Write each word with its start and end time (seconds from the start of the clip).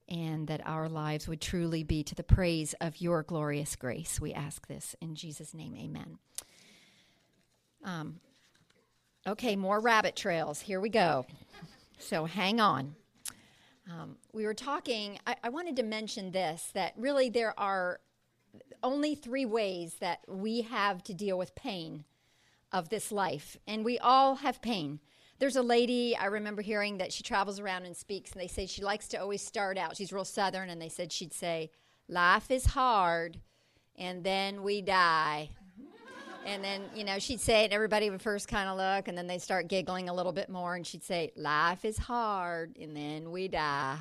and 0.08 0.46
that 0.46 0.64
our 0.64 0.88
lives 0.88 1.26
would 1.26 1.40
truly 1.40 1.82
be 1.82 2.04
to 2.04 2.14
the 2.14 2.22
praise 2.22 2.74
of 2.80 3.00
your 3.00 3.24
glorious 3.24 3.74
grace. 3.74 4.20
We 4.20 4.32
ask 4.32 4.68
this 4.68 4.94
in 5.00 5.16
Jesus' 5.16 5.52
name, 5.52 5.74
amen. 5.74 6.18
Um, 7.82 8.20
Okay, 9.26 9.56
more 9.56 9.80
rabbit 9.80 10.16
trails. 10.16 10.60
Here 10.60 10.80
we 10.80 10.90
go. 10.90 11.24
So 11.98 12.26
hang 12.26 12.60
on. 12.60 12.94
Um, 13.90 14.16
we 14.34 14.44
were 14.44 14.54
talking, 14.54 15.18
I, 15.26 15.36
I 15.44 15.48
wanted 15.48 15.76
to 15.76 15.82
mention 15.82 16.30
this 16.30 16.70
that 16.74 16.92
really 16.98 17.30
there 17.30 17.58
are 17.58 18.00
only 18.82 19.14
three 19.14 19.46
ways 19.46 19.94
that 20.00 20.20
we 20.28 20.62
have 20.62 21.02
to 21.04 21.14
deal 21.14 21.38
with 21.38 21.54
pain 21.54 22.04
of 22.70 22.90
this 22.90 23.10
life, 23.10 23.56
and 23.66 23.82
we 23.84 23.98
all 23.98 24.36
have 24.36 24.60
pain. 24.60 25.00
There's 25.38 25.56
a 25.56 25.62
lady 25.62 26.14
I 26.14 26.26
remember 26.26 26.60
hearing 26.60 26.98
that 26.98 27.12
she 27.12 27.22
travels 27.22 27.58
around 27.58 27.86
and 27.86 27.96
speaks, 27.96 28.32
and 28.32 28.40
they 28.40 28.46
say 28.46 28.66
she 28.66 28.82
likes 28.82 29.08
to 29.08 29.16
always 29.16 29.42
start 29.42 29.78
out. 29.78 29.96
She's 29.96 30.12
real 30.12 30.24
southern, 30.24 30.68
and 30.68 30.82
they 30.82 30.88
said 30.90 31.12
she'd 31.12 31.32
say, 31.32 31.70
Life 32.08 32.50
is 32.50 32.66
hard, 32.66 33.38
and 33.96 34.22
then 34.22 34.62
we 34.62 34.82
die. 34.82 35.48
And 36.46 36.62
then, 36.62 36.82
you 36.94 37.04
know, 37.04 37.18
she'd 37.18 37.40
say 37.40 37.62
it, 37.62 37.64
and 37.64 37.72
everybody 37.72 38.10
would 38.10 38.20
first 38.20 38.48
kind 38.48 38.68
of 38.68 38.76
look, 38.76 39.08
and 39.08 39.16
then 39.16 39.26
they'd 39.26 39.40
start 39.40 39.66
giggling 39.66 40.10
a 40.10 40.14
little 40.14 40.32
bit 40.32 40.50
more, 40.50 40.74
and 40.74 40.86
she'd 40.86 41.02
say, 41.02 41.32
Life 41.36 41.86
is 41.86 41.96
hard, 41.96 42.76
and 42.78 42.94
then 42.94 43.30
we 43.30 43.48
die. 43.48 43.96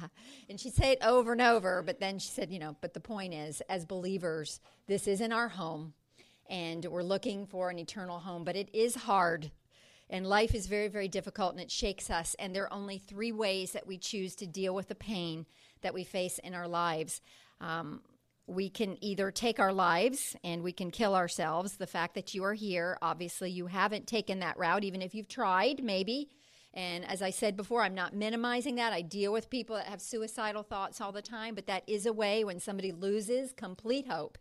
And 0.50 0.60
she'd 0.60 0.74
say 0.74 0.92
it 0.92 0.98
over 1.02 1.32
and 1.32 1.42
over, 1.42 1.82
but 1.82 2.02
then 2.02 2.20
she 2.20 2.28
said, 2.28 2.52
You 2.52 2.60
know, 2.60 2.76
but 2.82 2.94
the 2.94 3.00
point 3.00 3.34
is, 3.34 3.62
as 3.70 3.86
believers, 3.86 4.60
this 4.88 5.08
isn't 5.08 5.32
our 5.32 5.48
home, 5.48 5.94
and 6.50 6.84
we're 6.86 7.02
looking 7.02 7.46
for 7.46 7.70
an 7.70 7.80
eternal 7.80 8.20
home, 8.20 8.44
but 8.44 8.58
it 8.58 8.70
is 8.74 8.96
hard. 8.96 9.52
And 10.10 10.28
life 10.28 10.54
is 10.54 10.68
very, 10.68 10.90
very 10.90 11.08
difficult, 11.08 11.54
and 11.54 11.62
it 11.62 11.72
shakes 11.72 12.10
us. 12.10 12.36
And 12.38 12.54
there 12.54 12.66
are 12.66 12.74
only 12.74 12.98
three 12.98 13.32
ways 13.32 13.72
that 13.72 13.88
we 13.88 13.98
choose 13.98 14.36
to 14.36 14.46
deal 14.46 14.76
with 14.76 14.90
the 14.90 14.96
pain 14.96 15.46
that 15.82 15.94
we 15.94 16.04
face 16.04 16.40
in 16.40 16.54
our 16.54 16.68
lives. 16.68 17.22
Um, 17.62 18.02
we 18.48 18.70
can 18.70 19.02
either 19.04 19.32
take 19.32 19.60
our 19.60 19.74
lives 19.74 20.36
and 20.44 20.64
we 20.64 20.74
can 20.74 20.92
kill 20.92 21.16
ourselves. 21.16 21.78
The 21.78 21.88
fact 21.88 22.16
that 22.16 22.34
you 22.34 22.44
are 22.44 22.54
here, 22.54 22.98
obviously, 23.02 23.52
you 23.52 23.68
haven't 23.68 24.08
taken 24.08 24.40
that 24.40 24.58
route, 24.58 24.84
even 24.84 25.02
if 25.02 25.16
you've 25.16 25.30
tried, 25.30 25.84
maybe. 25.84 26.30
And 26.74 27.06
as 27.06 27.22
I 27.22 27.30
said 27.30 27.56
before, 27.56 27.84
I'm 27.84 27.94
not 27.94 28.16
minimizing 28.16 28.76
that. 28.76 28.94
I 28.94 29.02
deal 29.02 29.32
with 29.32 29.50
people 29.50 29.76
that 29.76 29.86
have 29.86 30.02
suicidal 30.02 30.64
thoughts 30.64 31.00
all 31.00 31.12
the 31.12 31.22
time, 31.22 31.56
but 31.56 31.68
that 31.68 31.84
is 31.88 32.06
a 32.06 32.14
way 32.14 32.44
when 32.44 32.60
somebody 32.60 32.92
loses 32.92 33.54
complete 33.54 34.08
hope. 34.08 34.38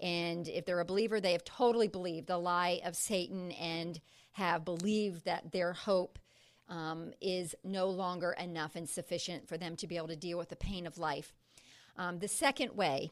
And 0.00 0.46
if 0.48 0.66
they're 0.66 0.80
a 0.80 0.84
believer, 0.84 1.20
they 1.20 1.32
have 1.32 1.44
totally 1.44 1.88
believed 1.88 2.26
the 2.26 2.38
lie 2.38 2.80
of 2.84 2.94
Satan 2.94 3.52
and 3.52 4.00
have 4.32 4.64
believed 4.64 5.24
that 5.24 5.52
their 5.52 5.72
hope 5.72 6.18
um, 6.68 7.12
is 7.20 7.54
no 7.64 7.88
longer 7.88 8.32
enough 8.32 8.76
and 8.76 8.88
sufficient 8.88 9.48
for 9.48 9.56
them 9.56 9.76
to 9.76 9.86
be 9.86 9.96
able 9.96 10.08
to 10.08 10.16
deal 10.16 10.38
with 10.38 10.48
the 10.48 10.56
pain 10.56 10.86
of 10.86 10.98
life. 10.98 11.32
Um, 11.96 12.18
the 12.18 12.28
second 12.28 12.74
way 12.74 13.10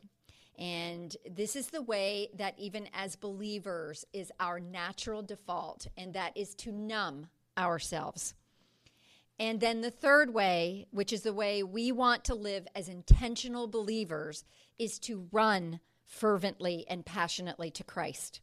and 0.61 1.17
this 1.29 1.57
is 1.57 1.69
the 1.69 1.81
way 1.81 2.29
that, 2.35 2.55
even 2.59 2.89
as 2.93 3.17
believers, 3.17 4.05
is 4.13 4.31
our 4.39 4.61
natural 4.61 5.23
default, 5.23 5.87
and 5.97 6.13
that 6.13 6.37
is 6.37 6.55
to 6.57 6.71
numb 6.71 7.29
ourselves. 7.57 8.35
And 9.39 9.59
then 9.59 9.81
the 9.81 9.91
third 9.91 10.35
way, 10.35 10.87
which 10.91 11.15
is 11.15 11.23
the 11.23 11.33
way 11.33 11.63
we 11.63 11.91
want 11.93 12.25
to 12.25 12.35
live 12.35 12.69
as 12.75 12.91
intentional 12.91 13.69
believers, 13.69 14.45
is 14.79 14.99
to 15.01 15.29
run 15.33 15.81
fervently 16.05 16.85
and 16.89 17.07
passionately 17.07 17.71
to 17.71 17.83
Christ. 17.83 18.41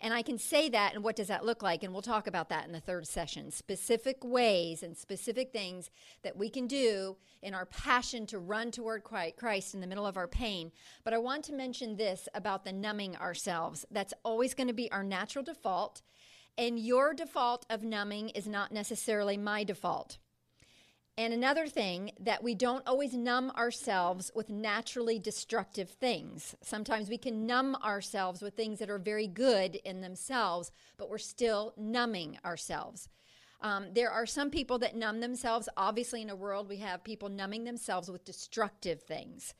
And 0.00 0.14
I 0.14 0.22
can 0.22 0.38
say 0.38 0.68
that, 0.68 0.94
and 0.94 1.02
what 1.02 1.16
does 1.16 1.26
that 1.26 1.44
look 1.44 1.60
like? 1.60 1.82
And 1.82 1.92
we'll 1.92 2.02
talk 2.02 2.28
about 2.28 2.48
that 2.50 2.66
in 2.66 2.72
the 2.72 2.80
third 2.80 3.06
session. 3.06 3.50
Specific 3.50 4.22
ways 4.22 4.84
and 4.84 4.96
specific 4.96 5.52
things 5.52 5.90
that 6.22 6.36
we 6.36 6.48
can 6.48 6.68
do 6.68 7.16
in 7.42 7.52
our 7.52 7.66
passion 7.66 8.24
to 8.26 8.38
run 8.38 8.70
toward 8.70 9.02
Christ 9.02 9.74
in 9.74 9.80
the 9.80 9.88
middle 9.88 10.06
of 10.06 10.16
our 10.16 10.28
pain. 10.28 10.70
But 11.02 11.14
I 11.14 11.18
want 11.18 11.44
to 11.46 11.52
mention 11.52 11.96
this 11.96 12.28
about 12.32 12.64
the 12.64 12.72
numbing 12.72 13.16
ourselves. 13.16 13.84
That's 13.90 14.14
always 14.24 14.54
going 14.54 14.68
to 14.68 14.72
be 14.72 14.90
our 14.92 15.02
natural 15.02 15.44
default. 15.44 16.02
And 16.56 16.78
your 16.78 17.12
default 17.12 17.66
of 17.68 17.82
numbing 17.82 18.30
is 18.30 18.46
not 18.46 18.72
necessarily 18.72 19.36
my 19.36 19.64
default. 19.64 20.18
And 21.18 21.34
another 21.34 21.66
thing 21.66 22.12
that 22.20 22.44
we 22.44 22.54
don't 22.54 22.86
always 22.86 23.12
numb 23.12 23.50
ourselves 23.56 24.30
with 24.36 24.48
naturally 24.50 25.18
destructive 25.18 25.90
things. 25.90 26.54
Sometimes 26.62 27.08
we 27.08 27.18
can 27.18 27.44
numb 27.44 27.74
ourselves 27.82 28.40
with 28.40 28.54
things 28.54 28.78
that 28.78 28.88
are 28.88 29.00
very 29.00 29.26
good 29.26 29.74
in 29.84 30.00
themselves, 30.00 30.70
but 30.96 31.10
we're 31.10 31.18
still 31.18 31.74
numbing 31.76 32.38
ourselves. 32.44 33.08
Um, 33.60 33.86
there 33.94 34.12
are 34.12 34.26
some 34.26 34.48
people 34.48 34.78
that 34.78 34.94
numb 34.94 35.18
themselves. 35.18 35.68
Obviously, 35.76 36.22
in 36.22 36.30
a 36.30 36.36
world, 36.36 36.68
we 36.68 36.76
have 36.76 37.02
people 37.02 37.28
numbing 37.28 37.64
themselves 37.64 38.08
with 38.08 38.24
destructive 38.24 39.02
things. 39.02 39.54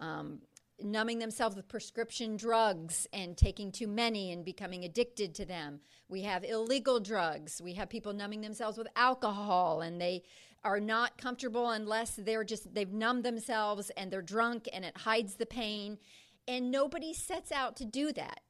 Um, 0.00 0.40
numbing 0.82 1.18
themselves 1.18 1.54
with 1.54 1.68
prescription 1.68 2.36
drugs 2.36 3.06
and 3.12 3.36
taking 3.36 3.70
too 3.70 3.86
many 3.86 4.32
and 4.32 4.44
becoming 4.44 4.84
addicted 4.84 5.34
to 5.34 5.44
them. 5.44 5.80
We 6.08 6.22
have 6.22 6.44
illegal 6.44 7.00
drugs. 7.00 7.60
We 7.62 7.74
have 7.74 7.88
people 7.88 8.12
numbing 8.12 8.40
themselves 8.40 8.78
with 8.78 8.88
alcohol 8.96 9.82
and 9.82 10.00
they 10.00 10.22
are 10.64 10.80
not 10.80 11.18
comfortable 11.18 11.70
unless 11.70 12.16
they're 12.16 12.44
just 12.44 12.74
they've 12.74 12.92
numbed 12.92 13.24
themselves 13.24 13.90
and 13.96 14.10
they're 14.10 14.22
drunk 14.22 14.68
and 14.72 14.84
it 14.84 14.96
hides 14.98 15.34
the 15.34 15.46
pain. 15.46 15.98
And 16.46 16.70
nobody 16.70 17.14
sets 17.14 17.52
out 17.52 17.76
to 17.76 17.84
do 17.84 18.12
that. 18.12 18.40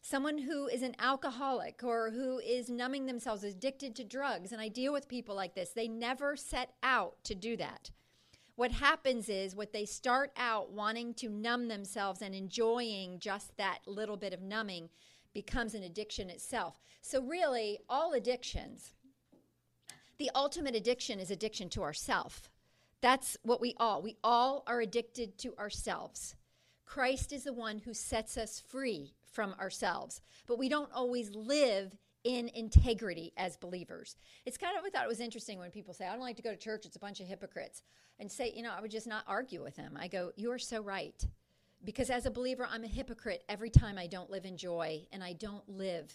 Someone 0.00 0.38
who 0.38 0.68
is 0.68 0.82
an 0.82 0.94
alcoholic 0.98 1.82
or 1.82 2.10
who 2.10 2.38
is 2.38 2.70
numbing 2.70 3.06
themselves 3.06 3.44
addicted 3.44 3.94
to 3.96 4.04
drugs 4.04 4.52
and 4.52 4.60
i 4.60 4.68
deal 4.68 4.92
with 4.92 5.08
people 5.08 5.34
like 5.34 5.54
this 5.54 5.70
they 5.70 5.88
never 5.88 6.36
set 6.36 6.74
out 6.82 7.16
to 7.24 7.34
do 7.34 7.56
that. 7.56 7.90
What 8.56 8.72
happens 8.72 9.28
is 9.28 9.54
what 9.54 9.72
they 9.72 9.84
start 9.84 10.32
out 10.36 10.72
wanting 10.72 11.14
to 11.14 11.28
numb 11.28 11.68
themselves 11.68 12.22
and 12.22 12.34
enjoying 12.34 13.20
just 13.20 13.56
that 13.56 13.80
little 13.86 14.16
bit 14.16 14.32
of 14.32 14.42
numbing 14.42 14.88
becomes 15.32 15.74
an 15.74 15.84
addiction 15.84 16.28
itself. 16.28 16.80
So 17.00 17.22
really 17.22 17.78
all 17.88 18.14
addictions 18.14 18.94
the 20.18 20.30
ultimate 20.34 20.74
addiction 20.74 21.20
is 21.20 21.30
addiction 21.30 21.68
to 21.70 21.82
ourself. 21.82 22.50
That's 23.00 23.36
what 23.42 23.60
we 23.60 23.74
all, 23.78 24.02
we 24.02 24.16
all 24.24 24.64
are 24.66 24.80
addicted 24.80 25.38
to 25.38 25.56
ourselves. 25.56 26.34
Christ 26.84 27.32
is 27.32 27.44
the 27.44 27.52
one 27.52 27.78
who 27.78 27.94
sets 27.94 28.36
us 28.36 28.60
free 28.66 29.14
from 29.30 29.54
ourselves, 29.60 30.20
but 30.46 30.58
we 30.58 30.68
don't 30.68 30.90
always 30.92 31.34
live 31.34 31.96
in 32.24 32.48
integrity 32.54 33.32
as 33.36 33.56
believers. 33.56 34.16
It's 34.44 34.58
kind 34.58 34.76
of, 34.76 34.84
I 34.84 34.90
thought 34.90 35.04
it 35.04 35.08
was 35.08 35.20
interesting 35.20 35.58
when 35.58 35.70
people 35.70 35.94
say, 35.94 36.06
I 36.06 36.12
don't 36.12 36.20
like 36.20 36.36
to 36.36 36.42
go 36.42 36.50
to 36.50 36.56
church, 36.56 36.86
it's 36.86 36.96
a 36.96 37.00
bunch 37.00 37.20
of 37.20 37.26
hypocrites. 37.26 37.82
And 38.20 38.30
say, 38.30 38.52
you 38.54 38.64
know, 38.64 38.72
I 38.76 38.80
would 38.80 38.90
just 38.90 39.06
not 39.06 39.22
argue 39.28 39.62
with 39.62 39.76
them. 39.76 39.96
I 39.96 40.08
go, 40.08 40.32
You 40.34 40.50
are 40.50 40.58
so 40.58 40.80
right. 40.80 41.24
Because 41.84 42.10
as 42.10 42.26
a 42.26 42.32
believer, 42.32 42.66
I'm 42.68 42.82
a 42.82 42.88
hypocrite 42.88 43.44
every 43.48 43.70
time 43.70 43.96
I 43.96 44.08
don't 44.08 44.28
live 44.28 44.44
in 44.44 44.56
joy 44.56 45.06
and 45.12 45.22
I 45.22 45.34
don't 45.34 45.68
live 45.68 46.12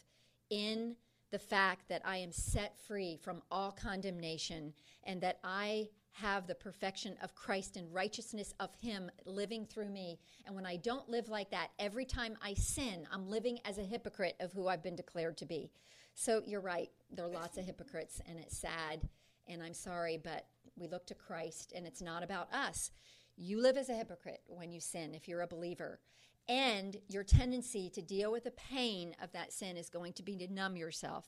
in 0.49 0.97
the 1.33 1.39
fact 1.39 1.89
that 1.89 2.03
I 2.05 2.17
am 2.17 2.31
set 2.31 2.77
free 2.87 3.17
from 3.17 3.41
all 3.49 3.71
condemnation 3.71 4.71
and 5.03 5.19
that 5.21 5.39
I 5.43 5.89
have 6.11 6.45
the 6.45 6.53
perfection 6.53 7.15
of 7.23 7.33
Christ 7.33 7.75
and 7.75 7.91
righteousness 7.91 8.53
of 8.59 8.69
Him 8.75 9.09
living 9.25 9.65
through 9.65 9.89
me. 9.89 10.19
And 10.45 10.55
when 10.55 10.67
I 10.67 10.75
don't 10.75 11.09
live 11.09 11.29
like 11.29 11.49
that, 11.49 11.69
every 11.79 12.05
time 12.05 12.37
I 12.39 12.53
sin, 12.53 13.07
I'm 13.11 13.27
living 13.27 13.57
as 13.65 13.79
a 13.79 13.83
hypocrite 13.83 14.35
of 14.39 14.53
who 14.53 14.67
I've 14.67 14.83
been 14.83 14.95
declared 14.95 15.37
to 15.37 15.47
be. 15.47 15.71
So 16.13 16.43
you're 16.45 16.61
right, 16.61 16.91
there 17.09 17.25
are 17.25 17.29
lots 17.29 17.57
of 17.57 17.65
hypocrites, 17.65 18.21
and 18.29 18.37
it's 18.37 18.55
sad, 18.55 19.09
and 19.47 19.63
I'm 19.63 19.73
sorry, 19.73 20.21
but 20.23 20.45
we 20.77 20.87
look 20.87 21.07
to 21.07 21.15
Christ, 21.15 21.73
and 21.75 21.87
it's 21.87 22.03
not 22.03 22.21
about 22.21 22.53
us. 22.53 22.91
You 23.37 23.59
live 23.59 23.75
as 23.75 23.89
a 23.89 23.95
hypocrite 23.95 24.41
when 24.45 24.71
you 24.71 24.79
sin 24.79 25.15
if 25.15 25.27
you're 25.27 25.41
a 25.41 25.47
believer. 25.47 25.99
And 26.49 26.97
your 27.07 27.23
tendency 27.23 27.89
to 27.91 28.01
deal 28.01 28.31
with 28.31 28.43
the 28.43 28.51
pain 28.51 29.15
of 29.21 29.31
that 29.31 29.53
sin 29.53 29.77
is 29.77 29.89
going 29.89 30.13
to 30.13 30.23
be 30.23 30.35
to 30.37 30.51
numb 30.51 30.75
yourself. 30.75 31.25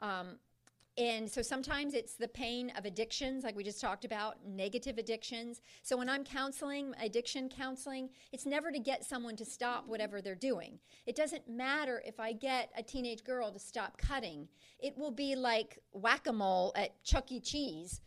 Um, 0.00 0.38
and 0.98 1.30
so 1.30 1.42
sometimes 1.42 1.92
it's 1.92 2.14
the 2.14 2.26
pain 2.26 2.72
of 2.76 2.86
addictions, 2.86 3.44
like 3.44 3.54
we 3.54 3.62
just 3.62 3.82
talked 3.82 4.06
about, 4.06 4.36
negative 4.46 4.96
addictions. 4.96 5.60
So 5.82 5.94
when 5.94 6.08
I'm 6.08 6.24
counseling, 6.24 6.94
addiction 7.02 7.50
counseling, 7.50 8.08
it's 8.32 8.46
never 8.46 8.72
to 8.72 8.78
get 8.78 9.04
someone 9.04 9.36
to 9.36 9.44
stop 9.44 9.86
whatever 9.86 10.22
they're 10.22 10.34
doing. 10.34 10.78
It 11.04 11.14
doesn't 11.14 11.50
matter 11.50 12.02
if 12.06 12.18
I 12.18 12.32
get 12.32 12.70
a 12.76 12.82
teenage 12.82 13.24
girl 13.24 13.52
to 13.52 13.58
stop 13.58 13.98
cutting, 13.98 14.48
it 14.78 14.96
will 14.96 15.10
be 15.10 15.36
like 15.36 15.78
whack 15.92 16.26
a 16.28 16.32
mole 16.32 16.72
at 16.76 17.02
Chuck 17.04 17.30
E. 17.30 17.40
Cheese 17.40 18.00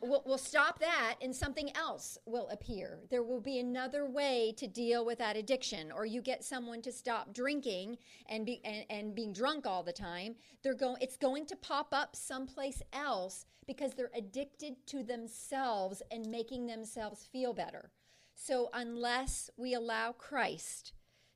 we'll, 0.00 0.22
we'll 0.26 0.38
stop 0.38 0.78
that 0.80 1.16
and 1.20 1.34
something 1.34 1.74
else 1.76 2.18
will 2.26 2.48
appear. 2.48 3.00
There 3.10 3.22
will 3.22 3.40
be 3.40 3.58
another 3.58 4.06
way 4.06 4.54
to 4.56 4.66
deal 4.66 5.04
with 5.04 5.18
that 5.18 5.36
addiction. 5.36 5.92
Or 5.92 6.06
you 6.06 6.22
get 6.22 6.44
someone 6.44 6.82
to 6.82 6.92
stop 6.92 7.32
drinking 7.32 7.98
and, 8.28 8.46
be, 8.46 8.60
and, 8.64 8.84
and 8.90 9.14
being 9.14 9.32
drunk 9.32 9.66
all 9.66 9.82
the 9.82 9.92
time. 9.92 10.36
They're 10.62 10.74
going, 10.74 10.96
it's 11.00 11.16
going 11.16 11.46
to 11.46 11.56
pop 11.56 11.88
up 11.92 12.16
someplace 12.16 12.82
else 12.92 13.46
because 13.66 13.92
they're 13.94 14.10
addicted 14.14 14.74
to 14.86 15.02
themselves 15.02 16.02
and 16.10 16.26
making 16.26 16.66
themselves 16.66 17.28
feel 17.30 17.52
better. 17.52 17.90
So 18.34 18.70
unless 18.72 19.50
we 19.56 19.74
allow 19.74 20.12
Christ 20.12 20.92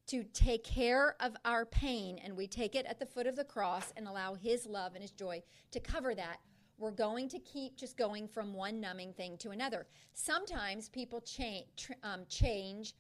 to 0.07 0.25
take 0.25 0.65
care 0.65 1.17
of 1.21 1.37
our 1.45 1.65
pain 1.65 2.19
and 2.23 2.37
we 2.37 2.47
take 2.47 2.75
it 2.75 2.87
at 2.87 2.99
the 2.99 3.07
foot 3.07 3.27
of 3.27 3.37
the 3.37 3.45
cross 3.45 3.93
and 3.97 4.07
allow 4.07 4.35
his 4.35 4.67
love 4.67 4.95
and 4.95 5.03
his 5.03 5.11
joy 5.11 5.43
to 5.71 5.81
cover 5.81 6.15
that, 6.15 6.39
we're 6.83 6.91
going 6.91 7.29
to 7.29 7.39
keep 7.39 7.77
just 7.77 7.97
going 7.97 8.27
from 8.27 8.53
one 8.53 8.81
numbing 8.81 9.13
thing 9.13 9.39
to 9.39 9.51
another. 9.51 9.87
Sometimes 10.15 10.89
people 10.89 11.21
cha- 11.21 11.65
tr- 11.77 11.93
um, 12.03 12.23
change 12.29 12.95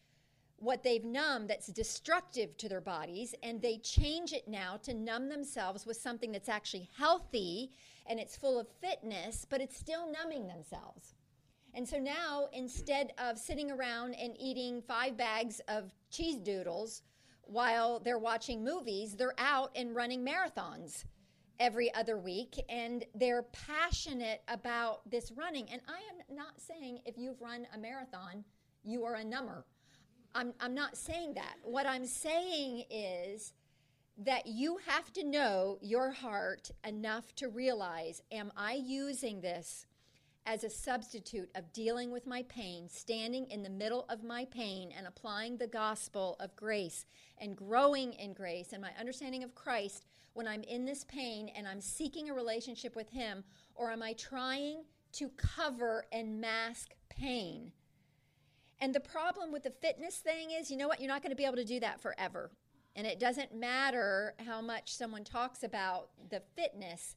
what 0.59 0.85
they've 0.85 1.05
numbed 1.05 1.51
that's 1.51 1.67
destructive 1.67 2.57
to 2.57 2.69
their 2.69 2.81
bodies 2.81 3.35
and 3.43 3.61
they 3.61 3.79
change 3.79 4.33
it 4.33 4.47
now 4.47 4.77
to 4.77 4.95
numb 4.95 5.29
themselves 5.29 5.85
with 5.85 5.97
something 5.97 6.31
that's 6.31 6.49
actually 6.49 6.89
healthy 6.97 7.73
and 8.07 8.21
it's 8.21 8.37
full 8.37 8.61
of 8.61 8.69
fitness, 8.81 9.45
but 9.51 9.61
it's 9.61 9.77
still 9.77 10.11
numbing 10.13 10.47
themselves. 10.47 11.15
And 11.75 11.89
so 11.89 11.99
now, 11.99 12.49
instead 12.53 13.13
of 13.19 13.37
sitting 13.37 13.71
around 13.71 14.15
and 14.15 14.37
eating 14.39 14.81
five 14.83 15.17
bags 15.17 15.61
of 15.67 15.93
cheese 16.11 16.37
doodles 16.37 17.03
while 17.43 17.99
they're 17.99 18.19
watching 18.19 18.63
movies, 18.63 19.17
they're 19.17 19.35
out 19.39 19.73
and 19.75 19.97
running 19.97 20.25
marathons 20.25 21.05
every 21.63 21.95
other 21.95 22.19
week 22.19 22.61
and 22.69 23.05
they're 23.15 23.45
passionate 23.45 24.43
about 24.49 25.09
this 25.09 25.31
running. 25.31 25.69
And 25.71 25.81
I 25.87 26.01
am 26.11 26.37
not 26.37 26.61
saying 26.61 26.99
if 27.07 27.17
you've 27.17 27.41
run 27.41 27.69
a 27.73 27.79
marathon, 27.79 28.43
you 28.83 29.05
are 29.05 29.15
a 29.15 29.25
number. 29.25 29.65
I'm, 30.35 30.55
I'm 30.59 30.75
not 30.75 30.97
saying 30.97 31.35
that. 31.35 31.55
What 31.63 31.87
I'm 31.87 32.05
saying 32.05 32.83
is 32.91 33.53
that 34.19 34.49
you 34.49 34.79
have 34.89 35.13
to 35.13 35.23
know 35.23 35.79
your 35.81 36.11
heart 36.11 36.73
enough 36.85 37.33
to 37.37 37.49
realize 37.49 38.23
am 38.33 38.51
I 38.57 38.73
using 38.73 39.41
this 39.41 39.87
as 40.47 40.65
a 40.65 40.71
substitute 40.71 41.51
of 41.55 41.73
dealing 41.73 42.11
with 42.11 42.27
my 42.27 42.43
pain, 42.45 42.89
standing 42.89 43.47
in 43.51 43.63
the 43.63 43.71
middle 43.71 44.05
of 44.09 44.25
my 44.25 44.45
pain 44.47 44.93
and 44.97 45.07
applying 45.07 45.57
the 45.57 45.67
gospel 45.67 46.37
of 46.41 46.57
grace 46.57 47.05
and 47.39 47.57
growing 47.57 48.13
in 48.15 48.33
grace 48.33 48.73
and 48.73 48.83
my 48.83 48.91
understanding 48.99 49.45
of 49.45 49.55
Christ 49.55 50.05
when 50.35 50.49
I'm 50.49 50.63
in 50.65 50.85
this 50.85 51.05
pain 51.05 51.51
and 51.55 51.69
I'm 51.69 51.81
seeking 51.81 52.29
a 52.29 52.35
relationship 52.35 52.97
with 52.97 53.11
Him? 53.11 53.45
Or 53.75 53.91
am 53.91 54.03
I 54.03 54.15
trying 54.15 54.85
to 55.13 55.29
cover 55.37 56.07
and 56.13 56.41
mask 56.41 56.91
pain? 57.09 57.73
And 58.81 58.93
the 58.93 59.01
problem 59.01 59.53
with 59.53 59.63
the 59.63 59.71
fitness 59.71 60.17
thing 60.17 60.51
is, 60.51 60.71
you 60.71 60.77
know 60.77 60.89
what? 60.89 61.01
You're 61.01 61.09
not 61.09 61.23
going 61.23 61.31
to 61.31 61.37
be 61.37 61.45
able 61.45 61.57
to 61.57 61.65
do 61.65 61.79
that 61.81 62.01
forever. 62.01 62.51
And 62.97 63.07
it 63.07 63.21
doesn't 63.21 63.55
matter 63.55 64.35
how 64.45 64.61
much 64.61 64.95
someone 64.95 65.25
talks 65.25 65.63
about 65.63 66.09
the 66.31 66.43
fitness. 66.57 67.15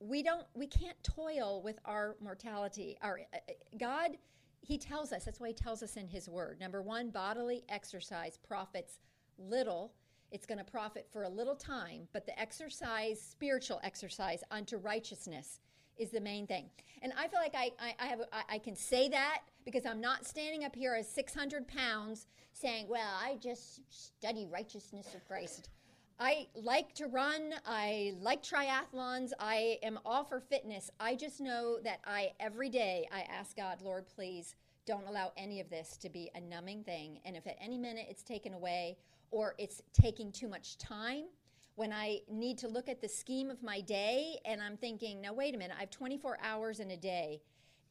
We 0.00 0.22
don't 0.22 0.46
we 0.54 0.66
can't 0.66 1.02
toil 1.02 1.62
with 1.62 1.78
our 1.84 2.16
mortality. 2.20 2.96
Our 3.02 3.20
uh, 3.32 3.36
uh 3.36 3.52
God 3.78 4.18
he 4.60 4.76
tells 4.76 5.12
us, 5.12 5.24
that's 5.24 5.40
why 5.40 5.48
he 5.48 5.54
tells 5.54 5.82
us 5.82 5.96
in 5.96 6.08
his 6.08 6.28
word. 6.28 6.60
Number 6.60 6.82
1, 6.82 7.10
bodily 7.10 7.64
exercise 7.70 8.36
profits 8.36 8.98
little 9.38 9.92
it's 10.30 10.46
going 10.46 10.58
to 10.58 10.64
profit 10.64 11.06
for 11.10 11.22
a 11.22 11.28
little 11.28 11.56
time, 11.56 12.06
but 12.12 12.26
the 12.26 12.38
exercise, 12.38 13.20
spiritual 13.20 13.80
exercise 13.82 14.42
unto 14.50 14.76
righteousness 14.76 15.60
is 15.96 16.10
the 16.10 16.20
main 16.20 16.46
thing. 16.46 16.66
And 17.02 17.12
I 17.18 17.28
feel 17.28 17.40
like 17.40 17.54
I, 17.56 17.72
I, 17.80 17.94
I 17.98 18.06
have 18.06 18.20
I, 18.32 18.42
I 18.50 18.58
can 18.58 18.76
say 18.76 19.08
that 19.08 19.42
because 19.64 19.86
I'm 19.86 20.00
not 20.00 20.26
standing 20.26 20.64
up 20.64 20.74
here 20.74 20.94
as 20.94 21.08
600 21.08 21.66
pounds 21.66 22.26
saying, 22.52 22.86
well, 22.88 23.08
I 23.20 23.36
just 23.40 23.80
study 23.90 24.46
righteousness 24.50 25.14
of 25.14 25.26
Christ. 25.26 25.70
I 26.20 26.48
like 26.56 26.94
to 26.94 27.06
run. 27.06 27.54
I 27.64 28.14
like 28.20 28.42
triathlons. 28.42 29.30
I 29.38 29.78
am 29.84 30.00
all 30.04 30.24
for 30.24 30.40
fitness. 30.40 30.90
I 30.98 31.14
just 31.14 31.40
know 31.40 31.78
that 31.84 32.00
I, 32.04 32.32
every 32.40 32.68
day, 32.70 33.08
I 33.12 33.20
ask 33.20 33.56
God, 33.56 33.80
Lord, 33.82 34.04
please 34.08 34.56
don't 34.84 35.06
allow 35.06 35.32
any 35.36 35.60
of 35.60 35.70
this 35.70 35.96
to 35.98 36.08
be 36.08 36.28
a 36.34 36.40
numbing 36.40 36.82
thing. 36.82 37.20
And 37.24 37.36
if 37.36 37.46
at 37.46 37.56
any 37.60 37.78
minute 37.78 38.06
it's 38.10 38.24
taken 38.24 38.52
away 38.52 38.96
or 39.30 39.54
it's 39.58 39.80
taking 39.92 40.32
too 40.32 40.48
much 40.48 40.76
time, 40.76 41.26
when 41.76 41.92
I 41.92 42.18
need 42.28 42.58
to 42.58 42.68
look 42.68 42.88
at 42.88 43.00
the 43.00 43.08
scheme 43.08 43.48
of 43.48 43.62
my 43.62 43.80
day 43.80 44.40
and 44.44 44.60
I'm 44.60 44.76
thinking, 44.76 45.20
now 45.20 45.32
wait 45.32 45.54
a 45.54 45.58
minute, 45.58 45.76
I 45.76 45.82
have 45.82 45.90
24 45.90 46.38
hours 46.42 46.80
in 46.80 46.90
a 46.90 46.96
day. 46.96 47.40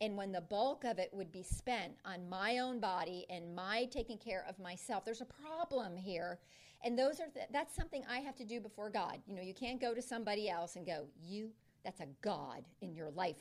And 0.01 0.17
when 0.17 0.33
the 0.33 0.41
bulk 0.41 0.83
of 0.83 0.99
it 0.99 1.09
would 1.13 1.31
be 1.31 1.43
spent 1.43 1.93
on 2.03 2.27
my 2.27 2.59
own 2.59 2.81
body 2.81 3.25
and 3.29 3.55
my 3.55 3.85
taking 3.85 4.17
care 4.17 4.45
of 4.49 4.59
myself, 4.59 5.05
there's 5.05 5.21
a 5.21 5.25
problem 5.25 5.95
here. 5.95 6.39
And 6.83 6.97
those 6.97 7.19
are 7.19 7.27
th- 7.27 7.47
that's 7.51 7.75
something 7.75 8.03
I 8.09 8.19
have 8.19 8.35
to 8.37 8.45
do 8.45 8.59
before 8.59 8.89
God. 8.89 9.19
You 9.27 9.35
know, 9.35 9.41
you 9.41 9.53
can't 9.53 9.81
go 9.81 9.93
to 9.93 10.01
somebody 10.01 10.49
else 10.49 10.75
and 10.75 10.85
go, 10.85 11.07
"You, 11.19 11.51
that's 11.83 12.01
a 12.01 12.07
God 12.21 12.65
in 12.81 12.93
your 12.93 13.09
life." 13.11 13.37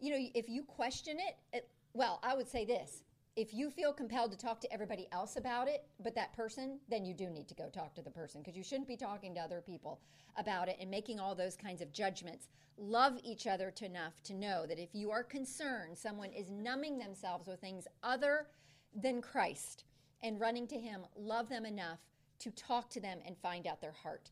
You 0.00 0.12
know, 0.12 0.28
if 0.34 0.48
you 0.48 0.62
question 0.62 1.18
it, 1.18 1.36
it 1.52 1.68
well, 1.92 2.20
I 2.22 2.34
would 2.34 2.48
say 2.48 2.64
this: 2.64 3.02
if 3.38 3.54
you 3.54 3.70
feel 3.70 3.92
compelled 3.92 4.32
to 4.32 4.36
talk 4.36 4.60
to 4.62 4.72
everybody 4.72 5.06
else 5.12 5.36
about 5.36 5.68
it, 5.68 5.86
but 6.02 6.12
that 6.16 6.32
person, 6.32 6.80
then 6.88 7.04
you 7.04 7.14
do 7.14 7.30
need 7.30 7.46
to 7.46 7.54
go 7.54 7.68
talk 7.68 7.94
to 7.94 8.02
the 8.02 8.10
person 8.10 8.40
because 8.40 8.56
you 8.56 8.64
shouldn't 8.64 8.88
be 8.88 8.96
talking 8.96 9.32
to 9.34 9.40
other 9.40 9.60
people 9.60 10.00
about 10.36 10.68
it 10.68 10.76
and 10.80 10.90
making 10.90 11.20
all 11.20 11.36
those 11.36 11.56
kinds 11.56 11.80
of 11.80 11.92
judgments. 11.92 12.48
Love 12.76 13.16
each 13.22 13.46
other 13.46 13.70
to 13.70 13.84
enough 13.84 14.20
to 14.24 14.34
know 14.34 14.66
that 14.66 14.80
if 14.80 14.92
you 14.92 15.12
are 15.12 15.22
concerned 15.22 15.96
someone 15.96 16.32
is 16.32 16.50
numbing 16.50 16.98
themselves 16.98 17.46
with 17.46 17.60
things 17.60 17.86
other 18.02 18.48
than 18.92 19.22
Christ 19.22 19.84
and 20.20 20.40
running 20.40 20.66
to 20.66 20.76
Him, 20.76 21.02
love 21.16 21.48
them 21.48 21.64
enough 21.64 22.00
to 22.40 22.50
talk 22.50 22.90
to 22.90 23.00
them 23.00 23.18
and 23.26 23.36
find 23.38 23.66
out 23.66 23.80
their 23.80 23.92
heart. 23.92 24.30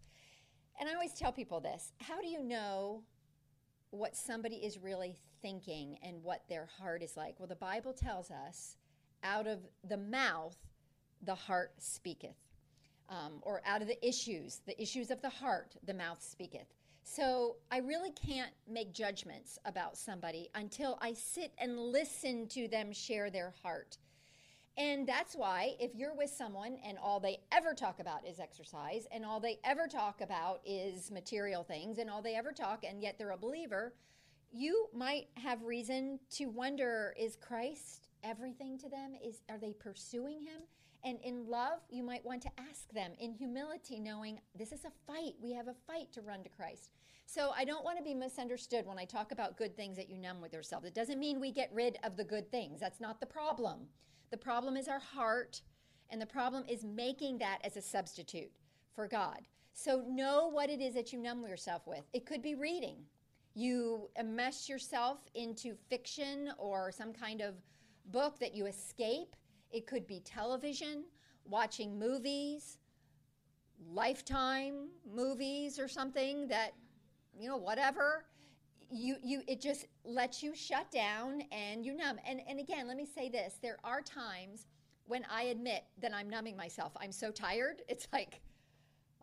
And 0.79 0.89
I 0.89 0.95
always 0.95 1.15
tell 1.15 1.33
people 1.33 1.61
this 1.61 1.93
how 2.01 2.21
do 2.21 2.29
you 2.29 2.43
know 2.43 3.03
what 3.91 4.17
somebody 4.17 4.57
is 4.57 4.79
really 4.79 5.17
thinking 5.43 5.99
and 6.03 6.23
what 6.23 6.43
their 6.49 6.67
heart 6.79 7.03
is 7.03 7.17
like? 7.17 7.37
Well, 7.39 7.49
the 7.49 7.57
Bible 7.57 7.93
tells 7.93 8.31
us 8.31 8.77
out 9.23 9.47
of 9.47 9.61
the 9.89 9.97
mouth 9.97 10.57
the 11.23 11.35
heart 11.35 11.73
speaketh. 11.79 12.37
Um, 13.09 13.39
or 13.43 13.63
out 13.65 13.83
of 13.83 13.89
the 13.89 14.05
issues, 14.07 14.63
the 14.67 14.81
issues 14.83 15.13
of 15.13 15.23
the 15.23 15.29
heart, 15.29 15.77
the 15.85 15.95
mouth 15.95 16.21
speaketh. 16.21 16.67
So 17.05 17.57
I 17.71 17.79
really 17.79 18.11
can't 18.11 18.51
make 18.69 18.93
judgments 18.93 19.61
about 19.65 19.97
somebody 19.97 20.49
until 20.57 20.99
I 21.01 21.13
sit 21.13 21.53
and 21.59 21.79
listen 21.79 22.49
to 22.49 22.67
them 22.67 22.93
share 22.93 23.31
their 23.31 23.55
heart. 23.63 23.99
And 24.79 25.07
that's 25.07 25.35
why 25.35 25.75
if 25.81 25.95
you're 25.95 26.15
with 26.15 26.29
someone 26.29 26.77
and 26.85 26.99
all 26.99 27.19
they 27.19 27.39
ever 27.51 27.73
talk 27.73 27.99
about 27.99 28.27
is 28.27 28.39
exercise 28.39 29.07
and 29.11 29.25
all 29.25 29.41
they 29.41 29.59
ever 29.65 29.87
talk 29.87 30.21
about 30.21 30.61
is 30.67 31.11
material 31.11 31.65
things 31.65 31.99
and 31.99 32.11
all 32.11 32.21
they 32.21 32.35
ever 32.35 32.53
talk 32.53 32.85
and 32.85 33.01
yet 33.01 33.17
they're 33.19 33.31
a 33.31 33.39
believer, 33.39 33.95
you 34.53 34.89
might 34.95 35.29
have 35.37 35.63
reason 35.63 36.19
to 36.31 36.47
wonder 36.47 37.15
is 37.19 37.37
Christ 37.37 38.09
everything 38.23 38.79
to 38.79 38.89
them? 38.89 39.15
Is 39.25 39.41
are 39.49 39.59
they 39.59 39.73
pursuing 39.73 40.43
him? 40.43 40.61
And 41.05 41.19
in 41.23 41.49
love, 41.49 41.81
you 41.89 42.03
might 42.03 42.25
want 42.25 42.43
to 42.43 42.51
ask 42.59 42.91
them 42.93 43.13
in 43.21 43.33
humility, 43.33 44.01
knowing 44.01 44.41
this 44.59 44.73
is 44.73 44.85
a 44.85 44.91
fight. 45.07 45.35
We 45.41 45.53
have 45.53 45.69
a 45.69 45.75
fight 45.87 46.13
to 46.13 46.21
run 46.21 46.43
to 46.43 46.49
Christ. 46.49 46.91
So 47.27 47.53
I 47.57 47.65
don't 47.65 47.85
want 47.85 47.97
to 47.99 48.05
be 48.05 48.15
misunderstood 48.15 48.87
when 48.87 48.99
I 48.99 49.05
talk 49.05 49.31
about 49.31 49.57
good 49.57 49.77
things 49.77 49.97
that 49.97 50.11
you 50.11 50.19
numb 50.19 50.41
with 50.41 50.53
yourself. 50.53 50.85
It 50.85 50.95
doesn't 50.95 51.21
mean 51.21 51.41
we 51.41 51.53
get 51.53 51.71
rid 51.73 51.99
of 52.03 52.17
the 52.17 52.25
good 52.25 52.51
things. 52.51 52.81
That's 52.81 53.01
not 53.01 53.21
the 53.21 53.27
problem. 53.27 53.87
The 54.31 54.37
problem 54.37 54.77
is 54.77 54.89
our 54.89 54.99
heart, 54.99 55.63
and 56.11 56.21
the 56.21 56.27
problem 56.27 56.65
is 56.69 56.85
making 56.85 57.39
that 57.39 57.59
as 57.65 57.77
a 57.77 57.83
substitute 57.83 58.51
for 58.95 59.07
God. 59.07 59.41
So 59.73 60.05
know 60.09 60.49
what 60.49 60.71
it 60.71 60.81
is 60.81 60.95
that 60.95 61.13
you 61.13 61.19
numb 61.19 61.47
yourself 61.47 61.87
with. 61.87 62.03
It 62.13 62.27
could 62.27 62.43
be 62.43 62.55
reading. 62.55 62.97
You 63.55 64.11
immerse 64.19 64.69
yourself 64.69 65.19
into 65.35 65.75
fiction 65.89 66.51
or 66.59 66.91
some 66.91 67.13
kind 67.13 67.41
of 67.41 67.55
book 68.07 68.39
that 68.39 68.55
you 68.55 68.67
escape. 68.67 69.37
It 69.71 69.87
could 69.87 70.07
be 70.07 70.21
television, 70.21 71.05
watching 71.45 71.99
movies, 71.99 72.79
lifetime 73.93 74.89
movies 75.11 75.79
or 75.79 75.89
something 75.89 76.49
that, 76.49 76.73
you 77.39 77.49
know, 77.49 77.57
whatever. 77.57 78.25
You, 78.91 79.17
you 79.23 79.43
it 79.49 79.61
just 79.61 79.87
lets 80.05 80.43
you 80.43 80.55
shut 80.55 80.91
down 80.91 81.43
and 81.51 81.85
you 81.85 81.97
numb. 81.97 82.19
And 82.27 82.41
and 82.49 82.61
again, 82.61 82.87
let 82.87 82.97
me 82.97 83.07
say 83.07 83.29
this. 83.29 83.59
There 83.61 83.79
are 83.85 84.01
times 84.01 84.67
when 85.07 85.25
I 85.31 85.45
admit 85.45 85.85
that 86.01 86.13
I'm 86.15 86.29
numbing 86.29 86.57
myself. 86.57 86.93
I'm 87.01 87.13
so 87.13 87.31
tired. 87.31 87.83
It's 87.89 88.09
like, 88.13 88.41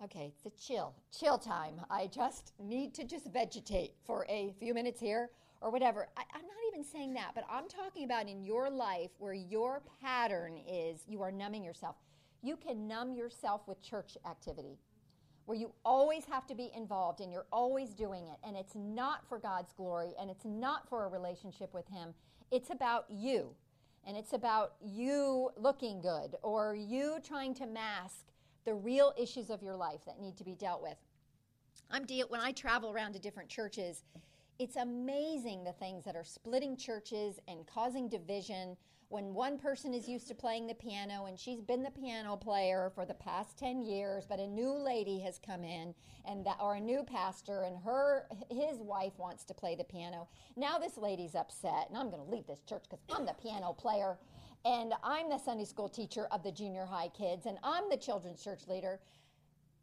okay, 0.03 0.33
it's 0.35 0.45
a 0.45 0.61
chill, 0.61 0.93
chill 1.17 1.37
time. 1.37 1.75
I 1.89 2.07
just 2.07 2.53
need 2.59 2.93
to 2.95 3.03
just 3.03 3.27
vegetate 3.27 3.93
for 4.05 4.25
a 4.29 4.53
few 4.59 4.73
minutes 4.73 4.99
here 4.99 5.29
or 5.61 5.71
whatever. 5.71 6.07
I, 6.17 6.21
am 6.35 6.41
not 6.41 6.57
even 6.73 6.83
saying 6.83 7.13
that, 7.15 7.31
but 7.35 7.45
I'm 7.49 7.67
talking 7.67 8.03
about 8.05 8.27
in 8.27 8.43
your 8.43 8.69
life 8.69 9.11
where 9.17 9.33
your 9.33 9.81
pattern 10.01 10.59
is 10.67 11.03
you 11.07 11.21
are 11.21 11.31
numbing 11.31 11.63
yourself. 11.63 11.95
You 12.41 12.57
can 12.57 12.87
numb 12.87 13.13
yourself 13.13 13.61
with 13.67 13.81
church 13.81 14.17
activity 14.29 14.77
where 15.45 15.57
you 15.57 15.71
always 15.83 16.25
have 16.25 16.47
to 16.47 16.55
be 16.55 16.71
involved 16.75 17.19
and 17.19 17.31
you're 17.31 17.45
always 17.51 17.89
doing 17.89 18.27
it. 18.27 18.37
And 18.45 18.55
it's 18.55 18.75
not 18.75 19.27
for 19.27 19.39
God's 19.39 19.73
glory 19.73 20.13
and 20.19 20.29
it's 20.29 20.45
not 20.45 20.87
for 20.87 21.05
a 21.05 21.09
relationship 21.09 21.73
with 21.73 21.87
Him. 21.87 22.13
It's 22.51 22.69
about 22.69 23.05
you. 23.09 23.49
And 24.05 24.17
it's 24.17 24.33
about 24.33 24.73
you 24.81 25.49
looking 25.55 26.01
good 26.01 26.35
or 26.41 26.75
you 26.75 27.19
trying 27.23 27.53
to 27.55 27.65
mask 27.65 28.25
the 28.65 28.73
real 28.73 29.13
issues 29.17 29.49
of 29.49 29.61
your 29.61 29.75
life 29.75 30.01
that 30.05 30.19
need 30.19 30.37
to 30.37 30.43
be 30.43 30.55
dealt 30.55 30.81
with. 30.81 30.97
I'm 31.91 32.05
deal 32.05 32.27
when 32.29 32.41
I 32.41 32.51
travel 32.51 32.91
around 32.91 33.13
to 33.13 33.19
different 33.19 33.49
churches, 33.49 34.03
it's 34.59 34.75
amazing 34.75 35.63
the 35.63 35.73
things 35.73 36.03
that 36.05 36.15
are 36.15 36.23
splitting 36.23 36.77
churches 36.77 37.39
and 37.47 37.65
causing 37.67 38.07
division 38.07 38.77
when 39.13 39.31
one 39.35 39.59
person 39.59 39.93
is 39.93 40.09
used 40.09 40.27
to 40.27 40.33
playing 40.33 40.65
the 40.65 40.73
piano 40.73 41.25
and 41.25 41.39
she's 41.39 41.61
been 41.61 41.83
the 41.83 41.91
piano 41.91 42.35
player 42.35 42.91
for 42.95 43.05
the 43.05 43.13
past 43.13 43.59
10 43.59 43.85
years 43.85 44.25
but 44.27 44.39
a 44.39 44.47
new 44.47 44.73
lady 44.73 45.19
has 45.19 45.37
come 45.37 45.63
in 45.63 45.93
and 46.25 46.43
that 46.43 46.57
or 46.59 46.73
a 46.73 46.79
new 46.79 47.03
pastor 47.03 47.61
and 47.61 47.77
her 47.77 48.25
his 48.49 48.79
wife 48.79 49.13
wants 49.19 49.43
to 49.43 49.53
play 49.53 49.75
the 49.75 49.83
piano. 49.83 50.27
Now 50.57 50.79
this 50.79 50.97
lady's 50.97 51.35
upset 51.35 51.89
and 51.89 51.95
i'm 51.95 52.09
going 52.09 52.25
to 52.25 52.31
leave 52.31 52.47
this 52.47 52.63
church 52.67 52.85
because 52.89 53.05
i'm 53.11 53.27
the 53.27 53.35
piano 53.39 53.71
player 53.71 54.17
and 54.65 54.93
i'm 55.03 55.29
the 55.29 55.37
sunday 55.37 55.65
school 55.65 55.89
teacher 55.89 56.25
of 56.31 56.41
the 56.41 56.51
junior 56.51 56.87
high 56.87 57.09
kids 57.09 57.45
and 57.45 57.59
i'm 57.63 57.91
the 57.91 57.97
children's 57.97 58.43
church 58.43 58.61
leader. 58.67 58.99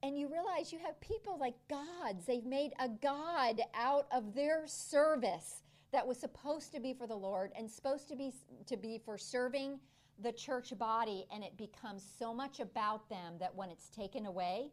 And 0.03 0.19
you 0.19 0.29
realize 0.29 0.73
you 0.73 0.81
have 0.81 0.99
people 1.01 1.39
like 1.39 1.55
gods. 1.69 2.25
They've 2.27 2.45
made 2.45 2.73
a 2.81 2.89
God 2.89 3.61
out 3.75 4.07
of 4.11 4.35
their 4.35 4.67
service 4.67 5.63
that 5.93 6.07
was 6.07 6.19
supposed 6.19 6.73
to 6.73 6.81
be 6.81 6.93
for 6.93 7.07
the 7.07 7.17
Lord 7.17 7.53
and 7.57 7.71
supposed 7.71 8.09
to 8.09 8.17
be 8.17 8.33
to 8.67 8.77
be 8.77 9.01
for 9.05 9.19
serving 9.19 9.79
the 10.23 10.33
church 10.33 10.73
body 10.79 11.27
and 11.33 11.43
it 11.43 11.57
becomes 11.57 12.05
so 12.19 12.35
much 12.35 12.61
about 12.61 13.09
them 13.09 13.35
that 13.39 13.55
when 13.55 13.71
it's 13.71 13.89
taken 13.89 14.27
away, 14.27 14.71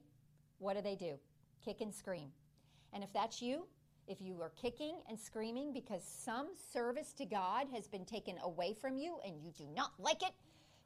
what 0.60 0.76
do 0.76 0.82
they 0.82 0.96
do? 0.96 1.18
Kick 1.64 1.82
and 1.82 1.94
scream. 1.94 2.30
And 2.94 3.04
if 3.04 3.12
that's 3.14 3.42
you, 3.42 3.66
if 4.08 4.22
you 4.22 4.42
are 4.42 4.52
kicking 4.62 4.96
and 5.10 5.20
screaming 5.20 5.74
because 5.74 6.04
some 6.04 6.48
service 6.74 7.14
to 7.14 7.26
God 7.26 7.68
has 7.74 7.88
been 7.88 8.06
taken 8.06 8.38
away 8.44 8.74
from 8.74 8.98
you 8.98 9.18
and 9.26 9.42
you 9.42 9.52
do 9.58 9.66
not 9.76 9.92
like 10.00 10.24
it, 10.24 10.32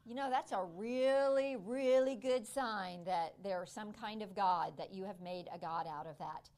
you 0.04 0.14
know, 0.16 0.28
that's 0.30 0.52
a 0.52 0.64
really, 0.76 1.56
really 1.56 2.16
good 2.16 2.46
sign 2.46 3.04
that 3.04 3.34
there's 3.42 3.70
some 3.70 3.92
kind 3.92 4.22
of 4.22 4.34
God, 4.34 4.72
that 4.76 4.92
you 4.92 5.04
have 5.04 5.20
made 5.20 5.46
a 5.54 5.58
God 5.58 5.86
out 5.86 6.06
of 6.06 6.18
that. 6.18 6.50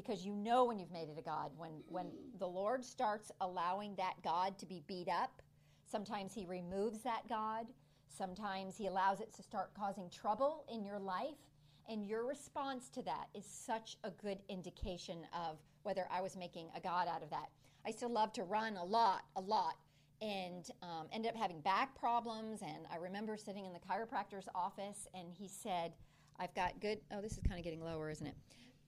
Because 0.00 0.24
you 0.24 0.32
know 0.32 0.64
when 0.64 0.78
you've 0.78 0.92
made 0.92 1.08
it 1.08 1.18
a 1.18 1.22
God. 1.22 1.50
When, 1.56 1.72
when 1.88 2.06
the 2.38 2.46
Lord 2.46 2.84
starts 2.84 3.32
allowing 3.40 3.96
that 3.96 4.14
God 4.22 4.56
to 4.58 4.66
be 4.66 4.82
beat 4.86 5.08
up, 5.08 5.42
sometimes 5.90 6.32
He 6.32 6.46
removes 6.46 7.02
that 7.02 7.28
God, 7.28 7.66
sometimes 8.06 8.76
He 8.76 8.86
allows 8.86 9.20
it 9.20 9.32
to 9.34 9.42
start 9.42 9.74
causing 9.74 10.08
trouble 10.08 10.64
in 10.72 10.84
your 10.84 11.00
life. 11.00 11.36
And 11.88 12.06
your 12.06 12.26
response 12.26 12.88
to 12.90 13.02
that 13.02 13.26
is 13.34 13.44
such 13.44 13.96
a 14.04 14.10
good 14.10 14.38
indication 14.48 15.26
of 15.34 15.58
whether 15.82 16.06
I 16.12 16.20
was 16.20 16.36
making 16.36 16.68
a 16.76 16.80
God 16.80 17.08
out 17.08 17.22
of 17.22 17.30
that. 17.30 17.48
I 17.84 17.90
still 17.90 18.12
love 18.12 18.32
to 18.34 18.44
run 18.44 18.76
a 18.76 18.84
lot, 18.84 19.22
a 19.34 19.40
lot 19.40 19.74
and 20.20 20.68
um, 20.82 21.06
ended 21.12 21.32
up 21.32 21.36
having 21.36 21.60
back 21.60 21.98
problems. 21.98 22.62
And 22.62 22.86
I 22.92 22.96
remember 22.96 23.36
sitting 23.36 23.66
in 23.66 23.72
the 23.72 23.78
chiropractor's 23.78 24.48
office, 24.54 25.06
and 25.14 25.28
he 25.32 25.48
said, 25.48 25.92
I've 26.38 26.54
got 26.54 26.80
good. 26.80 26.98
Oh, 27.12 27.20
this 27.20 27.32
is 27.32 27.40
kind 27.46 27.58
of 27.58 27.64
getting 27.64 27.82
lower, 27.82 28.10
isn't 28.10 28.26
it? 28.26 28.34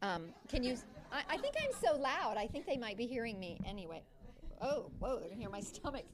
Um, 0.03 0.25
can 0.49 0.63
you? 0.63 0.77
I, 1.13 1.23
I, 1.35 1.37
think 1.37 1.55
I'm 1.63 1.73
so 1.83 1.97
loud. 1.97 2.37
I 2.37 2.47
think 2.47 2.67
they 2.67 2.77
might 2.77 2.97
be 2.97 3.07
hearing 3.07 3.39
me 3.39 3.59
anyway. 3.67 4.03
Oh, 4.63 4.91
whoa, 4.99 5.19
they're 5.19 5.29
gonna 5.29 5.41
hear 5.41 5.51
my 5.51 5.61
stomach. 5.61 6.05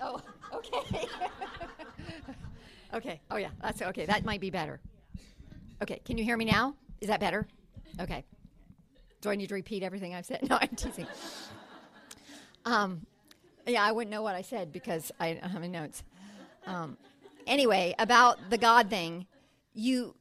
Oh, 0.00 0.20
okay. 0.54 1.06
okay. 2.94 3.20
Oh, 3.30 3.36
yeah, 3.36 3.50
that's 3.62 3.82
okay. 3.82 4.06
That 4.06 4.24
might 4.24 4.40
be 4.40 4.50
better. 4.50 4.80
Okay, 5.82 6.00
can 6.04 6.18
you 6.18 6.24
hear 6.24 6.36
me 6.36 6.44
now? 6.44 6.74
Is 7.00 7.08
that 7.08 7.20
better? 7.20 7.46
Okay. 8.00 8.24
Do 9.20 9.30
I 9.30 9.36
need 9.36 9.48
to 9.48 9.54
repeat 9.54 9.82
everything 9.82 10.14
I've 10.14 10.26
said? 10.26 10.40
No, 10.48 10.58
I'm 10.60 10.68
teasing. 10.68 11.06
Um, 12.64 13.06
yeah, 13.66 13.84
I 13.84 13.92
wouldn't 13.92 14.10
know 14.10 14.22
what 14.22 14.34
I 14.34 14.42
said 14.42 14.72
because 14.72 15.12
I 15.20 15.34
don't 15.34 15.50
have 15.50 15.62
any 15.62 15.72
notes. 15.72 16.02
Um, 16.66 16.96
anyway, 17.46 17.94
about 17.98 18.38
the 18.50 18.58
God 18.58 18.90
thing, 18.90 19.26
you 19.74 20.14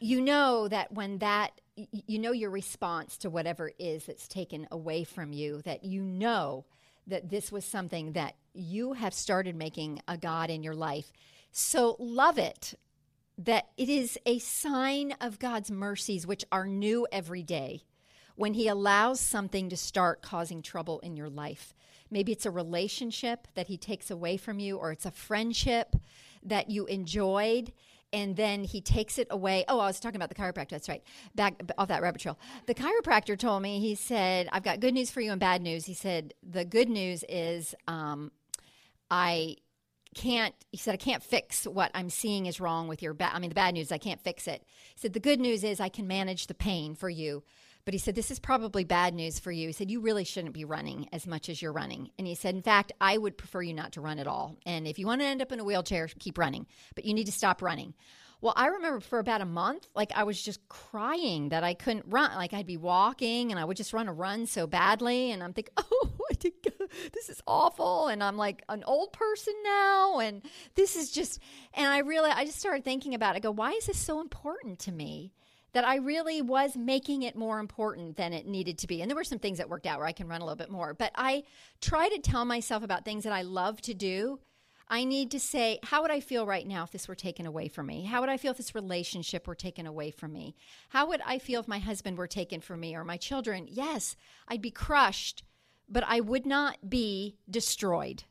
you 0.00 0.20
know 0.20 0.66
that 0.68 0.92
when 0.92 1.18
that 1.18 1.60
you 1.76 2.18
know 2.18 2.32
your 2.32 2.50
response 2.50 3.16
to 3.18 3.30
whatever 3.30 3.68
it 3.68 3.76
is 3.78 4.06
that's 4.06 4.28
taken 4.28 4.66
away 4.70 5.04
from 5.04 5.32
you 5.32 5.60
that 5.62 5.84
you 5.84 6.02
know 6.02 6.64
that 7.06 7.28
this 7.28 7.52
was 7.52 7.64
something 7.64 8.12
that 8.12 8.34
you 8.54 8.94
have 8.94 9.14
started 9.14 9.54
making 9.54 10.00
a 10.08 10.16
god 10.16 10.50
in 10.50 10.62
your 10.62 10.74
life. 10.74 11.12
So 11.50 11.96
love 11.98 12.38
it 12.38 12.74
that 13.38 13.66
it 13.76 13.88
is 13.88 14.18
a 14.24 14.38
sign 14.38 15.12
of 15.20 15.38
God's 15.38 15.70
mercies 15.70 16.26
which 16.26 16.44
are 16.50 16.66
new 16.66 17.06
every 17.12 17.42
day 17.42 17.82
when 18.34 18.54
he 18.54 18.68
allows 18.68 19.20
something 19.20 19.68
to 19.68 19.76
start 19.76 20.22
causing 20.22 20.62
trouble 20.62 21.00
in 21.00 21.16
your 21.16 21.28
life. 21.28 21.74
Maybe 22.10 22.32
it's 22.32 22.46
a 22.46 22.50
relationship 22.50 23.48
that 23.54 23.66
he 23.66 23.76
takes 23.76 24.10
away 24.10 24.36
from 24.36 24.58
you, 24.58 24.76
or 24.76 24.92
it's 24.92 25.06
a 25.06 25.10
friendship 25.10 25.96
that 26.42 26.70
you 26.70 26.86
enjoyed 26.86 27.72
and 28.12 28.36
then 28.36 28.64
he 28.64 28.80
takes 28.80 29.18
it 29.18 29.26
away. 29.30 29.64
Oh, 29.68 29.80
I 29.80 29.86
was 29.86 30.00
talking 30.00 30.16
about 30.16 30.28
the 30.28 30.34
chiropractor. 30.34 30.70
That's 30.70 30.88
right. 30.88 31.02
Back 31.34 31.60
off 31.76 31.88
that 31.88 32.02
rabbit 32.02 32.20
trail. 32.20 32.38
The 32.66 32.74
chiropractor 32.74 33.38
told 33.38 33.62
me, 33.62 33.80
he 33.80 33.94
said, 33.94 34.48
I've 34.52 34.62
got 34.62 34.80
good 34.80 34.94
news 34.94 35.10
for 35.10 35.20
you 35.20 35.32
and 35.32 35.40
bad 35.40 35.62
news. 35.62 35.86
He 35.86 35.94
said, 35.94 36.34
the 36.42 36.64
good 36.64 36.88
news 36.88 37.24
is 37.28 37.74
um, 37.88 38.32
I 39.10 39.56
can't, 40.14 40.54
he 40.72 40.78
said, 40.78 40.94
I 40.94 40.98
can't 40.98 41.22
fix 41.22 41.64
what 41.64 41.90
I'm 41.94 42.08
seeing 42.08 42.46
is 42.46 42.60
wrong 42.60 42.88
with 42.88 43.02
your 43.02 43.12
back. 43.12 43.34
I 43.34 43.38
mean, 43.38 43.50
the 43.50 43.54
bad 43.54 43.74
news, 43.74 43.92
I 43.92 43.98
can't 43.98 44.20
fix 44.20 44.46
it. 44.46 44.62
He 44.94 45.00
said, 45.00 45.12
the 45.12 45.20
good 45.20 45.40
news 45.40 45.62
is 45.62 45.78
I 45.78 45.90
can 45.90 46.06
manage 46.06 46.46
the 46.46 46.54
pain 46.54 46.94
for 46.94 47.10
you. 47.10 47.42
But 47.86 47.94
he 47.94 47.98
said, 47.98 48.14
This 48.14 48.30
is 48.30 48.38
probably 48.38 48.84
bad 48.84 49.14
news 49.14 49.38
for 49.38 49.50
you. 49.50 49.68
He 49.68 49.72
said, 49.72 49.90
You 49.90 50.00
really 50.00 50.24
shouldn't 50.24 50.52
be 50.52 50.66
running 50.66 51.08
as 51.12 51.26
much 51.26 51.48
as 51.48 51.62
you're 51.62 51.72
running. 51.72 52.10
And 52.18 52.26
he 52.26 52.34
said, 52.34 52.54
In 52.54 52.60
fact, 52.60 52.92
I 53.00 53.16
would 53.16 53.38
prefer 53.38 53.62
you 53.62 53.72
not 53.72 53.92
to 53.92 54.02
run 54.02 54.18
at 54.18 54.26
all. 54.26 54.58
And 54.66 54.86
if 54.86 54.98
you 54.98 55.06
want 55.06 55.22
to 55.22 55.26
end 55.26 55.40
up 55.40 55.52
in 55.52 55.60
a 55.60 55.64
wheelchair, 55.64 56.08
keep 56.18 56.36
running, 56.36 56.66
but 56.94 57.06
you 57.06 57.14
need 57.14 57.26
to 57.26 57.32
stop 57.32 57.62
running. 57.62 57.94
Well, 58.42 58.52
I 58.54 58.66
remember 58.66 59.00
for 59.00 59.18
about 59.18 59.40
a 59.40 59.46
month, 59.46 59.88
like 59.94 60.12
I 60.14 60.24
was 60.24 60.42
just 60.42 60.68
crying 60.68 61.48
that 61.48 61.64
I 61.64 61.72
couldn't 61.72 62.04
run. 62.08 62.34
Like 62.34 62.52
I'd 62.52 62.66
be 62.66 62.76
walking 62.76 63.50
and 63.50 63.58
I 63.58 63.64
would 63.64 63.78
just 63.78 63.94
run 63.94 64.08
a 64.08 64.12
run 64.12 64.46
so 64.46 64.66
badly. 64.66 65.30
And 65.30 65.42
I'm 65.42 65.54
thinking, 65.54 65.72
oh, 65.78 66.10
this 67.12 67.28
is 67.28 67.40
awful. 67.46 68.08
And 68.08 68.22
I'm 68.22 68.36
like 68.36 68.62
an 68.68 68.84
old 68.84 69.12
person 69.12 69.54
now. 69.64 70.18
And 70.18 70.42
this 70.74 70.96
is 70.96 71.10
just, 71.10 71.40
and 71.74 71.86
I 71.86 71.98
really, 71.98 72.30
I 72.30 72.44
just 72.44 72.58
started 72.58 72.84
thinking 72.84 73.14
about 73.14 73.34
it. 73.34 73.38
I 73.38 73.40
go, 73.40 73.50
why 73.50 73.72
is 73.72 73.86
this 73.86 73.98
so 73.98 74.20
important 74.20 74.80
to 74.80 74.92
me? 74.92 75.32
That 75.76 75.86
I 75.86 75.96
really 75.96 76.40
was 76.40 76.74
making 76.74 77.20
it 77.20 77.36
more 77.36 77.58
important 77.58 78.16
than 78.16 78.32
it 78.32 78.46
needed 78.46 78.78
to 78.78 78.86
be. 78.86 79.02
And 79.02 79.10
there 79.10 79.14
were 79.14 79.24
some 79.24 79.38
things 79.38 79.58
that 79.58 79.68
worked 79.68 79.84
out 79.84 79.98
where 79.98 80.08
I 80.08 80.12
can 80.12 80.26
run 80.26 80.40
a 80.40 80.44
little 80.46 80.56
bit 80.56 80.70
more. 80.70 80.94
But 80.94 81.12
I 81.14 81.42
try 81.82 82.08
to 82.08 82.18
tell 82.18 82.46
myself 82.46 82.82
about 82.82 83.04
things 83.04 83.24
that 83.24 83.34
I 83.34 83.42
love 83.42 83.82
to 83.82 83.92
do. 83.92 84.40
I 84.88 85.04
need 85.04 85.30
to 85.32 85.38
say, 85.38 85.78
how 85.82 86.00
would 86.00 86.10
I 86.10 86.20
feel 86.20 86.46
right 86.46 86.66
now 86.66 86.84
if 86.84 86.92
this 86.92 87.06
were 87.06 87.14
taken 87.14 87.44
away 87.44 87.68
from 87.68 87.88
me? 87.88 88.04
How 88.04 88.22
would 88.22 88.30
I 88.30 88.38
feel 88.38 88.52
if 88.52 88.56
this 88.56 88.74
relationship 88.74 89.46
were 89.46 89.54
taken 89.54 89.86
away 89.86 90.10
from 90.10 90.32
me? 90.32 90.56
How 90.88 91.08
would 91.08 91.20
I 91.26 91.38
feel 91.38 91.60
if 91.60 91.68
my 91.68 91.78
husband 91.78 92.16
were 92.16 92.26
taken 92.26 92.62
from 92.62 92.80
me 92.80 92.96
or 92.96 93.04
my 93.04 93.18
children? 93.18 93.66
Yes, 93.68 94.16
I'd 94.48 94.62
be 94.62 94.70
crushed, 94.70 95.44
but 95.90 96.04
I 96.06 96.20
would 96.20 96.46
not 96.46 96.88
be 96.88 97.36
destroyed. 97.50 98.24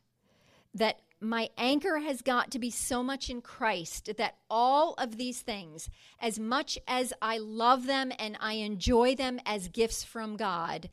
That 0.74 0.98
my 1.20 1.48
anchor 1.56 1.98
has 1.98 2.20
got 2.22 2.50
to 2.50 2.58
be 2.58 2.70
so 2.70 3.02
much 3.02 3.30
in 3.30 3.40
Christ 3.40 4.10
that 4.18 4.36
all 4.50 4.94
of 4.98 5.16
these 5.16 5.40
things, 5.40 5.88
as 6.20 6.38
much 6.38 6.78
as 6.86 7.12
I 7.22 7.38
love 7.38 7.86
them 7.86 8.12
and 8.18 8.36
I 8.40 8.54
enjoy 8.54 9.14
them 9.14 9.40
as 9.46 9.68
gifts 9.68 10.04
from 10.04 10.36
God, 10.36 10.90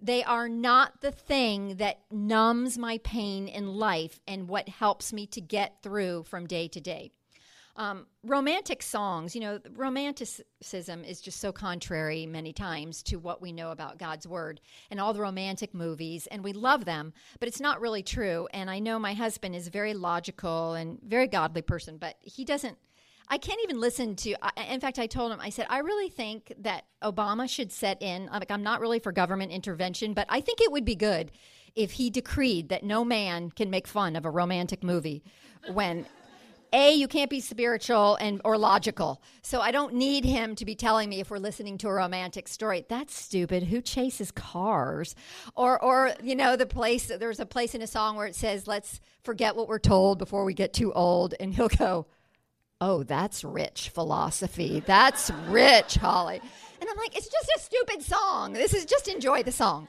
they 0.00 0.22
are 0.22 0.48
not 0.48 1.00
the 1.00 1.10
thing 1.10 1.76
that 1.76 2.00
numbs 2.10 2.78
my 2.78 2.98
pain 2.98 3.48
in 3.48 3.74
life 3.74 4.20
and 4.28 4.48
what 4.48 4.68
helps 4.68 5.12
me 5.12 5.26
to 5.26 5.40
get 5.40 5.82
through 5.82 6.22
from 6.24 6.46
day 6.46 6.68
to 6.68 6.80
day. 6.80 7.10
Um, 7.78 8.06
romantic 8.24 8.82
songs, 8.82 9.36
you 9.36 9.40
know, 9.40 9.60
romanticism 9.76 11.04
is 11.04 11.20
just 11.20 11.38
so 11.38 11.52
contrary 11.52 12.26
many 12.26 12.52
times 12.52 13.04
to 13.04 13.20
what 13.20 13.40
we 13.40 13.52
know 13.52 13.70
about 13.70 13.98
God's 13.98 14.26
word 14.26 14.60
and 14.90 15.00
all 15.00 15.14
the 15.14 15.20
romantic 15.20 15.72
movies, 15.74 16.26
and 16.26 16.42
we 16.42 16.52
love 16.52 16.84
them, 16.86 17.12
but 17.38 17.46
it's 17.46 17.60
not 17.60 17.80
really 17.80 18.02
true. 18.02 18.48
And 18.52 18.68
I 18.68 18.80
know 18.80 18.98
my 18.98 19.14
husband 19.14 19.54
is 19.54 19.68
very 19.68 19.94
logical 19.94 20.74
and 20.74 20.98
very 21.06 21.28
godly 21.28 21.62
person, 21.62 21.98
but 21.98 22.16
he 22.20 22.44
doesn't. 22.44 22.76
I 23.28 23.38
can't 23.38 23.60
even 23.62 23.80
listen 23.80 24.16
to. 24.16 24.34
In 24.68 24.80
fact, 24.80 24.98
I 24.98 25.06
told 25.06 25.30
him, 25.30 25.40
I 25.40 25.50
said, 25.50 25.66
I 25.70 25.78
really 25.78 26.08
think 26.08 26.52
that 26.58 26.86
Obama 27.04 27.48
should 27.48 27.70
set 27.70 28.02
in. 28.02 28.26
Like, 28.26 28.50
I'm 28.50 28.64
not 28.64 28.80
really 28.80 28.98
for 28.98 29.12
government 29.12 29.52
intervention, 29.52 30.14
but 30.14 30.26
I 30.28 30.40
think 30.40 30.60
it 30.60 30.72
would 30.72 30.84
be 30.84 30.96
good 30.96 31.30
if 31.76 31.92
he 31.92 32.10
decreed 32.10 32.70
that 32.70 32.82
no 32.82 33.04
man 33.04 33.50
can 33.50 33.70
make 33.70 33.86
fun 33.86 34.16
of 34.16 34.24
a 34.24 34.30
romantic 34.30 34.82
movie 34.82 35.22
when 35.72 36.06
a 36.72 36.94
you 36.94 37.08
can't 37.08 37.30
be 37.30 37.40
spiritual 37.40 38.16
and 38.16 38.40
or 38.44 38.58
logical. 38.58 39.22
So 39.42 39.60
i 39.60 39.70
don't 39.70 39.94
need 39.94 40.24
him 40.24 40.54
to 40.56 40.64
be 40.64 40.74
telling 40.74 41.08
me 41.08 41.20
if 41.20 41.30
we're 41.30 41.38
listening 41.38 41.78
to 41.78 41.88
a 41.88 41.92
romantic 41.92 42.48
story. 42.48 42.84
That's 42.88 43.14
stupid. 43.14 43.64
Who 43.64 43.80
chases 43.80 44.30
cars? 44.30 45.14
Or 45.54 45.82
or 45.82 46.12
you 46.22 46.34
know 46.34 46.56
the 46.56 46.66
place 46.66 47.06
there's 47.06 47.40
a 47.40 47.46
place 47.46 47.74
in 47.74 47.82
a 47.82 47.86
song 47.86 48.16
where 48.16 48.26
it 48.26 48.34
says 48.34 48.66
let's 48.66 49.00
forget 49.22 49.56
what 49.56 49.68
we're 49.68 49.78
told 49.78 50.18
before 50.18 50.44
we 50.44 50.54
get 50.54 50.72
too 50.72 50.92
old. 50.92 51.34
And 51.40 51.54
he'll 51.54 51.68
go 51.68 52.06
oh 52.80 53.02
that's 53.02 53.44
rich 53.44 53.90
philosophy. 53.90 54.82
That's 54.86 55.30
rich 55.48 55.96
holly. 55.96 56.40
And 56.80 56.88
i'm 56.88 56.96
like 56.96 57.16
it's 57.16 57.28
just 57.28 57.50
a 57.56 57.60
stupid 57.60 58.02
song. 58.02 58.52
This 58.52 58.74
is 58.74 58.84
just 58.84 59.08
enjoy 59.08 59.42
the 59.42 59.52
song 59.52 59.88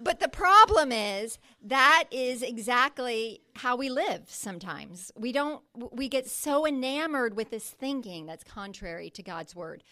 but 0.00 0.20
the 0.20 0.28
problem 0.28 0.92
is 0.92 1.38
that 1.62 2.04
is 2.10 2.42
exactly 2.42 3.42
how 3.56 3.76
we 3.76 3.88
live 3.88 4.22
sometimes. 4.26 5.12
We 5.16 5.32
don't 5.32 5.62
we 5.92 6.08
get 6.08 6.28
so 6.28 6.66
enamored 6.66 7.36
with 7.36 7.50
this 7.50 7.70
thinking 7.70 8.26
that's 8.26 8.44
contrary 8.44 9.10
to 9.10 9.22
God's 9.22 9.54
word. 9.54 9.82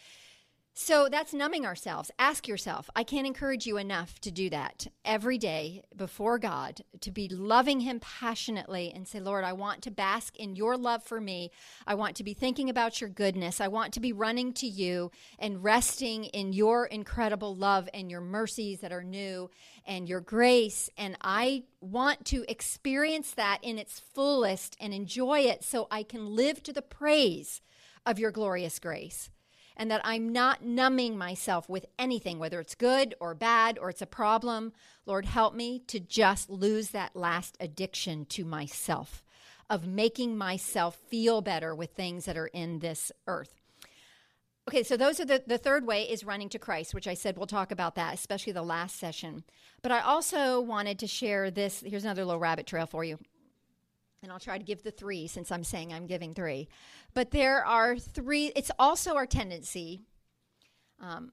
So 0.78 1.09
that's 1.11 1.33
numbing 1.33 1.64
ourselves. 1.64 2.11
Ask 2.18 2.47
yourself. 2.47 2.90
I 2.95 3.02
can't 3.02 3.26
encourage 3.26 3.66
you 3.66 3.78
enough 3.78 4.21
to 4.21 4.30
do 4.30 4.50
that 4.50 4.87
every 5.06 5.38
day 5.38 5.83
before 5.97 6.38
God, 6.38 6.83
to 7.00 7.11
be 7.11 7.30
loving 7.30 7.80
Him 7.80 7.99
passionately 7.99 8.92
and 8.95 9.09
say, 9.09 9.18
Lord, 9.18 9.42
I 9.42 9.54
want 9.54 9.80
to 9.85 9.90
bask 9.90 10.37
in 10.37 10.54
your 10.54 10.76
love 10.76 11.02
for 11.02 11.18
me. 11.18 11.50
I 11.87 11.95
want 11.95 12.14
to 12.16 12.25
be 12.25 12.35
thinking 12.35 12.68
about 12.68 13.00
your 13.00 13.09
goodness. 13.09 13.59
I 13.59 13.68
want 13.68 13.95
to 13.95 14.00
be 14.00 14.12
running 14.12 14.52
to 14.52 14.66
you 14.66 15.11
and 15.38 15.64
resting 15.64 16.25
in 16.25 16.52
your 16.52 16.85
incredible 16.85 17.56
love 17.56 17.88
and 17.95 18.11
your 18.11 18.21
mercies 18.21 18.80
that 18.80 18.92
are 18.92 19.02
new 19.02 19.49
and 19.87 20.06
your 20.06 20.21
grace. 20.21 20.90
And 20.99 21.16
I 21.23 21.62
want 21.80 22.26
to 22.26 22.45
experience 22.50 23.30
that 23.30 23.61
in 23.62 23.78
its 23.78 23.99
fullest 23.99 24.76
and 24.78 24.92
enjoy 24.92 25.40
it 25.40 25.64
so 25.64 25.88
I 25.90 26.02
can 26.02 26.37
live 26.37 26.62
to 26.64 26.73
the 26.75 26.83
praise 26.83 27.62
of 28.04 28.18
your 28.18 28.30
glorious 28.30 28.78
grace 28.78 29.30
and 29.76 29.90
that 29.90 30.00
I'm 30.04 30.33
not 30.33 30.64
numbing 30.64 31.18
myself 31.18 31.68
with 31.68 31.87
anything, 31.99 32.38
whether 32.38 32.61
it's 32.61 32.75
good 32.75 33.14
or 33.21 33.35
bad 33.35 33.78
or 33.78 33.90
it's 33.90 34.02
a 34.02 34.06
problem. 34.06 34.73
Lord, 35.04 35.26
help 35.26 35.54
me 35.54 35.80
to 35.88 36.00
just 36.00 36.49
lose 36.49 36.90
that 36.90 37.14
last 37.14 37.56
addiction 37.61 38.25
to 38.26 38.45
myself 38.45 39.23
of 39.68 39.87
making 39.87 40.38
myself 40.38 40.97
feel 41.09 41.40
better 41.40 41.75
with 41.75 41.90
things 41.90 42.25
that 42.25 42.37
are 42.37 42.47
in 42.47 42.78
this 42.78 43.11
earth. 43.26 43.61
Okay, 44.68 44.83
so 44.83 44.97
those 44.97 45.21
are 45.21 45.25
the, 45.25 45.42
the 45.47 45.59
third 45.59 45.87
way 45.87 46.02
is 46.02 46.25
running 46.25 46.49
to 46.49 46.59
Christ, 46.59 46.92
which 46.92 47.06
I 47.06 47.14
said 47.14 47.37
we'll 47.37 47.47
talk 47.47 47.71
about 47.71 47.95
that, 47.95 48.14
especially 48.14 48.52
the 48.52 48.62
last 48.62 48.99
session. 48.99 49.45
But 49.83 49.92
I 49.92 50.00
also 50.00 50.61
wanted 50.61 50.99
to 51.00 51.06
share 51.06 51.50
this. 51.52 51.85
Here's 51.87 52.04
another 52.04 52.25
little 52.25 52.40
rabbit 52.40 52.66
trail 52.66 52.87
for 52.87 53.04
you 53.04 53.18
and 54.26 54.33
I'll 54.33 54.40
try 54.40 54.59
to 54.59 54.64
give 54.64 54.83
the 54.83 54.90
three 54.90 55.28
since 55.28 55.52
I'm 55.52 55.62
saying 55.62 55.92
I'm 55.92 56.09
giving 56.09 56.35
three. 56.35 56.68
But 57.14 57.30
there 57.30 57.64
are 57.64 57.97
three, 57.97 58.50
it's 58.56 58.73
also 58.76 59.14
our 59.14 59.25
tendency. 59.25 60.02
Um, 61.00 61.30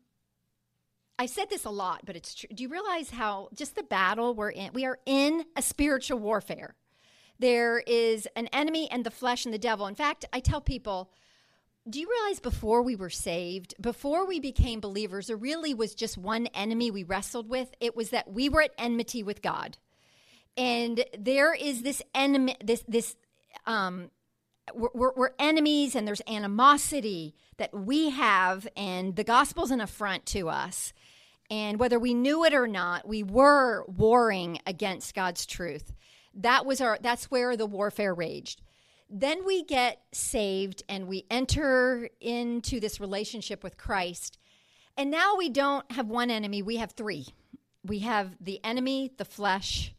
I 1.17 1.25
said 1.25 1.50
this 1.50 1.65
a 1.65 1.71
lot, 1.71 2.01
but 2.05 2.15
it's 2.15 2.35
true. 2.35 2.50
Do 2.53 2.62
you 2.62 2.69
realize 2.69 3.09
how 3.09 3.50
just 3.55 3.75
the 3.75 3.81
battle 3.81 4.35
we're 4.35 4.51
in? 4.51 4.73
We 4.73 4.85
are 4.85 5.00
in 5.07 5.43
a 5.55 5.63
spiritual 5.63 6.19
warfare. 6.19 6.75
There 7.39 7.79
is 7.79 8.27
an 8.35 8.45
enemy 8.53 8.88
and 8.91 9.03
the 9.03 9.09
flesh 9.09 9.45
and 9.45 9.53
the 9.53 9.57
devil. 9.57 9.88
In 9.88 9.95
fact, 9.95 10.25
I 10.32 10.39
tell 10.39 10.62
people, 10.62 11.12
do 11.89 11.99
you 11.99 12.08
realize 12.08 12.39
before 12.39 12.84
we 12.84 12.95
were 12.95 13.10
saved, 13.10 13.73
before 13.82 14.27
we 14.27 14.39
became 14.39 14.79
believers, 14.79 15.27
there 15.27 15.36
really 15.36 15.73
was 15.73 15.95
just 15.95 16.15
one 16.15 16.45
enemy 16.53 16.91
we 16.91 17.03
wrestled 17.03 17.49
with? 17.49 17.73
It 17.79 17.95
was 17.95 18.12
that 18.12 18.32
we 18.32 18.49
were 18.49 18.62
at 18.62 18.71
enmity 18.77 19.23
with 19.23 19.41
God 19.41 19.77
and 20.58 21.04
there 21.18 21.54
is 21.54 21.82
this 21.82 22.02
enemy 22.13 22.56
this 22.63 22.84
this 22.88 23.16
um 23.66 24.10
we're, 24.74 25.12
we're, 25.13 25.32
enemies 25.39 25.94
and 25.94 26.08
there's 26.08 26.22
animosity 26.26 27.36
that 27.58 27.74
we 27.74 28.12
have 28.12 28.66
and 28.78 29.16
the 29.18 29.24
gospel's 29.26 29.72
an 29.72 29.82
affront 29.82 30.26
to 30.28 30.48
us. 30.48 30.94
And 31.52 31.78
whether 31.78 32.00
we 32.00 32.13
knew 32.13 32.46
it 32.46 32.54
or 32.54 32.68
not 32.68 33.08
we 33.08 33.24
were 33.24 33.84
warring 33.88 34.60
against 34.66 35.16
god's 35.16 35.46
truth. 35.46 35.94
That 36.34 36.66
was 36.66 36.82
our 36.82 36.98
that's 37.02 37.30
where 37.30 37.58
the 37.58 37.66
warfare 37.66 38.13
raged. 38.13 38.62
Then 39.10 39.46
we 39.46 39.63
get 39.63 40.02
saved 40.13 40.84
and 40.88 41.08
we 41.08 41.26
enter 41.30 42.10
into 42.22 42.80
this 42.80 43.00
relationship 43.00 43.63
with 43.63 43.78
christ. 43.78 44.38
And 44.96 45.12
now 45.12 45.36
we 45.36 45.50
don't 45.50 45.92
have 45.92 46.08
one 46.08 46.32
enemy 46.32 46.62
we 46.62 46.78
have 46.78 46.94
three. 46.94 47.28
We 47.84 48.00
have 48.00 48.38
the 48.39 48.63
enemy 48.63 49.12
the 49.18 49.26
flesh 49.26 49.94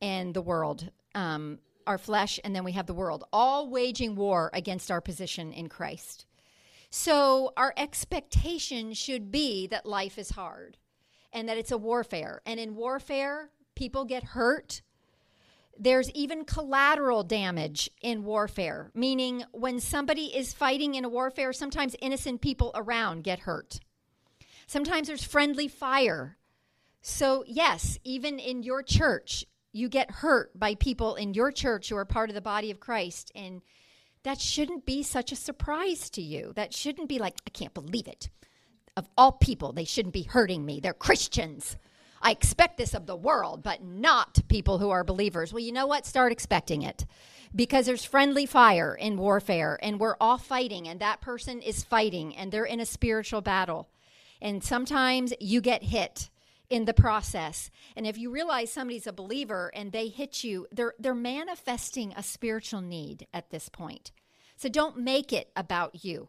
and 0.00 0.34
the 0.34 0.42
world, 0.42 0.90
um, 1.14 1.58
our 1.86 1.98
flesh, 1.98 2.38
and 2.44 2.54
then 2.54 2.64
we 2.64 2.72
have 2.72 2.86
the 2.86 2.94
world, 2.94 3.24
all 3.32 3.68
waging 3.68 4.14
war 4.14 4.50
against 4.52 4.90
our 4.90 5.00
position 5.00 5.52
in 5.52 5.68
Christ. 5.68 6.26
So 6.90 7.52
our 7.56 7.74
expectation 7.76 8.94
should 8.94 9.30
be 9.30 9.66
that 9.68 9.86
life 9.86 10.18
is 10.18 10.30
hard 10.30 10.78
and 11.32 11.48
that 11.48 11.58
it's 11.58 11.72
a 11.72 11.78
warfare. 11.78 12.40
And 12.46 12.58
in 12.58 12.74
warfare, 12.74 13.50
people 13.74 14.04
get 14.04 14.24
hurt. 14.24 14.82
There's 15.78 16.10
even 16.10 16.44
collateral 16.44 17.22
damage 17.22 17.90
in 18.00 18.24
warfare, 18.24 18.90
meaning 18.94 19.44
when 19.52 19.80
somebody 19.80 20.36
is 20.36 20.52
fighting 20.52 20.94
in 20.94 21.04
a 21.04 21.08
warfare, 21.08 21.52
sometimes 21.52 21.94
innocent 22.00 22.40
people 22.40 22.72
around 22.74 23.22
get 23.22 23.40
hurt. 23.40 23.78
Sometimes 24.66 25.08
there's 25.08 25.24
friendly 25.24 25.68
fire. 25.68 26.36
So, 27.00 27.44
yes, 27.46 27.98
even 28.02 28.38
in 28.38 28.62
your 28.62 28.82
church, 28.82 29.44
you 29.78 29.88
get 29.88 30.10
hurt 30.10 30.58
by 30.58 30.74
people 30.74 31.14
in 31.14 31.34
your 31.34 31.52
church 31.52 31.88
who 31.88 31.96
are 31.96 32.04
part 32.04 32.30
of 32.30 32.34
the 32.34 32.40
body 32.40 32.70
of 32.70 32.80
Christ. 32.80 33.30
And 33.34 33.62
that 34.24 34.40
shouldn't 34.40 34.84
be 34.84 35.02
such 35.02 35.32
a 35.32 35.36
surprise 35.36 36.10
to 36.10 36.22
you. 36.22 36.52
That 36.56 36.74
shouldn't 36.74 37.08
be 37.08 37.18
like, 37.18 37.36
I 37.46 37.50
can't 37.50 37.74
believe 37.74 38.08
it. 38.08 38.28
Of 38.96 39.08
all 39.16 39.32
people, 39.32 39.72
they 39.72 39.84
shouldn't 39.84 40.14
be 40.14 40.24
hurting 40.24 40.66
me. 40.66 40.80
They're 40.80 40.92
Christians. 40.92 41.76
I 42.20 42.32
expect 42.32 42.78
this 42.78 42.94
of 42.94 43.06
the 43.06 43.14
world, 43.14 43.62
but 43.62 43.82
not 43.82 44.40
people 44.48 44.78
who 44.78 44.90
are 44.90 45.04
believers. 45.04 45.52
Well, 45.52 45.62
you 45.62 45.70
know 45.70 45.86
what? 45.86 46.04
Start 46.04 46.32
expecting 46.32 46.82
it 46.82 47.06
because 47.54 47.86
there's 47.86 48.04
friendly 48.04 48.44
fire 48.44 48.94
in 48.94 49.16
warfare 49.16 49.78
and 49.80 50.00
we're 50.00 50.16
all 50.20 50.36
fighting, 50.36 50.88
and 50.88 51.00
that 51.00 51.20
person 51.20 51.62
is 51.62 51.84
fighting 51.84 52.36
and 52.36 52.50
they're 52.50 52.64
in 52.64 52.80
a 52.80 52.86
spiritual 52.86 53.40
battle. 53.40 53.88
And 54.42 54.64
sometimes 54.64 55.32
you 55.38 55.60
get 55.60 55.84
hit 55.84 56.28
in 56.70 56.84
the 56.84 56.94
process. 56.94 57.70
And 57.96 58.06
if 58.06 58.18
you 58.18 58.30
realize 58.30 58.72
somebody's 58.72 59.06
a 59.06 59.12
believer 59.12 59.70
and 59.74 59.92
they 59.92 60.08
hit 60.08 60.44
you, 60.44 60.66
they're 60.70 60.94
they're 60.98 61.14
manifesting 61.14 62.12
a 62.16 62.22
spiritual 62.22 62.80
need 62.80 63.26
at 63.32 63.50
this 63.50 63.68
point. 63.68 64.12
So 64.56 64.68
don't 64.68 64.98
make 64.98 65.32
it 65.32 65.50
about 65.56 66.04
you. 66.04 66.28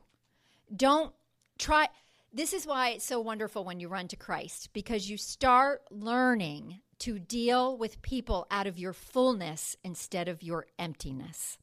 Don't 0.76 1.14
try 1.58 1.88
this 2.32 2.54
is 2.54 2.68
why 2.68 2.90
it's 2.90 3.06
so 3.06 3.20
wonderful 3.20 3.64
when 3.64 3.80
you 3.80 3.88
run 3.88 4.08
to 4.10 4.16
Christ 4.16 4.70
because 4.72 5.10
you 5.10 5.18
start 5.18 5.82
learning 5.90 6.80
to 7.00 7.18
deal 7.18 7.78
with 7.78 8.02
people 8.02 8.46
out 8.52 8.68
of 8.68 8.78
your 8.78 8.94
fullness 8.94 9.76
instead 9.84 10.28
of 10.28 10.44
your 10.44 10.68
emptiness. 10.78 11.58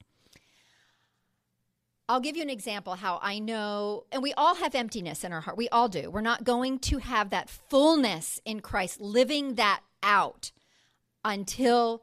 I'll 2.08 2.20
give 2.20 2.36
you 2.36 2.42
an 2.42 2.50
example 2.50 2.94
how 2.94 3.18
I 3.20 3.40
know, 3.40 4.04
and 4.12 4.22
we 4.22 4.32
all 4.34 4.54
have 4.54 4.74
emptiness 4.74 5.24
in 5.24 5.32
our 5.32 5.40
heart. 5.40 5.56
We 5.56 5.68
all 5.70 5.88
do. 5.88 6.08
We're 6.10 6.20
not 6.20 6.44
going 6.44 6.78
to 6.80 6.98
have 6.98 7.30
that 7.30 7.50
fullness 7.50 8.40
in 8.44 8.60
Christ, 8.60 9.00
living 9.00 9.56
that 9.56 9.80
out 10.02 10.52
until 11.24 12.02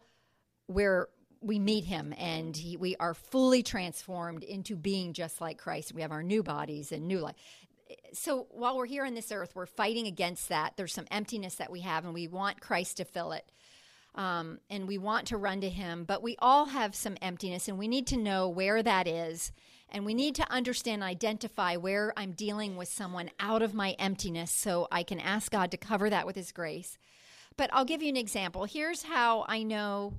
we're 0.67 1.07
we 1.43 1.59
meet 1.59 1.83
him 1.83 2.13
and 2.17 2.55
he, 2.55 2.77
we 2.77 2.95
are 3.01 3.13
fully 3.13 3.61
transformed 3.61 4.43
into 4.43 4.77
being 4.77 5.11
just 5.11 5.41
like 5.41 5.57
Christ. 5.57 5.93
We 5.93 6.01
have 6.01 6.11
our 6.13 6.23
new 6.23 6.41
bodies 6.41 6.93
and 6.93 7.05
new 7.05 7.19
life. 7.19 7.35
So 8.13 8.47
while 8.49 8.77
we're 8.77 8.85
here 8.85 9.05
on 9.05 9.13
this 9.13 9.29
earth, 9.31 9.51
we're 9.53 9.65
fighting 9.65 10.07
against 10.07 10.49
that. 10.49 10.77
There's 10.77 10.93
some 10.93 11.07
emptiness 11.11 11.55
that 11.55 11.69
we 11.69 11.81
have, 11.81 12.05
and 12.05 12.13
we 12.13 12.27
want 12.27 12.61
Christ 12.61 12.97
to 12.97 13.05
fill 13.05 13.33
it. 13.33 13.51
Um, 14.15 14.59
and 14.69 14.87
we 14.87 14.97
want 14.97 15.27
to 15.27 15.37
run 15.37 15.61
to 15.61 15.69
him, 15.69 16.05
but 16.05 16.23
we 16.23 16.35
all 16.39 16.67
have 16.67 16.95
some 16.95 17.17
emptiness, 17.21 17.67
and 17.67 17.77
we 17.77 17.87
need 17.87 18.07
to 18.07 18.17
know 18.17 18.47
where 18.47 18.81
that 18.81 19.07
is 19.07 19.51
and 19.93 20.05
we 20.05 20.13
need 20.13 20.35
to 20.35 20.51
understand, 20.51 21.03
identify 21.03 21.75
where 21.75 22.13
I'm 22.17 22.31
dealing 22.31 22.75
with 22.75 22.87
someone 22.87 23.29
out 23.39 23.61
of 23.61 23.73
my 23.73 23.91
emptiness 23.99 24.51
so 24.51 24.87
I 24.91 25.03
can 25.03 25.19
ask 25.19 25.51
God 25.51 25.71
to 25.71 25.77
cover 25.77 26.09
that 26.09 26.25
with 26.25 26.35
His 26.35 26.51
grace. 26.51 26.97
But 27.55 27.69
I'll 27.71 27.85
give 27.85 28.01
you 28.01 28.09
an 28.09 28.17
example. 28.17 28.65
Here's 28.65 29.03
how 29.03 29.45
I 29.47 29.63
know 29.63 30.13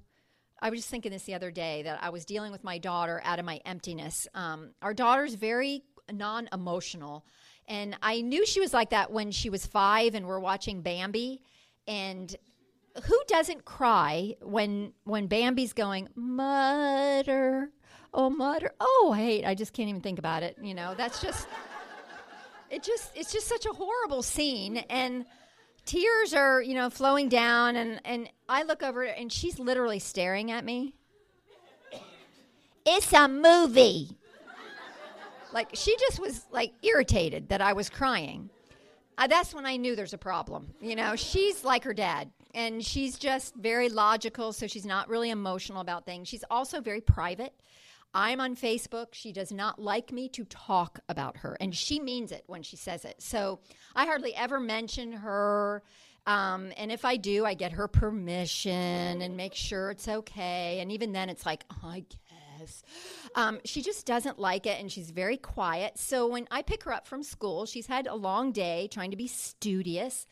I 0.62 0.70
was 0.70 0.78
just 0.78 0.90
thinking 0.90 1.12
this 1.12 1.24
the 1.24 1.34
other 1.34 1.50
day 1.50 1.82
that 1.82 2.02
I 2.02 2.10
was 2.10 2.24
dealing 2.24 2.52
with 2.52 2.64
my 2.64 2.78
daughter 2.78 3.20
out 3.24 3.38
of 3.38 3.44
my 3.44 3.60
emptiness. 3.66 4.28
Um, 4.34 4.70
our 4.80 4.94
daughter's 4.94 5.34
very 5.34 5.82
non 6.10 6.48
emotional. 6.52 7.26
And 7.66 7.96
I 8.02 8.20
knew 8.20 8.46
she 8.46 8.60
was 8.60 8.72
like 8.72 8.90
that 8.90 9.10
when 9.10 9.30
she 9.30 9.50
was 9.50 9.66
five 9.66 10.14
and 10.14 10.26
we're 10.26 10.38
watching 10.38 10.82
Bambi. 10.82 11.42
And 11.86 12.34
who 13.04 13.20
doesn't 13.26 13.64
cry 13.64 14.36
when 14.40 14.92
when 15.04 15.26
Bambi's 15.26 15.72
going, 15.72 16.08
mutter, 16.14 17.70
oh, 18.14 18.30
mutter, 18.30 18.72
oh, 18.80 19.12
hate, 19.16 19.44
I 19.44 19.54
just 19.54 19.72
can't 19.72 19.88
even 19.88 20.00
think 20.00 20.18
about 20.18 20.42
it. 20.42 20.56
You 20.62 20.74
know, 20.74 20.94
that's 20.96 21.20
just, 21.20 21.48
it 22.70 22.82
just, 22.82 23.12
it's 23.14 23.32
just 23.32 23.48
such 23.48 23.66
a 23.66 23.72
horrible 23.72 24.22
scene. 24.22 24.78
And, 24.88 25.26
tears 25.84 26.32
are 26.32 26.62
you 26.62 26.74
know 26.74 26.88
flowing 26.88 27.28
down 27.28 27.76
and 27.76 28.00
and 28.04 28.28
i 28.48 28.62
look 28.62 28.82
over 28.82 29.02
and 29.02 29.30
she's 29.30 29.58
literally 29.58 29.98
staring 29.98 30.50
at 30.50 30.64
me 30.64 30.94
it's 32.86 33.12
a 33.12 33.28
movie 33.28 34.16
like 35.52 35.68
she 35.74 35.96
just 35.98 36.18
was 36.18 36.46
like 36.50 36.72
irritated 36.82 37.48
that 37.48 37.60
i 37.60 37.72
was 37.72 37.90
crying 37.90 38.48
uh, 39.18 39.26
that's 39.26 39.54
when 39.54 39.66
i 39.66 39.76
knew 39.76 39.94
there's 39.94 40.14
a 40.14 40.18
problem 40.18 40.72
you 40.80 40.96
know 40.96 41.14
she's 41.14 41.64
like 41.64 41.84
her 41.84 41.94
dad 41.94 42.30
and 42.54 42.84
she's 42.84 43.18
just 43.18 43.54
very 43.56 43.88
logical 43.90 44.52
so 44.52 44.66
she's 44.66 44.86
not 44.86 45.08
really 45.08 45.30
emotional 45.30 45.80
about 45.82 46.06
things 46.06 46.28
she's 46.28 46.44
also 46.50 46.80
very 46.80 47.00
private 47.00 47.52
I'm 48.14 48.40
on 48.40 48.54
Facebook. 48.54 49.08
She 49.12 49.32
does 49.32 49.50
not 49.50 49.80
like 49.80 50.12
me 50.12 50.28
to 50.30 50.44
talk 50.44 51.00
about 51.08 51.38
her, 51.38 51.56
and 51.60 51.74
she 51.74 51.98
means 51.98 52.30
it 52.30 52.44
when 52.46 52.62
she 52.62 52.76
says 52.76 53.04
it. 53.04 53.20
So 53.20 53.58
I 53.96 54.06
hardly 54.06 54.34
ever 54.34 54.60
mention 54.60 55.12
her. 55.12 55.82
Um, 56.26 56.72
and 56.78 56.90
if 56.90 57.04
I 57.04 57.16
do, 57.16 57.44
I 57.44 57.54
get 57.54 57.72
her 57.72 57.88
permission 57.88 59.20
and 59.20 59.36
make 59.36 59.54
sure 59.54 59.90
it's 59.90 60.08
okay. 60.08 60.78
And 60.80 60.90
even 60.90 61.12
then, 61.12 61.28
it's 61.28 61.44
like, 61.44 61.64
I 61.82 62.04
guess. 62.58 62.82
Um, 63.34 63.58
she 63.64 63.82
just 63.82 64.06
doesn't 64.06 64.38
like 64.38 64.64
it, 64.64 64.80
and 64.80 64.90
she's 64.90 65.10
very 65.10 65.36
quiet. 65.36 65.98
So 65.98 66.28
when 66.28 66.46
I 66.50 66.62
pick 66.62 66.84
her 66.84 66.92
up 66.92 67.06
from 67.06 67.22
school, 67.22 67.66
she's 67.66 67.86
had 67.86 68.06
a 68.06 68.14
long 68.14 68.52
day 68.52 68.88
trying 68.90 69.10
to 69.10 69.16
be 69.16 69.26
studious 69.26 70.26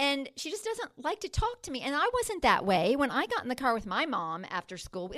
and 0.00 0.30
she 0.34 0.50
just 0.50 0.64
doesn't 0.64 0.92
like 1.04 1.20
to 1.20 1.28
talk 1.28 1.60
to 1.60 1.70
me. 1.70 1.82
And 1.82 1.94
I 1.94 2.08
wasn't 2.14 2.40
that 2.40 2.64
way. 2.64 2.96
When 2.96 3.10
I 3.10 3.26
got 3.26 3.42
in 3.42 3.50
the 3.50 3.54
car 3.54 3.74
with 3.74 3.84
my 3.84 4.06
mom 4.06 4.46
after 4.48 4.78
school, 4.78 5.12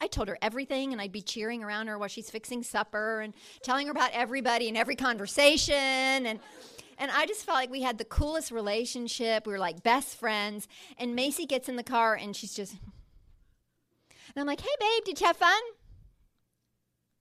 I 0.00 0.08
told 0.08 0.26
her 0.26 0.36
everything, 0.42 0.92
and 0.92 1.00
I'd 1.00 1.12
be 1.12 1.22
cheering 1.22 1.62
around 1.62 1.86
her 1.86 1.96
while 1.96 2.08
she's 2.08 2.28
fixing 2.28 2.64
supper 2.64 3.20
and 3.20 3.32
telling 3.62 3.86
her 3.86 3.92
about 3.92 4.10
everybody 4.12 4.66
and 4.66 4.76
every 4.76 4.96
conversation. 4.96 5.76
And 5.76 6.40
and 6.98 7.12
I 7.12 7.26
just 7.26 7.46
felt 7.46 7.54
like 7.54 7.70
we 7.70 7.82
had 7.82 7.96
the 7.96 8.04
coolest 8.04 8.50
relationship. 8.50 9.46
We 9.46 9.52
were 9.52 9.58
like 9.60 9.84
best 9.84 10.16
friends. 10.16 10.66
And 10.98 11.14
Macy 11.14 11.46
gets 11.46 11.68
in 11.68 11.76
the 11.76 11.84
car, 11.84 12.16
and 12.16 12.34
she's 12.34 12.52
just, 12.52 12.72
and 12.72 12.80
I'm 14.36 14.46
like, 14.46 14.60
"Hey, 14.60 14.76
babe, 14.80 15.04
did 15.04 15.20
you 15.20 15.28
have 15.28 15.36
fun?" 15.36 15.62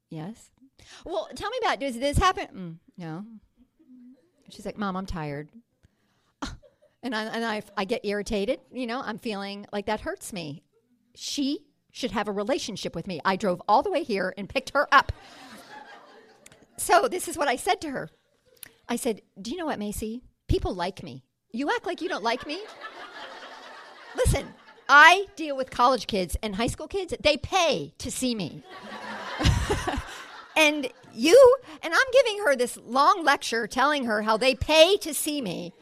Yes. 0.09 0.49
Well, 1.05 1.29
tell 1.35 1.51
me 1.51 1.59
about. 1.61 1.79
Does 1.79 1.99
this 1.99 2.17
happen? 2.17 2.47
Mm, 2.55 2.75
no. 2.97 3.23
She's 4.49 4.65
like, 4.65 4.79
"Mom, 4.79 4.97
I'm 4.97 5.05
tired." 5.05 5.49
And 7.03 7.15
I, 7.15 7.23
and 7.23 7.45
I, 7.45 7.61
I 7.75 7.85
get 7.85 8.05
irritated. 8.05 8.59
You 8.71 8.87
know, 8.87 9.01
I'm 9.01 9.19
feeling 9.19 9.65
like 9.71 9.85
that 9.85 10.01
hurts 10.01 10.33
me. 10.33 10.63
She 11.15 11.65
should 11.91 12.11
have 12.11 12.27
a 12.27 12.31
relationship 12.31 12.95
with 12.95 13.07
me. 13.07 13.19
I 13.25 13.35
drove 13.35 13.61
all 13.67 13.81
the 13.81 13.91
way 13.91 14.03
here 14.03 14.33
and 14.37 14.47
picked 14.49 14.71
her 14.71 14.87
up. 14.91 15.11
so 16.77 17.07
this 17.07 17.27
is 17.27 17.37
what 17.37 17.47
I 17.47 17.55
said 17.55 17.81
to 17.81 17.89
her. 17.89 18.09
I 18.89 18.95
said, 18.95 19.21
"Do 19.41 19.51
you 19.51 19.57
know 19.57 19.65
what, 19.65 19.79
Macy? 19.79 20.23
People 20.47 20.73
like 20.73 21.03
me. 21.03 21.23
You 21.51 21.69
act 21.69 21.85
like 21.85 22.01
you 22.01 22.09
don't 22.09 22.23
like 22.23 22.45
me. 22.45 22.61
Listen, 24.15 24.53
I 24.87 25.27
deal 25.35 25.57
with 25.57 25.69
college 25.69 26.07
kids 26.07 26.37
and 26.41 26.55
high 26.55 26.67
school 26.67 26.87
kids. 26.87 27.13
They 27.19 27.37
pay 27.37 27.93
to 27.97 28.11
see 28.11 28.35
me." 28.35 28.63
and 30.57 30.89
you 31.13 31.57
and 31.83 31.93
I'm 31.93 32.11
giving 32.11 32.43
her 32.43 32.55
this 32.55 32.77
long 32.77 33.23
lecture 33.23 33.67
telling 33.67 34.05
her 34.05 34.21
how 34.21 34.37
they 34.37 34.55
pay 34.55 34.97
to 34.97 35.13
see 35.13 35.41
me 35.41 35.73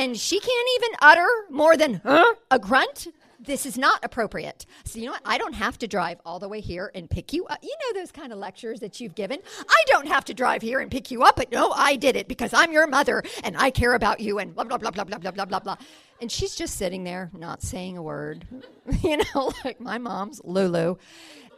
and 0.00 0.18
she 0.18 0.40
can't 0.40 0.68
even 0.78 0.96
utter 1.02 1.28
more 1.50 1.76
than 1.76 2.00
huh, 2.02 2.34
a 2.50 2.58
grunt, 2.58 3.08
this 3.38 3.66
is 3.66 3.76
not 3.76 4.02
appropriate. 4.02 4.64
So, 4.84 4.98
you 4.98 5.04
know 5.04 5.12
what? 5.12 5.20
I 5.26 5.36
don't 5.36 5.52
have 5.52 5.76
to 5.78 5.86
drive 5.86 6.18
all 6.24 6.38
the 6.38 6.48
way 6.48 6.60
here 6.60 6.90
and 6.94 7.08
pick 7.08 7.34
you 7.34 7.44
up. 7.46 7.58
You 7.62 7.74
know 7.82 8.00
those 8.00 8.10
kind 8.10 8.32
of 8.32 8.38
lectures 8.38 8.80
that 8.80 8.98
you've 8.98 9.14
given? 9.14 9.40
I 9.68 9.84
don't 9.88 10.08
have 10.08 10.24
to 10.26 10.34
drive 10.34 10.62
here 10.62 10.80
and 10.80 10.90
pick 10.90 11.10
you 11.10 11.22
up, 11.22 11.36
but 11.36 11.52
no, 11.52 11.70
I 11.72 11.96
did 11.96 12.16
it 12.16 12.28
because 12.28 12.54
I'm 12.54 12.72
your 12.72 12.86
mother 12.86 13.22
and 13.44 13.58
I 13.58 13.70
care 13.70 13.92
about 13.92 14.20
you 14.20 14.38
and 14.38 14.54
blah, 14.54 14.64
blah, 14.64 14.78
blah, 14.78 14.90
blah, 14.90 15.04
blah, 15.04 15.18
blah, 15.18 15.32
blah, 15.32 15.44
blah, 15.44 15.60
blah. 15.60 15.76
And 16.22 16.32
she's 16.32 16.54
just 16.54 16.78
sitting 16.78 17.04
there, 17.04 17.30
not 17.36 17.62
saying 17.62 17.98
a 17.98 18.02
word, 18.02 18.46
you 19.02 19.18
know, 19.18 19.52
like 19.66 19.80
my 19.80 19.98
mom's 19.98 20.40
Lulu. 20.44 20.96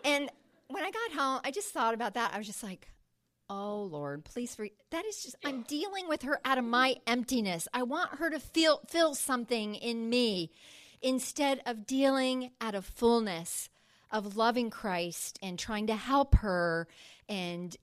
And 0.04 0.28
when 0.66 0.82
I 0.82 0.90
got 0.90 1.12
home, 1.12 1.40
I 1.44 1.52
just 1.52 1.68
thought 1.68 1.94
about 1.94 2.14
that. 2.14 2.32
I 2.34 2.38
was 2.38 2.48
just 2.48 2.64
like, 2.64 2.88
Oh 3.54 3.82
Lord, 3.82 4.24
please. 4.24 4.56
That 4.90 5.04
is 5.04 5.22
just 5.22 5.36
I'm 5.44 5.60
dealing 5.64 6.08
with 6.08 6.22
her 6.22 6.40
out 6.42 6.56
of 6.56 6.64
my 6.64 6.96
emptiness. 7.06 7.68
I 7.74 7.82
want 7.82 8.14
her 8.14 8.30
to 8.30 8.40
feel 8.40 8.80
feel 8.88 9.14
something 9.14 9.74
in 9.74 10.08
me 10.08 10.50
instead 11.02 11.60
of 11.66 11.86
dealing 11.86 12.52
out 12.62 12.74
of 12.74 12.86
fullness 12.86 13.68
of 14.10 14.36
loving 14.36 14.70
Christ 14.70 15.38
and 15.42 15.58
trying 15.58 15.86
to 15.88 15.96
help 15.96 16.36
her 16.36 16.88
and 17.28 17.76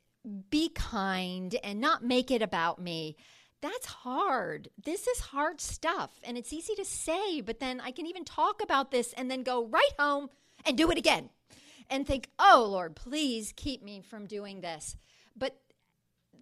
be 0.49 0.69
kind 0.69 1.55
and 1.63 1.79
not 1.79 2.03
make 2.03 2.31
it 2.31 2.41
about 2.41 2.81
me. 2.81 3.15
That's 3.61 3.85
hard. 3.85 4.69
This 4.83 5.05
is 5.05 5.19
hard 5.19 5.61
stuff 5.61 6.19
and 6.23 6.35
it's 6.35 6.51
easy 6.51 6.73
to 6.77 6.85
say, 6.85 7.41
but 7.41 7.59
then 7.59 7.79
I 7.79 7.91
can 7.91 8.07
even 8.07 8.25
talk 8.25 8.63
about 8.63 8.89
this 8.89 9.13
and 9.13 9.29
then 9.29 9.43
go 9.43 9.67
right 9.67 9.93
home 9.99 10.31
and 10.65 10.75
do 10.75 10.89
it 10.89 10.97
again 10.97 11.29
and 11.91 12.07
think, 12.07 12.27
"Oh 12.39 12.67
Lord, 12.67 12.95
please 12.95 13.53
keep 13.55 13.83
me 13.83 14.01
from 14.01 14.25
doing 14.25 14.61
this." 14.61 14.97
But 15.39 15.57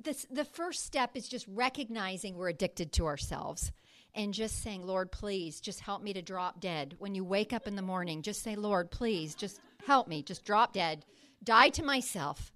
this, 0.03 0.25
the 0.29 0.45
first 0.45 0.85
step 0.85 1.11
is 1.15 1.27
just 1.27 1.45
recognizing 1.47 2.35
we're 2.35 2.49
addicted 2.49 2.91
to 2.93 3.05
ourselves 3.05 3.71
and 4.13 4.33
just 4.33 4.63
saying, 4.63 4.85
Lord, 4.85 5.11
please, 5.11 5.61
just 5.61 5.79
help 5.81 6.01
me 6.01 6.13
to 6.13 6.21
drop 6.21 6.59
dead. 6.59 6.95
When 6.97 7.13
you 7.15 7.23
wake 7.23 7.53
up 7.53 7.67
in 7.67 7.75
the 7.75 7.81
morning, 7.81 8.23
just 8.23 8.41
say, 8.41 8.55
Lord, 8.55 8.89
please, 8.89 9.35
just 9.35 9.59
help 9.85 10.07
me, 10.07 10.23
just 10.23 10.43
drop 10.43 10.73
dead, 10.73 11.05
die 11.43 11.69
to 11.69 11.83
myself. 11.83 12.51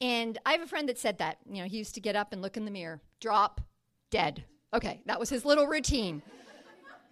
And 0.00 0.38
I 0.46 0.52
have 0.52 0.62
a 0.62 0.66
friend 0.66 0.88
that 0.88 0.98
said 0.98 1.18
that. 1.18 1.38
You 1.48 1.62
know, 1.62 1.68
he 1.68 1.78
used 1.78 1.94
to 1.94 2.00
get 2.00 2.16
up 2.16 2.32
and 2.32 2.42
look 2.42 2.56
in 2.56 2.64
the 2.64 2.70
mirror, 2.70 3.00
drop 3.20 3.60
dead. 4.10 4.44
Okay, 4.74 5.00
that 5.06 5.20
was 5.20 5.28
his 5.28 5.44
little 5.44 5.66
routine. 5.66 6.22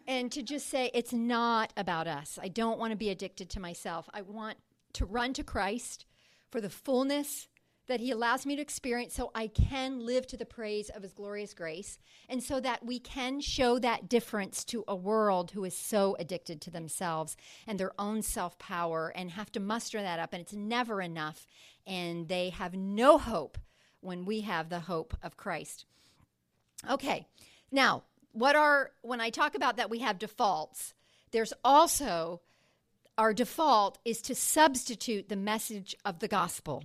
and 0.06 0.30
to 0.32 0.42
just 0.42 0.68
say, 0.68 0.90
it's 0.94 1.12
not 1.12 1.72
about 1.76 2.06
us. 2.06 2.38
I 2.40 2.48
don't 2.48 2.78
want 2.78 2.92
to 2.92 2.96
be 2.96 3.10
addicted 3.10 3.50
to 3.50 3.60
myself. 3.60 4.08
I 4.14 4.22
want 4.22 4.58
to 4.94 5.04
run 5.04 5.32
to 5.34 5.44
Christ 5.44 6.06
for 6.50 6.60
the 6.60 6.70
fullness 6.70 7.48
that 7.90 8.00
He 8.00 8.12
allows 8.12 8.46
me 8.46 8.54
to 8.54 8.62
experience 8.62 9.14
so 9.14 9.32
I 9.34 9.48
can 9.48 10.06
live 10.06 10.24
to 10.28 10.36
the 10.36 10.46
praise 10.46 10.90
of 10.90 11.02
His 11.02 11.12
glorious 11.12 11.52
grace, 11.52 11.98
and 12.28 12.40
so 12.40 12.60
that 12.60 12.86
we 12.86 13.00
can 13.00 13.40
show 13.40 13.80
that 13.80 14.08
difference 14.08 14.64
to 14.66 14.84
a 14.86 14.94
world 14.94 15.50
who 15.50 15.64
is 15.64 15.76
so 15.76 16.16
addicted 16.20 16.60
to 16.60 16.70
themselves 16.70 17.36
and 17.66 17.80
their 17.80 17.92
own 17.98 18.22
self 18.22 18.58
power 18.60 19.12
and 19.16 19.32
have 19.32 19.50
to 19.52 19.60
muster 19.60 20.00
that 20.00 20.20
up, 20.20 20.32
and 20.32 20.40
it's 20.40 20.52
never 20.52 21.02
enough, 21.02 21.48
and 21.84 22.28
they 22.28 22.50
have 22.50 22.74
no 22.74 23.18
hope 23.18 23.58
when 24.00 24.24
we 24.24 24.42
have 24.42 24.68
the 24.68 24.80
hope 24.80 25.16
of 25.20 25.36
Christ. 25.36 25.84
Okay, 26.88 27.26
now, 27.72 28.04
what 28.30 28.54
are, 28.54 28.92
when 29.02 29.20
I 29.20 29.30
talk 29.30 29.56
about 29.56 29.78
that 29.78 29.90
we 29.90 29.98
have 29.98 30.20
defaults, 30.20 30.94
there's 31.32 31.52
also 31.64 32.40
our 33.18 33.34
default 33.34 33.98
is 34.04 34.22
to 34.22 34.34
substitute 34.36 35.28
the 35.28 35.34
message 35.34 35.96
of 36.04 36.20
the 36.20 36.28
gospel 36.28 36.84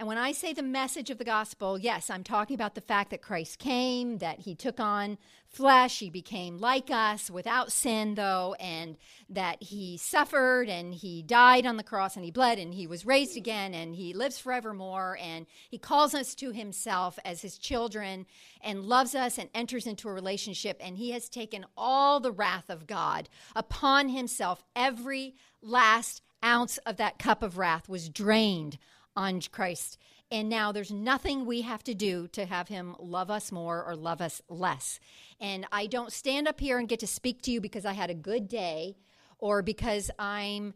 and 0.00 0.06
when 0.06 0.16
I 0.16 0.32
say 0.32 0.54
the 0.54 0.62
message 0.62 1.10
of 1.10 1.18
the 1.18 1.24
gospel, 1.24 1.78
yes, 1.78 2.08
I'm 2.08 2.24
talking 2.24 2.54
about 2.54 2.74
the 2.74 2.80
fact 2.80 3.10
that 3.10 3.20
Christ 3.20 3.58
came, 3.58 4.16
that 4.16 4.40
he 4.40 4.54
took 4.54 4.80
on 4.80 5.18
flesh, 5.44 5.98
he 5.98 6.08
became 6.08 6.56
like 6.56 6.90
us 6.90 7.30
without 7.30 7.70
sin, 7.70 8.14
though, 8.14 8.56
and 8.58 8.96
that 9.28 9.62
he 9.62 9.98
suffered 9.98 10.70
and 10.70 10.94
he 10.94 11.20
died 11.20 11.66
on 11.66 11.76
the 11.76 11.82
cross 11.82 12.16
and 12.16 12.24
he 12.24 12.30
bled 12.30 12.58
and 12.58 12.72
he 12.72 12.86
was 12.86 13.04
raised 13.04 13.36
again 13.36 13.74
and 13.74 13.94
he 13.94 14.14
lives 14.14 14.38
forevermore 14.38 15.18
and 15.20 15.44
he 15.68 15.76
calls 15.76 16.14
us 16.14 16.34
to 16.36 16.50
himself 16.52 17.18
as 17.22 17.42
his 17.42 17.58
children 17.58 18.24
and 18.62 18.84
loves 18.84 19.14
us 19.14 19.36
and 19.36 19.50
enters 19.54 19.86
into 19.86 20.08
a 20.08 20.14
relationship. 20.14 20.78
And 20.80 20.96
he 20.96 21.10
has 21.10 21.28
taken 21.28 21.66
all 21.76 22.20
the 22.20 22.32
wrath 22.32 22.70
of 22.70 22.86
God 22.86 23.28
upon 23.54 24.08
himself. 24.08 24.64
Every 24.74 25.34
last 25.60 26.22
ounce 26.42 26.78
of 26.86 26.96
that 26.96 27.18
cup 27.18 27.42
of 27.42 27.58
wrath 27.58 27.86
was 27.86 28.08
drained 28.08 28.78
on 29.16 29.40
Christ. 29.52 29.98
And 30.30 30.48
now 30.48 30.70
there's 30.70 30.92
nothing 30.92 31.44
we 31.44 31.62
have 31.62 31.82
to 31.84 31.94
do 31.94 32.28
to 32.28 32.46
have 32.46 32.68
him 32.68 32.94
love 33.00 33.30
us 33.30 33.50
more 33.50 33.84
or 33.84 33.96
love 33.96 34.20
us 34.20 34.40
less. 34.48 35.00
And 35.40 35.66
I 35.72 35.86
don't 35.86 36.12
stand 36.12 36.46
up 36.46 36.60
here 36.60 36.78
and 36.78 36.88
get 36.88 37.00
to 37.00 37.06
speak 37.06 37.42
to 37.42 37.50
you 37.50 37.60
because 37.60 37.84
I 37.84 37.94
had 37.94 38.10
a 38.10 38.14
good 38.14 38.48
day 38.48 38.96
or 39.38 39.62
because 39.62 40.10
I'm 40.18 40.74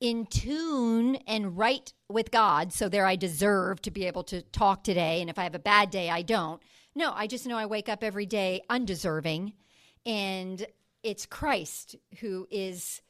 in 0.00 0.26
tune 0.26 1.16
and 1.26 1.56
right 1.56 1.92
with 2.08 2.30
God. 2.30 2.72
So 2.72 2.88
there 2.88 3.06
I 3.06 3.16
deserve 3.16 3.80
to 3.82 3.90
be 3.90 4.04
able 4.04 4.24
to 4.24 4.42
talk 4.42 4.82
today. 4.82 5.20
And 5.20 5.30
if 5.30 5.38
I 5.38 5.44
have 5.44 5.54
a 5.54 5.60
bad 5.60 5.90
day, 5.90 6.10
I 6.10 6.22
don't. 6.22 6.60
No, 6.94 7.12
I 7.14 7.26
just 7.26 7.46
know 7.46 7.56
I 7.56 7.66
wake 7.66 7.88
up 7.88 8.02
every 8.02 8.26
day 8.26 8.62
undeserving. 8.68 9.52
And 10.04 10.66
it's 11.02 11.26
Christ 11.26 11.96
who 12.20 12.48
is 12.50 13.00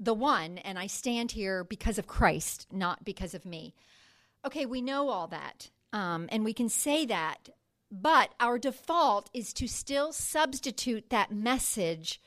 the 0.00 0.14
one, 0.14 0.58
and 0.58 0.78
I 0.78 0.86
stand 0.86 1.32
here 1.32 1.64
because 1.64 1.98
of 1.98 2.06
Christ, 2.06 2.66
not 2.72 3.04
because 3.04 3.34
of 3.34 3.44
me. 3.44 3.74
Okay, 4.44 4.66
we 4.66 4.82
know 4.82 5.08
all 5.08 5.28
that, 5.28 5.70
um, 5.92 6.28
and 6.30 6.44
we 6.44 6.52
can 6.52 6.68
say 6.68 7.06
that, 7.06 7.48
but 7.90 8.34
our 8.40 8.58
default 8.58 9.30
is 9.32 9.52
to 9.54 9.66
still 9.66 10.12
substitute 10.12 11.10
that 11.10 11.32
message 11.32 12.20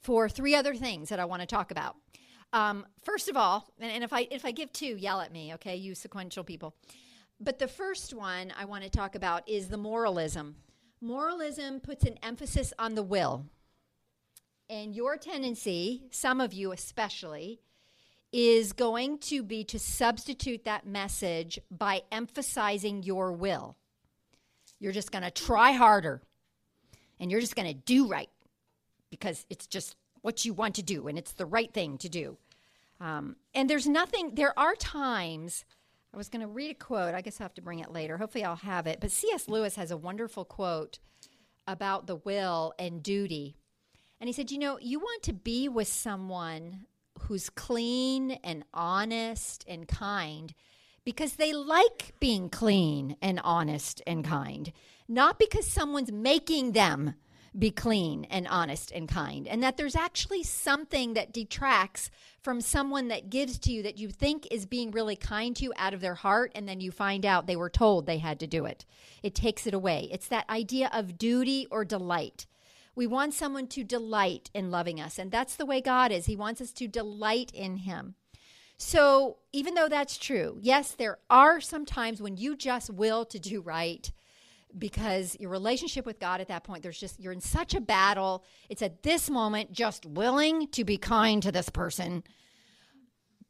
for 0.00 0.28
three 0.28 0.54
other 0.54 0.74
things 0.74 1.08
that 1.08 1.18
I 1.18 1.24
want 1.24 1.40
to 1.40 1.46
talk 1.46 1.70
about. 1.70 1.96
Um, 2.52 2.86
first 3.02 3.28
of 3.28 3.36
all, 3.36 3.72
and, 3.78 3.90
and 3.90 4.04
if 4.04 4.12
I 4.12 4.28
if 4.30 4.44
I 4.44 4.52
give 4.52 4.72
two, 4.72 4.96
yell 4.96 5.20
at 5.20 5.32
me, 5.32 5.54
okay, 5.54 5.76
you 5.76 5.94
sequential 5.94 6.44
people. 6.44 6.74
But 7.40 7.58
the 7.58 7.68
first 7.68 8.14
one 8.14 8.52
I 8.58 8.64
want 8.64 8.84
to 8.84 8.90
talk 8.90 9.14
about 9.14 9.48
is 9.48 9.68
the 9.68 9.76
moralism. 9.76 10.56
Moralism 11.00 11.80
puts 11.80 12.04
an 12.04 12.18
emphasis 12.22 12.72
on 12.78 12.94
the 12.94 13.02
will. 13.02 13.46
And 14.70 14.94
your 14.94 15.16
tendency, 15.16 16.02
some 16.10 16.40
of 16.40 16.52
you 16.52 16.72
especially, 16.72 17.60
is 18.32 18.72
going 18.72 19.18
to 19.18 19.42
be 19.42 19.64
to 19.64 19.78
substitute 19.78 20.64
that 20.64 20.86
message 20.86 21.58
by 21.70 22.02
emphasizing 22.12 23.02
your 23.02 23.32
will. 23.32 23.76
You're 24.78 24.92
just 24.92 25.10
going 25.10 25.24
to 25.24 25.30
try 25.30 25.72
harder 25.72 26.22
and 27.18 27.30
you're 27.30 27.40
just 27.40 27.56
going 27.56 27.68
to 27.68 27.74
do 27.74 28.06
right 28.06 28.28
because 29.10 29.46
it's 29.48 29.66
just 29.66 29.96
what 30.20 30.44
you 30.44 30.52
want 30.52 30.74
to 30.74 30.82
do 30.82 31.08
and 31.08 31.18
it's 31.18 31.32
the 31.32 31.46
right 31.46 31.72
thing 31.72 31.96
to 31.98 32.08
do. 32.08 32.36
Um, 33.00 33.36
and 33.54 33.70
there's 33.70 33.86
nothing, 33.86 34.34
there 34.34 34.58
are 34.58 34.74
times, 34.74 35.64
I 36.12 36.16
was 36.16 36.28
going 36.28 36.40
to 36.40 36.48
read 36.48 36.70
a 36.70 36.74
quote. 36.74 37.14
I 37.14 37.20
guess 37.20 37.40
I'll 37.40 37.44
have 37.44 37.54
to 37.54 37.62
bring 37.62 37.80
it 37.80 37.92
later. 37.92 38.16
Hopefully, 38.16 38.44
I'll 38.44 38.56
have 38.56 38.86
it. 38.86 38.98
But 39.00 39.12
C.S. 39.12 39.48
Lewis 39.48 39.76
has 39.76 39.90
a 39.90 39.96
wonderful 39.96 40.44
quote 40.44 40.98
about 41.66 42.06
the 42.06 42.16
will 42.16 42.72
and 42.78 43.02
duty. 43.02 43.56
And 44.20 44.28
he 44.28 44.32
said, 44.32 44.50
You 44.50 44.58
know, 44.58 44.78
you 44.80 44.98
want 44.98 45.22
to 45.24 45.32
be 45.32 45.68
with 45.68 45.88
someone 45.88 46.86
who's 47.22 47.50
clean 47.50 48.32
and 48.44 48.64
honest 48.72 49.64
and 49.68 49.86
kind 49.86 50.54
because 51.04 51.34
they 51.34 51.52
like 51.52 52.14
being 52.20 52.50
clean 52.50 53.16
and 53.22 53.40
honest 53.42 54.02
and 54.06 54.24
kind, 54.24 54.72
not 55.08 55.38
because 55.38 55.66
someone's 55.66 56.12
making 56.12 56.72
them 56.72 57.14
be 57.58 57.70
clean 57.70 58.26
and 58.30 58.46
honest 58.46 58.92
and 58.92 59.08
kind. 59.08 59.48
And 59.48 59.62
that 59.62 59.76
there's 59.76 59.96
actually 59.96 60.42
something 60.42 61.14
that 61.14 61.32
detracts 61.32 62.10
from 62.42 62.60
someone 62.60 63.08
that 63.08 63.30
gives 63.30 63.58
to 63.60 63.72
you 63.72 63.82
that 63.82 63.98
you 63.98 64.10
think 64.10 64.46
is 64.50 64.66
being 64.66 64.90
really 64.90 65.16
kind 65.16 65.56
to 65.56 65.64
you 65.64 65.72
out 65.76 65.94
of 65.94 66.00
their 66.00 66.14
heart, 66.14 66.52
and 66.54 66.68
then 66.68 66.80
you 66.80 66.90
find 66.90 67.24
out 67.24 67.46
they 67.46 67.56
were 67.56 67.70
told 67.70 68.06
they 68.06 68.18
had 68.18 68.38
to 68.40 68.46
do 68.46 68.64
it. 68.66 68.84
It 69.22 69.34
takes 69.34 69.66
it 69.66 69.74
away. 69.74 70.08
It's 70.12 70.28
that 70.28 70.48
idea 70.50 70.90
of 70.92 71.18
duty 71.18 71.66
or 71.70 71.84
delight. 71.84 72.46
We 72.98 73.06
want 73.06 73.32
someone 73.32 73.68
to 73.68 73.84
delight 73.84 74.50
in 74.52 74.72
loving 74.72 75.00
us. 75.00 75.20
And 75.20 75.30
that's 75.30 75.54
the 75.54 75.64
way 75.64 75.80
God 75.80 76.10
is. 76.10 76.26
He 76.26 76.34
wants 76.34 76.60
us 76.60 76.72
to 76.72 76.88
delight 76.88 77.52
in 77.54 77.76
Him. 77.76 78.16
So, 78.76 79.36
even 79.52 79.74
though 79.74 79.88
that's 79.88 80.18
true, 80.18 80.58
yes, 80.60 80.96
there 80.98 81.18
are 81.30 81.60
some 81.60 81.86
times 81.86 82.20
when 82.20 82.36
you 82.36 82.56
just 82.56 82.90
will 82.90 83.24
to 83.26 83.38
do 83.38 83.60
right 83.60 84.10
because 84.76 85.36
your 85.38 85.48
relationship 85.48 86.06
with 86.06 86.18
God 86.18 86.40
at 86.40 86.48
that 86.48 86.64
point, 86.64 86.82
there's 86.82 86.98
just, 86.98 87.20
you're 87.20 87.32
in 87.32 87.40
such 87.40 87.72
a 87.72 87.80
battle. 87.80 88.42
It's 88.68 88.82
at 88.82 89.04
this 89.04 89.30
moment 89.30 89.70
just 89.70 90.04
willing 90.04 90.66
to 90.72 90.82
be 90.82 90.96
kind 90.96 91.40
to 91.44 91.52
this 91.52 91.68
person. 91.68 92.24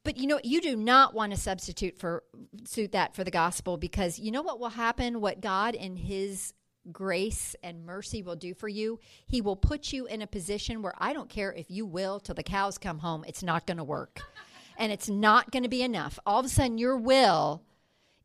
But 0.05 0.19
you 0.19 0.27
know, 0.27 0.41
you 0.45 0.61
do 0.61 0.77
not 0.77 1.15
want 1.15 1.33
to 1.33 1.39
substitute 1.39 1.97
for 1.99 2.23
suit 2.67 2.93
that 2.93 3.15
for 3.15 3.25
the 3.25 3.31
gospel 3.31 3.79
because 3.79 4.19
you 4.19 4.31
know 4.31 4.43
what 4.43 4.61
will 4.61 4.69
happen? 4.69 5.23
What 5.23 5.41
God 5.41 5.75
in 5.75 5.97
His 5.97 6.53
grace 6.93 7.55
and 7.63 7.85
mercy 7.85 8.23
will 8.23 8.37
do 8.37 8.55
for 8.55 8.69
you, 8.69 8.99
He 9.27 9.41
will 9.41 9.57
put 9.57 9.93
you 9.93 10.07
in 10.07 10.23
a 10.23 10.27
position 10.27 10.83
where 10.83 10.95
I 10.99 11.13
don't 11.13 11.29
care 11.29 11.53
if 11.53 11.71
you 11.71 11.87
will 11.87 12.21
till 12.21 12.35
the 12.35 12.43
cows 12.43 12.79
come 12.79 12.99
home, 12.99 13.25
it's 13.27 13.43
not 13.43 13.67
going 13.67 13.79
to 13.79 13.85
work. 13.85 14.21
and 14.79 14.93
it's 14.93 15.09
not 15.09 15.51
going 15.51 15.65
to 15.65 15.69
be 15.69 15.83
enough. 15.83 16.19
All 16.25 16.41
of 16.41 16.47
a 16.47 16.49
sudden, 16.49 16.79
your 16.79 16.97
will, 16.97 17.63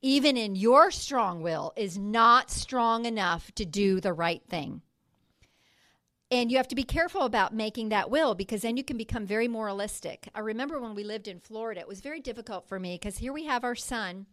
even 0.02 0.38
in 0.38 0.56
your 0.56 0.92
strong 0.92 1.42
will, 1.42 1.74
is 1.76 1.98
not 1.98 2.52
strong 2.52 3.06
enough 3.06 3.52
to 3.56 3.66
do 3.66 4.00
the 4.00 4.14
right 4.14 4.44
thing. 4.48 4.82
And 6.30 6.52
you 6.52 6.58
have 6.58 6.68
to 6.70 6.76
be 6.76 6.84
careful 6.84 7.22
about 7.22 7.54
making 7.54 7.90
that 7.90 8.10
will 8.10 8.34
because 8.34 8.64
then 8.64 8.76
you 8.76 8.84
can 8.84 8.98
become 8.98 9.26
very 9.26 9.48
moralistic. 9.48 10.30
I 10.34 10.40
remember 10.40 10.80
when 10.80 10.96
we 10.96 11.04
lived 11.04 11.28
in 11.28 11.40
Florida, 11.40 11.82
it 11.82 11.88
was 11.88 12.02
very 12.02 12.20
difficult 12.20 12.68
for 12.68 12.80
me 12.80 12.96
because 12.96 13.20
here 13.20 13.34
we 13.34 13.46
have 13.46 13.64
our 13.64 13.76
son 13.76 14.26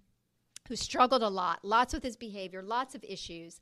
who 0.69 0.77
struggled 0.77 1.23
a 1.23 1.29
lot, 1.29 1.59
lots 1.62 1.93
with 1.93 2.03
his 2.03 2.16
behavior, 2.16 2.62
lots 2.62 2.95
of 2.95 3.05
issues 3.05 3.61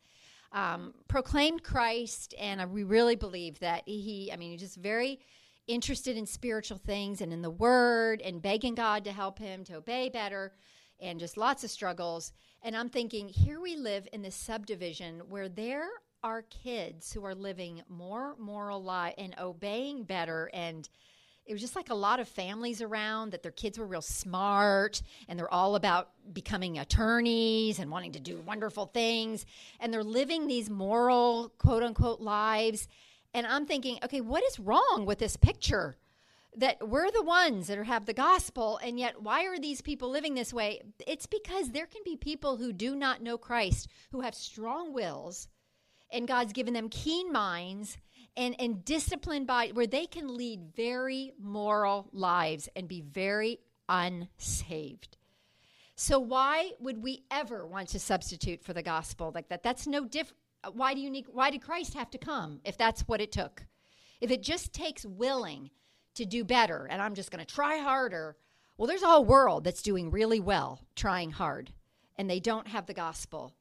um, 0.53 0.95
proclaimed 1.09 1.63
Christ, 1.63 2.35
and 2.39 2.73
we 2.73 2.83
really 2.83 3.17
believe 3.17 3.59
that 3.61 3.83
he, 3.87 4.31
I 4.33 4.37
mean, 4.37 4.53
he's 4.53 4.61
just 4.61 4.77
very 4.77 5.21
interested 5.67 6.17
in 6.17 6.27
spiritual 6.27 6.79
things 6.79 7.21
and 7.21 7.33
in 7.33 7.43
the 7.43 7.51
Word 7.51 8.23
and 8.23 8.41
begging 8.41 8.75
God 8.75 9.05
to 9.05 9.13
help 9.13 9.39
him 9.39 9.65
to 9.65 9.77
obey 9.77 10.09
better 10.09 10.53
and 11.01 11.21
just 11.21 11.37
lots 11.37 11.63
of 11.65 11.71
struggles. 11.71 12.33
And 12.63 12.77
I'm 12.77 12.89
thinking, 12.89 13.29
here 13.29 13.61
we 13.61 13.77
live 13.77 14.09
in 14.13 14.23
this 14.23 14.35
subdivision 14.35 15.21
where 15.29 15.49
there 15.49 15.89
are 16.25 16.43
kids 16.43 17.13
who 17.13 17.25
are 17.25 17.35
living 17.35 17.83
more 17.89 18.35
moral 18.39 18.83
life 18.83 19.15
and 19.19 19.35
obeying 19.39 20.03
better 20.05 20.51
and 20.53 20.89
it 21.49 21.55
was 21.55 21.63
just 21.63 21.75
like 21.75 21.89
a 21.89 21.95
lot 21.95 22.21
of 22.21 22.29
families 22.29 22.83
around 22.83 23.33
that 23.33 23.43
their 23.43 23.51
kids 23.51 23.79
were 23.79 23.87
real 23.87 24.03
smart 24.03 25.01
and 25.29 25.39
they're 25.39 25.53
all 25.53 25.77
about 25.77 26.11
becoming 26.31 26.79
attorneys 26.79 27.79
and 27.79 27.91
wanting 27.91 28.13
to 28.13 28.21
do 28.21 28.37
wonderful 28.47 28.85
things. 28.85 29.47
And 29.81 29.93
they're 29.93 30.05
living 30.05 30.47
these 30.47 30.69
moral 30.69 31.51
quote 31.57 31.83
unquote 31.83 32.21
lives. 32.21 32.87
And 33.33 33.47
i'm 33.47 33.65
thinking 33.65 33.99
okay 34.05 34.21
what 34.21 34.45
is 34.45 34.61
wrong 34.61 35.05
with 35.07 35.19
this 35.19 35.37
picture? 35.37 35.97
That 36.57 36.87
we're 36.87 37.11
the 37.11 37.23
ones 37.23 37.69
that 37.69 37.83
have 37.83 38.05
the 38.05 38.13
gospel 38.13 38.79
and 38.83 38.99
yet 38.99 39.23
why 39.23 39.47
are 39.47 39.59
these 39.59 39.81
people 39.81 40.11
living 40.11 40.35
this 40.35 40.53
way? 40.53 40.83
It's 41.07 41.27
because 41.27 41.71
there 41.71 41.87
can 41.87 42.03
be 42.05 42.17
people 42.17 42.59
who 42.59 42.75
do 42.75 42.95
not 42.95 43.23
know 43.23 43.39
christ 43.39 43.89
who 44.13 44.21
have 44.21 44.35
strong 44.35 44.93
wills 44.93 45.49
and 46.13 46.29
god's 46.29 46.53
given 46.53 46.75
them 46.75 46.91
keen 46.91 47.33
minds 47.33 47.97
and, 48.39 48.55
and 48.61 48.85
disciplined 48.85 49.49
by 49.49 49.69
where 49.75 49.87
they 49.87 50.07
can 50.07 50.35
lead 50.35 50.73
very 50.75 51.33
moral 51.39 52.09
lives 52.13 52.69
and 52.77 52.87
be 52.87 53.01
very 53.01 53.59
unsaved. 53.89 55.17
So 55.97 56.21
why 56.21 56.71
would 56.79 57.03
we 57.03 57.25
ever 57.33 57.67
want 57.67 57.89
to 57.89 57.99
substitute 57.99 58.63
for 58.63 58.73
the 58.73 58.83
gospel 58.83 59.33
like 59.35 59.49
that? 59.49 59.65
That's 59.65 59.89
no 59.89 60.05
diff. 60.05 60.33
Why 60.73 60.95
do 60.95 61.01
you 61.01 61.11
need? 61.11 61.27
Why 61.33 61.51
did 61.51 61.63
Christ 61.63 61.95
have 61.95 62.11
to 62.11 62.19
come 62.19 62.61
if 62.65 62.79
that's 62.79 63.03
what 63.03 63.21
it 63.21 63.33
took? 63.33 63.67
If 64.21 64.31
it 64.31 64.43
just 64.43 64.73
takes 64.73 65.05
willing 65.05 65.71
to 66.15 66.25
do 66.25 66.45
better, 66.45 66.87
and 66.89 67.03
I'm 67.03 67.15
just 67.15 67.33
going 67.33 67.45
to 67.45 67.55
try 67.55 67.79
harder. 67.79 68.37
Well, 68.77 68.87
there's 68.87 69.03
a 69.03 69.07
whole 69.07 69.25
world 69.25 69.65
that's 69.65 69.83
doing 69.83 70.13
really 70.13 70.39
well 70.39 70.81
trying 70.95 71.33
hard, 71.33 71.73
and 72.17 72.31
they 72.31 72.39
don't 72.39 72.69
have 72.69 72.87
the 72.87 72.95
gospel. 72.95 73.55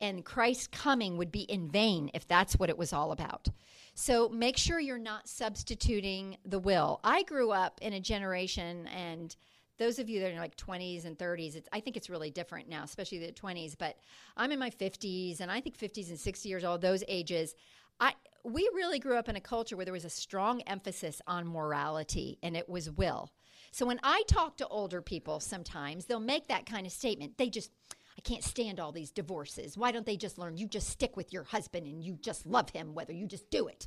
And 0.00 0.24
Christ's 0.24 0.68
coming 0.68 1.16
would 1.16 1.32
be 1.32 1.42
in 1.42 1.68
vain 1.68 2.10
if 2.14 2.26
that's 2.26 2.54
what 2.54 2.70
it 2.70 2.78
was 2.78 2.92
all 2.92 3.12
about. 3.12 3.48
So 3.94 4.28
make 4.28 4.56
sure 4.56 4.78
you're 4.78 4.96
not 4.96 5.28
substituting 5.28 6.36
the 6.44 6.60
will. 6.60 7.00
I 7.02 7.24
grew 7.24 7.50
up 7.50 7.80
in 7.82 7.92
a 7.94 8.00
generation, 8.00 8.86
and 8.86 9.34
those 9.76 9.98
of 9.98 10.08
you 10.08 10.20
that 10.20 10.32
are 10.32 10.38
like 10.38 10.56
20s 10.56 11.04
and 11.04 11.18
30s, 11.18 11.60
I 11.72 11.80
think 11.80 11.96
it's 11.96 12.08
really 12.08 12.30
different 12.30 12.68
now, 12.68 12.84
especially 12.84 13.18
the 13.18 13.32
20s. 13.32 13.74
But 13.76 13.96
I'm 14.36 14.52
in 14.52 14.58
my 14.60 14.70
50s, 14.70 15.40
and 15.40 15.50
I 15.50 15.60
think 15.60 15.76
50s 15.76 16.10
and 16.10 16.18
60 16.18 16.48
years 16.48 16.64
old, 16.64 16.80
those 16.80 17.02
ages. 17.08 17.54
I 17.98 18.12
we 18.44 18.70
really 18.72 18.98
grew 18.98 19.16
up 19.16 19.28
in 19.28 19.34
a 19.36 19.40
culture 19.40 19.76
where 19.76 19.84
there 19.84 19.92
was 19.92 20.04
a 20.04 20.10
strong 20.10 20.60
emphasis 20.62 21.20
on 21.26 21.46
morality, 21.46 22.38
and 22.42 22.56
it 22.56 22.68
was 22.68 22.90
will. 22.90 23.32
So 23.70 23.84
when 23.84 24.00
I 24.02 24.22
talk 24.28 24.56
to 24.58 24.68
older 24.68 25.02
people, 25.02 25.40
sometimes 25.40 26.04
they'll 26.04 26.20
make 26.20 26.48
that 26.48 26.66
kind 26.66 26.86
of 26.86 26.92
statement. 26.92 27.36
They 27.36 27.50
just 27.50 27.70
I 28.18 28.20
can't 28.20 28.42
stand 28.42 28.80
all 28.80 28.90
these 28.90 29.12
divorces. 29.12 29.78
Why 29.78 29.92
don't 29.92 30.04
they 30.04 30.16
just 30.16 30.38
learn? 30.38 30.56
You 30.56 30.66
just 30.66 30.88
stick 30.88 31.16
with 31.16 31.32
your 31.32 31.44
husband 31.44 31.86
and 31.86 32.02
you 32.02 32.18
just 32.20 32.46
love 32.46 32.70
him, 32.70 32.92
whether 32.92 33.12
you 33.12 33.28
just 33.28 33.48
do 33.48 33.68
it. 33.68 33.86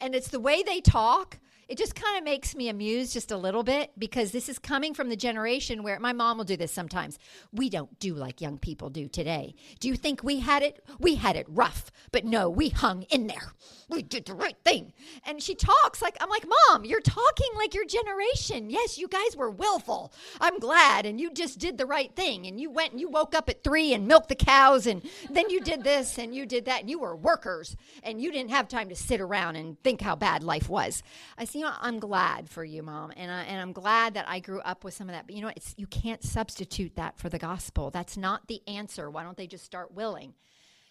And 0.00 0.16
it's 0.16 0.28
the 0.28 0.40
way 0.40 0.64
they 0.64 0.80
talk 0.80 1.38
it 1.68 1.76
just 1.76 1.94
kind 1.94 2.16
of 2.16 2.24
makes 2.24 2.56
me 2.56 2.70
amused 2.70 3.12
just 3.12 3.30
a 3.30 3.36
little 3.36 3.62
bit 3.62 3.92
because 3.98 4.32
this 4.32 4.48
is 4.48 4.58
coming 4.58 4.94
from 4.94 5.10
the 5.10 5.16
generation 5.16 5.82
where 5.82 6.00
my 6.00 6.14
mom 6.14 6.38
will 6.38 6.44
do 6.44 6.56
this 6.56 6.72
sometimes. 6.72 7.18
We 7.52 7.68
don't 7.68 7.98
do 7.98 8.14
like 8.14 8.40
young 8.40 8.58
people 8.58 8.88
do 8.88 9.06
today. 9.06 9.54
Do 9.78 9.88
you 9.88 9.94
think 9.94 10.22
we 10.24 10.40
had 10.40 10.62
it? 10.62 10.82
We 10.98 11.16
had 11.16 11.36
it 11.36 11.46
rough, 11.48 11.90
but 12.10 12.24
no, 12.24 12.48
we 12.48 12.70
hung 12.70 13.02
in 13.02 13.26
there. 13.26 13.52
We 13.90 14.02
did 14.02 14.26
the 14.26 14.34
right 14.34 14.56
thing. 14.64 14.92
And 15.26 15.42
she 15.42 15.54
talks 15.54 16.00
like, 16.02 16.16
I'm 16.20 16.28
like, 16.28 16.46
Mom, 16.46 16.84
you're 16.84 17.00
talking 17.00 17.48
like 17.56 17.74
your 17.74 17.86
generation. 17.86 18.70
Yes, 18.70 18.98
you 18.98 19.08
guys 19.08 19.36
were 19.36 19.50
willful. 19.50 20.12
I'm 20.40 20.58
glad. 20.58 21.06
And 21.06 21.20
you 21.20 21.30
just 21.32 21.58
did 21.58 21.78
the 21.78 21.86
right 21.86 22.14
thing. 22.14 22.46
And 22.46 22.60
you 22.60 22.70
went 22.70 22.92
and 22.92 23.00
you 23.00 23.08
woke 23.08 23.34
up 23.34 23.48
at 23.48 23.62
three 23.62 23.92
and 23.92 24.06
milked 24.06 24.28
the 24.28 24.34
cows. 24.34 24.86
And 24.86 25.02
then 25.30 25.48
you 25.48 25.60
did 25.60 25.84
this 25.84 26.18
and 26.18 26.34
you 26.34 26.44
did 26.46 26.66
that. 26.66 26.80
And 26.80 26.90
you 26.90 26.98
were 26.98 27.16
workers 27.16 27.76
and 28.02 28.20
you 28.20 28.30
didn't 28.30 28.50
have 28.50 28.68
time 28.68 28.88
to 28.90 28.96
sit 28.96 29.20
around 29.20 29.56
and 29.56 29.82
think 29.82 30.00
how 30.00 30.16
bad 30.16 30.42
life 30.42 30.68
was. 30.68 31.02
I 31.36 31.44
see 31.44 31.57
you 31.58 31.64
know, 31.64 31.72
I'm 31.80 31.98
glad 31.98 32.48
for 32.48 32.64
you, 32.64 32.84
mom, 32.84 33.12
and 33.16 33.32
I, 33.32 33.42
and 33.42 33.60
I'm 33.60 33.72
glad 33.72 34.14
that 34.14 34.28
I 34.28 34.38
grew 34.38 34.60
up 34.60 34.84
with 34.84 34.94
some 34.94 35.08
of 35.08 35.14
that. 35.14 35.26
But 35.26 35.34
you 35.34 35.42
know, 35.42 35.50
it's 35.56 35.74
you 35.76 35.88
can't 35.88 36.22
substitute 36.22 36.94
that 36.94 37.18
for 37.18 37.28
the 37.28 37.38
gospel. 37.38 37.90
That's 37.90 38.16
not 38.16 38.46
the 38.46 38.62
answer. 38.68 39.10
Why 39.10 39.24
don't 39.24 39.36
they 39.36 39.48
just 39.48 39.64
start 39.64 39.92
willing? 39.92 40.34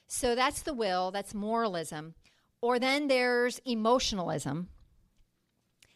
So 0.08 0.36
that's 0.36 0.64
the 0.64 0.74
will. 0.74 1.12
That's 1.12 1.34
moralism. 1.34 2.16
Or 2.62 2.80
then 2.80 3.08
there's 3.08 3.60
emotionalism. 3.60 4.68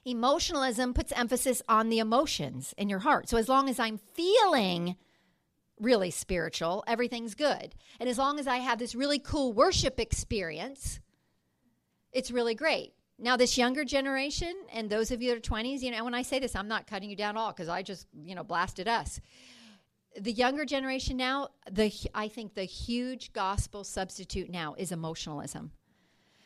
Emotionalism 0.06 0.94
puts 0.94 1.12
emphasis 1.12 1.62
on 1.68 1.90
the 1.90 2.00
emotions 2.00 2.74
in 2.78 2.88
your 2.88 3.00
heart. 3.00 3.28
So 3.28 3.36
as 3.38 3.50
long 3.50 3.68
as 3.68 3.78
I'm 3.78 4.00
feeling 4.14 4.96
really 5.82 6.12
spiritual, 6.12 6.86
everything's 6.88 7.36
good. 7.36 7.76
And 8.00 8.08
as 8.08 8.18
long 8.18 8.40
as 8.40 8.48
I 8.48 8.58
have 8.58 8.80
this 8.80 8.96
really 8.96 9.20
cool 9.20 9.52
worship 9.52 10.00
experience, 10.00 11.02
it's 12.14 12.32
really 12.32 12.56
great. 12.56 12.94
Now, 13.24 13.38
this 13.38 13.56
younger 13.56 13.86
generation 13.86 14.52
and 14.74 14.90
those 14.90 15.12
of 15.12 15.22
you 15.22 15.30
that 15.30 15.38
are 15.38 15.50
20s, 15.50 15.82
you 15.82 15.92
know, 15.92 16.04
when 16.04 16.16
I 16.16 16.24
say 16.24 16.40
this, 16.40 16.56
I'm 16.56 16.68
not 16.68 16.88
cutting 16.88 17.08
you 17.10 17.16
down 17.16 17.38
at 17.38 17.40
all 17.40 17.52
because 17.52 17.70
I 17.70 17.84
just, 17.84 18.08
you 18.26 18.34
know, 18.34 18.44
blasted 18.44 18.88
us. 18.88 19.22
The 20.20 20.32
younger 20.32 20.66
generation 20.66 21.18
now, 21.18 21.50
the 21.72 21.94
I 22.16 22.28
think 22.28 22.56
the 22.56 22.64
huge 22.64 23.32
gospel 23.32 23.84
substitute 23.84 24.50
now 24.50 24.74
is 24.76 24.92
emotionalism. 24.92 25.72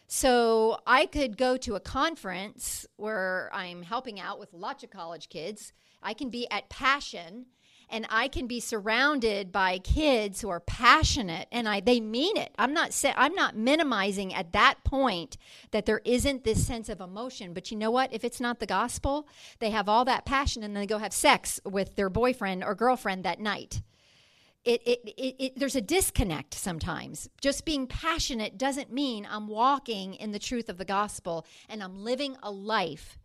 So 0.08 0.78
I 0.86 1.06
could 1.06 1.38
go 1.38 1.56
to 1.58 1.76
a 1.76 1.80
conference 1.80 2.86
where 2.98 3.50
I'm 3.54 3.82
helping 3.82 4.20
out 4.20 4.38
with 4.38 4.54
lots 4.54 4.84
of 4.84 4.92
college 4.92 5.30
kids. 5.30 5.72
I 6.04 6.14
can 6.14 6.30
be 6.30 6.46
at 6.52 6.70
Passion 6.70 7.48
and 7.90 8.06
I 8.10 8.28
can 8.28 8.48
be 8.48 8.60
surrounded 8.60 9.52
by 9.52 9.80
kids 9.80 10.42
who 10.42 10.50
are 10.50 10.60
passionate 10.60 11.48
and 11.52 11.68
I 11.68 11.80
they 11.80 12.00
mean 12.00 12.38
it. 12.38 12.54
I'm 12.58 12.74
not 12.74 12.94
sa- 12.94 13.14
I'm 13.16 13.36
not 13.36 13.56
minimizing 13.56 14.34
at 14.34 14.54
that 14.54 14.84
point 14.84 15.38
that 15.72 15.86
there 15.86 16.02
isn't 16.06 16.44
this 16.44 16.66
sense 16.66 16.90
of 16.90 17.02
emotion, 17.02 17.54
but 17.54 17.72
you 17.72 17.78
know 17.78 17.92
what? 17.92 18.14
If 18.14 18.24
it's 18.24 18.42
not 18.42 18.60
the 18.60 18.66
gospel, 18.66 19.28
they 19.60 19.70
have 19.72 19.90
all 19.90 20.06
that 20.06 20.26
passion 20.26 20.64
and 20.64 20.76
then 20.76 20.82
they 20.82 20.88
go 20.88 20.98
have 20.98 21.14
sex 21.14 21.60
with 21.66 21.96
their 21.96 22.10
boyfriend 22.10 22.64
or 22.64 22.76
girlfriend 22.76 23.24
that 23.24 23.40
night. 23.40 23.82
It, 24.64 24.82
it, 24.84 25.00
it, 25.06 25.36
it, 25.38 25.60
there's 25.60 25.76
a 25.76 25.82
disconnect 25.82 26.56
sometimes. 26.56 27.30
Just 27.40 27.66
being 27.66 27.86
passionate 27.86 28.58
doesn't 28.58 28.92
mean 28.92 29.28
I'm 29.30 29.48
walking 29.48 30.16
in 30.16 30.32
the 30.32 30.40
truth 30.40 30.70
of 30.70 30.80
the 30.80 30.86
gospel 30.86 31.46
and 31.70 31.84
I'm 31.84 32.04
living 32.04 32.36
a 32.42 32.50
life 32.50 33.20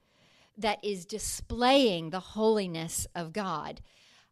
that 0.58 0.84
is 0.84 1.06
displaying 1.06 2.10
the 2.10 2.20
holiness 2.20 3.06
of 3.14 3.32
God. 3.32 3.80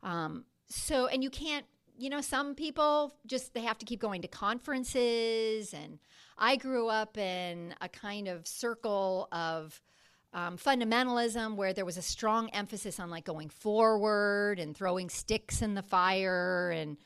Um, 0.03 0.45
so, 0.67 1.07
and 1.07 1.23
you 1.23 1.31
can't, 1.31 1.67
you 1.97 2.11
know, 2.11 2.21
some 2.21 2.55
people 2.55 3.15
just 3.27 3.55
they 3.55 3.63
have 3.63 3.79
to 3.79 3.87
keep 3.87 4.01
going 4.01 4.23
to 4.23 4.29
conferences. 4.29 5.73
And 5.73 5.99
I 6.37 6.57
grew 6.57 6.89
up 6.89 7.19
in 7.19 7.75
a 7.81 7.89
kind 7.89 8.29
of 8.29 8.47
circle 8.47 9.29
of 9.33 9.81
um, 10.33 10.57
fundamentalism 10.57 11.57
where 11.57 11.73
there 11.73 11.85
was 11.85 11.97
a 11.97 12.03
strong 12.03 12.51
emphasis 12.51 13.01
on 13.01 13.11
like 13.11 13.25
going 13.25 13.49
forward 13.49 14.59
and 14.59 14.77
throwing 14.77 15.09
sticks 15.09 15.63
in 15.63 15.75
the 15.75 15.83
fire 15.83 16.71
and 16.71 16.99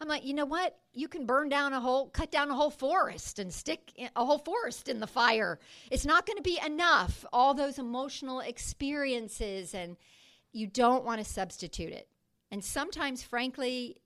I'm 0.00 0.08
like, 0.08 0.24
you 0.24 0.32
know 0.32 0.46
what? 0.46 0.78
You 0.94 1.08
can 1.08 1.26
burn 1.26 1.50
down 1.50 1.74
a 1.74 1.80
whole, 1.80 2.08
cut 2.08 2.30
down 2.30 2.50
a 2.50 2.54
whole 2.54 2.70
forest 2.70 3.38
and 3.38 3.52
stick 3.52 3.92
a 4.16 4.24
whole 4.24 4.38
forest 4.38 4.88
in 4.88 4.98
the 4.98 5.06
fire. 5.06 5.58
It's 5.90 6.06
not 6.06 6.26
going 6.26 6.38
to 6.38 6.42
be 6.42 6.58
enough. 6.64 7.24
All 7.34 7.52
those 7.52 7.78
emotional 7.78 8.40
experiences, 8.40 9.74
and 9.74 9.98
you 10.52 10.66
don't 10.66 11.04
want 11.04 11.22
to 11.22 11.30
substitute 11.30 11.92
it. 11.92 12.08
And 12.50 12.64
sometimes, 12.64 13.22
frankly, 13.22 14.00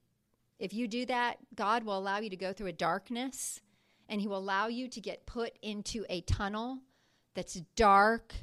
if 0.58 0.72
you 0.72 0.86
do 0.86 1.06
that, 1.06 1.38
God 1.54 1.84
will 1.84 1.98
allow 1.98 2.18
you 2.18 2.30
to 2.30 2.36
go 2.36 2.52
through 2.52 2.68
a 2.68 2.72
darkness 2.72 3.60
and 4.08 4.20
He 4.20 4.28
will 4.28 4.38
allow 4.38 4.68
you 4.68 4.88
to 4.88 5.00
get 5.00 5.26
put 5.26 5.58
into 5.62 6.04
a 6.08 6.20
tunnel 6.22 6.78
that's 7.34 7.60
dark 7.76 8.34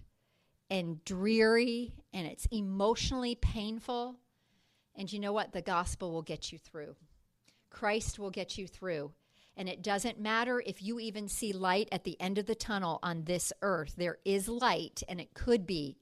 and 0.70 1.04
dreary 1.06 1.94
and 2.14 2.28
it's 2.28 2.48
emotionally 2.52 3.36
painful. 3.36 4.18
And 4.96 5.12
you 5.12 5.20
know 5.20 5.34
what? 5.34 5.54
The 5.54 5.62
gospel 5.62 6.12
will 6.12 6.22
get 6.22 6.52
you 6.52 6.58
through. 6.58 6.96
Christ 7.70 8.20
will 8.20 8.32
get 8.32 8.58
you 8.58 8.68
through. 8.68 9.12
And 9.58 9.68
it 9.68 9.84
doesn't 9.84 10.20
matter 10.20 10.62
if 10.66 10.82
you 10.82 11.00
even 11.00 11.28
see 11.28 11.54
light 11.54 11.90
at 11.92 12.04
the 12.04 12.20
end 12.22 12.38
of 12.38 12.46
the 12.46 12.56
tunnel 12.56 13.00
on 13.04 13.26
this 13.26 13.52
earth. 13.62 13.94
There 13.98 14.18
is 14.24 14.48
light, 14.48 15.04
and 15.10 15.20
it 15.20 15.34
could 15.34 15.68
be 15.68 15.98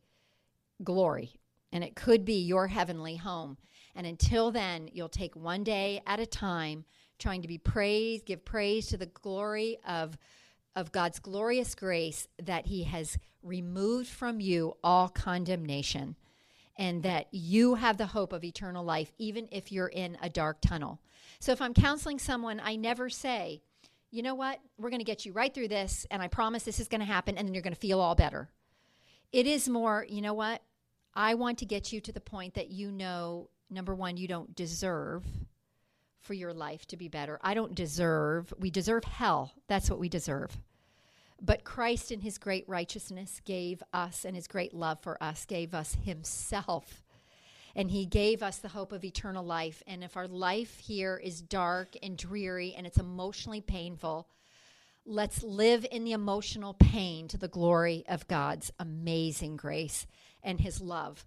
glory, 0.84 1.40
and 1.72 1.84
it 1.84 1.96
could 1.96 2.26
be 2.26 2.40
your 2.40 2.68
heavenly 2.68 3.16
home. 3.16 3.58
And 4.00 4.08
until 4.08 4.50
then, 4.50 4.90
you'll 4.94 5.10
take 5.10 5.36
one 5.36 5.66
day 5.66 6.02
at 6.08 6.22
a 6.22 6.26
time, 6.26 6.86
trying 7.18 7.42
to 7.42 7.50
be 7.50 7.58
praised, 7.58 8.26
give 8.26 8.46
praise 8.46 8.88
to 8.88 8.98
the 8.98 9.08
glory 9.08 9.78
of, 9.86 10.18
of 10.74 10.94
God's 10.94 11.20
glorious 11.20 11.76
grace 11.76 12.26
that 12.42 12.68
He 12.68 12.84
has 12.84 13.18
removed 13.44 14.08
from 14.08 14.40
you 14.40 14.78
all 14.86 15.10
condemnation 15.10 16.16
and 16.78 17.04
that 17.04 17.28
you 17.32 17.76
have 17.76 17.98
the 17.98 18.06
hope 18.06 18.32
of 18.32 18.46
eternal 18.46 18.86
life, 18.86 19.12
even 19.18 19.50
if 19.52 19.70
you're 19.70 19.88
in 19.88 20.18
a 20.22 20.30
dark 20.30 20.62
tunnel. 20.62 21.02
So 21.42 21.52
if 21.52 21.62
I'm 21.62 21.74
counseling 21.74 22.20
someone, 22.20 22.62
I 22.64 22.78
never 22.78 23.10
say, 23.10 23.62
you 24.12 24.24
know 24.24 24.34
what, 24.34 24.62
we're 24.78 24.92
going 24.92 25.02
to 25.02 25.04
get 25.04 25.26
you 25.26 25.34
right 25.34 25.54
through 25.54 25.68
this, 25.68 26.08
and 26.10 26.22
I 26.22 26.30
promise 26.30 26.64
this 26.64 26.80
is 26.80 26.88
going 26.88 27.02
to 27.02 27.06
happen, 27.06 27.38
and 27.38 27.46
then 27.46 27.54
you're 27.54 27.64
going 27.64 27.74
to 27.74 27.80
feel 27.82 28.00
all 28.00 28.16
better. 28.16 28.50
It 29.34 29.46
is 29.46 29.68
more, 29.68 30.06
you 30.08 30.22
know 30.22 30.34
what, 30.34 30.62
I 31.14 31.34
want 31.34 31.58
to 31.58 31.66
get 31.66 31.92
you 31.92 32.00
to 32.00 32.14
the 32.14 32.22
point 32.22 32.54
that 32.54 32.70
you 32.70 32.94
know 32.94 33.50
number 33.70 33.96
one, 33.96 34.18
you 34.18 34.28
don't 34.28 34.56
deserve 34.56 35.24
for 36.22 36.34
your 36.34 36.54
life 36.54 36.86
to 36.88 36.98
be 36.98 37.08
better. 37.08 37.40
I 37.42 37.54
don't 37.54 37.76
deserve, 37.76 38.54
we 38.60 38.70
deserve 38.70 39.04
hell. 39.04 39.54
That's 39.68 39.90
what 39.90 40.00
we 40.00 40.10
deserve. 40.10 40.58
But 41.42 41.64
Christ, 41.64 42.12
in 42.12 42.20
his 42.20 42.38
great 42.38 42.66
righteousness, 42.68 43.42
gave 43.46 43.82
us, 43.94 44.26
and 44.26 44.36
his 44.36 44.48
great 44.48 44.74
love 44.74 45.00
for 45.02 45.22
us, 45.24 45.46
gave 45.46 45.74
us 45.74 45.96
himself. 46.04 47.04
And 47.76 47.90
he 47.92 48.06
gave 48.06 48.44
us 48.44 48.58
the 48.58 48.68
hope 48.68 48.92
of 48.92 49.06
eternal 49.06 49.46
life. 49.46 49.82
And 49.88 50.04
if 50.04 50.18
our 50.18 50.28
life 50.28 50.80
here 50.80 51.16
is 51.24 51.42
dark 51.42 51.96
and 52.04 52.18
dreary 52.18 52.74
and 52.76 52.86
it's 52.86 52.98
emotionally 52.98 53.62
painful, 53.62 54.28
let's 55.06 55.44
live 55.44 55.86
in 55.90 56.04
the 56.04 56.12
emotional 56.12 56.74
pain 56.74 57.28
to 57.30 57.38
the 57.38 57.48
glory 57.48 58.04
of 58.10 58.28
God's 58.28 58.74
amazing 58.80 59.56
grace 59.56 60.08
and 60.44 60.60
his 60.60 60.82
love. 60.82 61.26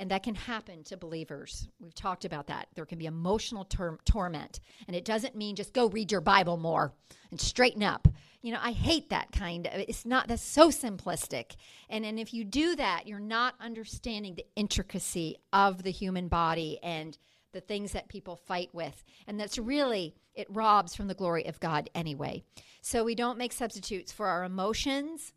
And 0.00 0.10
that 0.10 0.22
can 0.22 0.34
happen 0.34 0.82
to 0.84 0.96
believers. 0.96 1.68
We've 1.78 1.94
talked 1.94 2.24
about 2.24 2.46
that. 2.46 2.68
There 2.74 2.86
can 2.86 2.96
be 2.96 3.04
emotional 3.04 3.66
tor- 3.66 3.98
torment. 4.06 4.58
And 4.86 4.96
it 4.96 5.04
doesn't 5.04 5.36
mean 5.36 5.56
just 5.56 5.74
go 5.74 5.90
read 5.90 6.10
your 6.10 6.22
Bible 6.22 6.56
more 6.56 6.94
and 7.30 7.38
straighten 7.38 7.82
up. 7.82 8.08
You 8.40 8.52
know, 8.52 8.60
I 8.62 8.72
hate 8.72 9.10
that 9.10 9.30
kind 9.30 9.66
of 9.66 9.74
it's 9.74 10.06
not 10.06 10.26
that's 10.26 10.40
so 10.40 10.70
simplistic. 10.70 11.56
And 11.90 12.06
and 12.06 12.18
if 12.18 12.32
you 12.32 12.44
do 12.44 12.74
that, 12.76 13.06
you're 13.06 13.20
not 13.20 13.56
understanding 13.60 14.34
the 14.34 14.46
intricacy 14.56 15.36
of 15.52 15.82
the 15.82 15.90
human 15.90 16.28
body 16.28 16.78
and 16.82 17.18
the 17.52 17.60
things 17.60 17.92
that 17.92 18.08
people 18.08 18.36
fight 18.36 18.70
with. 18.72 19.04
And 19.26 19.38
that's 19.38 19.58
really 19.58 20.14
it 20.34 20.46
robs 20.48 20.94
from 20.94 21.08
the 21.08 21.14
glory 21.14 21.44
of 21.44 21.60
God 21.60 21.90
anyway. 21.94 22.42
So 22.80 23.04
we 23.04 23.14
don't 23.14 23.36
make 23.36 23.52
substitutes 23.52 24.12
for 24.12 24.28
our 24.28 24.44
emotions 24.44 25.34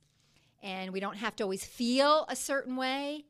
and 0.61 0.93
we 0.93 1.01
don't 1.01 1.17
have 1.17 1.35
to 1.35 1.43
always 1.43 1.65
feel 1.65 2.25
a 2.29 2.35
certain 2.37 2.77
way 2.77 3.25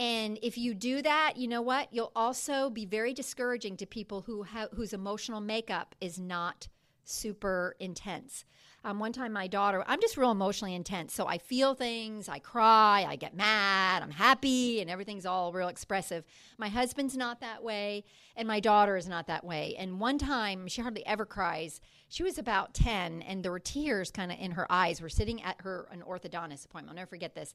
and 0.00 0.38
if 0.40 0.56
you 0.56 0.72
do 0.72 1.02
that, 1.02 1.34
you 1.36 1.46
know 1.46 1.60
what? 1.60 1.88
You'll 1.92 2.10
also 2.16 2.70
be 2.70 2.86
very 2.86 3.12
discouraging 3.12 3.76
to 3.76 3.86
people 3.86 4.22
who 4.22 4.44
ha- 4.44 4.68
whose 4.74 4.94
emotional 4.94 5.42
makeup 5.42 5.94
is 6.00 6.18
not 6.18 6.68
super 7.04 7.76
intense. 7.78 8.46
Um, 8.82 8.98
one 8.98 9.12
time, 9.12 9.34
my 9.34 9.46
daughter, 9.46 9.84
I'm 9.86 10.00
just 10.00 10.16
real 10.16 10.30
emotionally 10.30 10.74
intense. 10.74 11.12
So 11.12 11.26
I 11.26 11.36
feel 11.36 11.74
things, 11.74 12.30
I 12.30 12.38
cry, 12.38 13.04
I 13.06 13.16
get 13.16 13.36
mad, 13.36 14.02
I'm 14.02 14.10
happy, 14.10 14.80
and 14.80 14.88
everything's 14.88 15.26
all 15.26 15.52
real 15.52 15.68
expressive. 15.68 16.24
My 16.56 16.70
husband's 16.70 17.14
not 17.14 17.42
that 17.42 17.62
way, 17.62 18.04
and 18.36 18.48
my 18.48 18.58
daughter 18.58 18.96
is 18.96 19.06
not 19.06 19.26
that 19.26 19.44
way. 19.44 19.74
And 19.78 20.00
one 20.00 20.16
time, 20.16 20.66
she 20.66 20.80
hardly 20.80 21.04
ever 21.04 21.26
cries. 21.26 21.82
She 22.08 22.22
was 22.22 22.38
about 22.38 22.72
10, 22.72 23.20
and 23.20 23.44
there 23.44 23.52
were 23.52 23.58
tears 23.58 24.10
kind 24.10 24.32
of 24.32 24.38
in 24.40 24.52
her 24.52 24.66
eyes. 24.72 25.02
We're 25.02 25.10
sitting 25.10 25.42
at 25.42 25.60
her 25.60 25.86
an 25.92 26.02
orthodontist 26.02 26.64
appointment. 26.64 26.88
I'll 26.88 26.94
never 26.94 27.10
forget 27.10 27.34
this. 27.34 27.54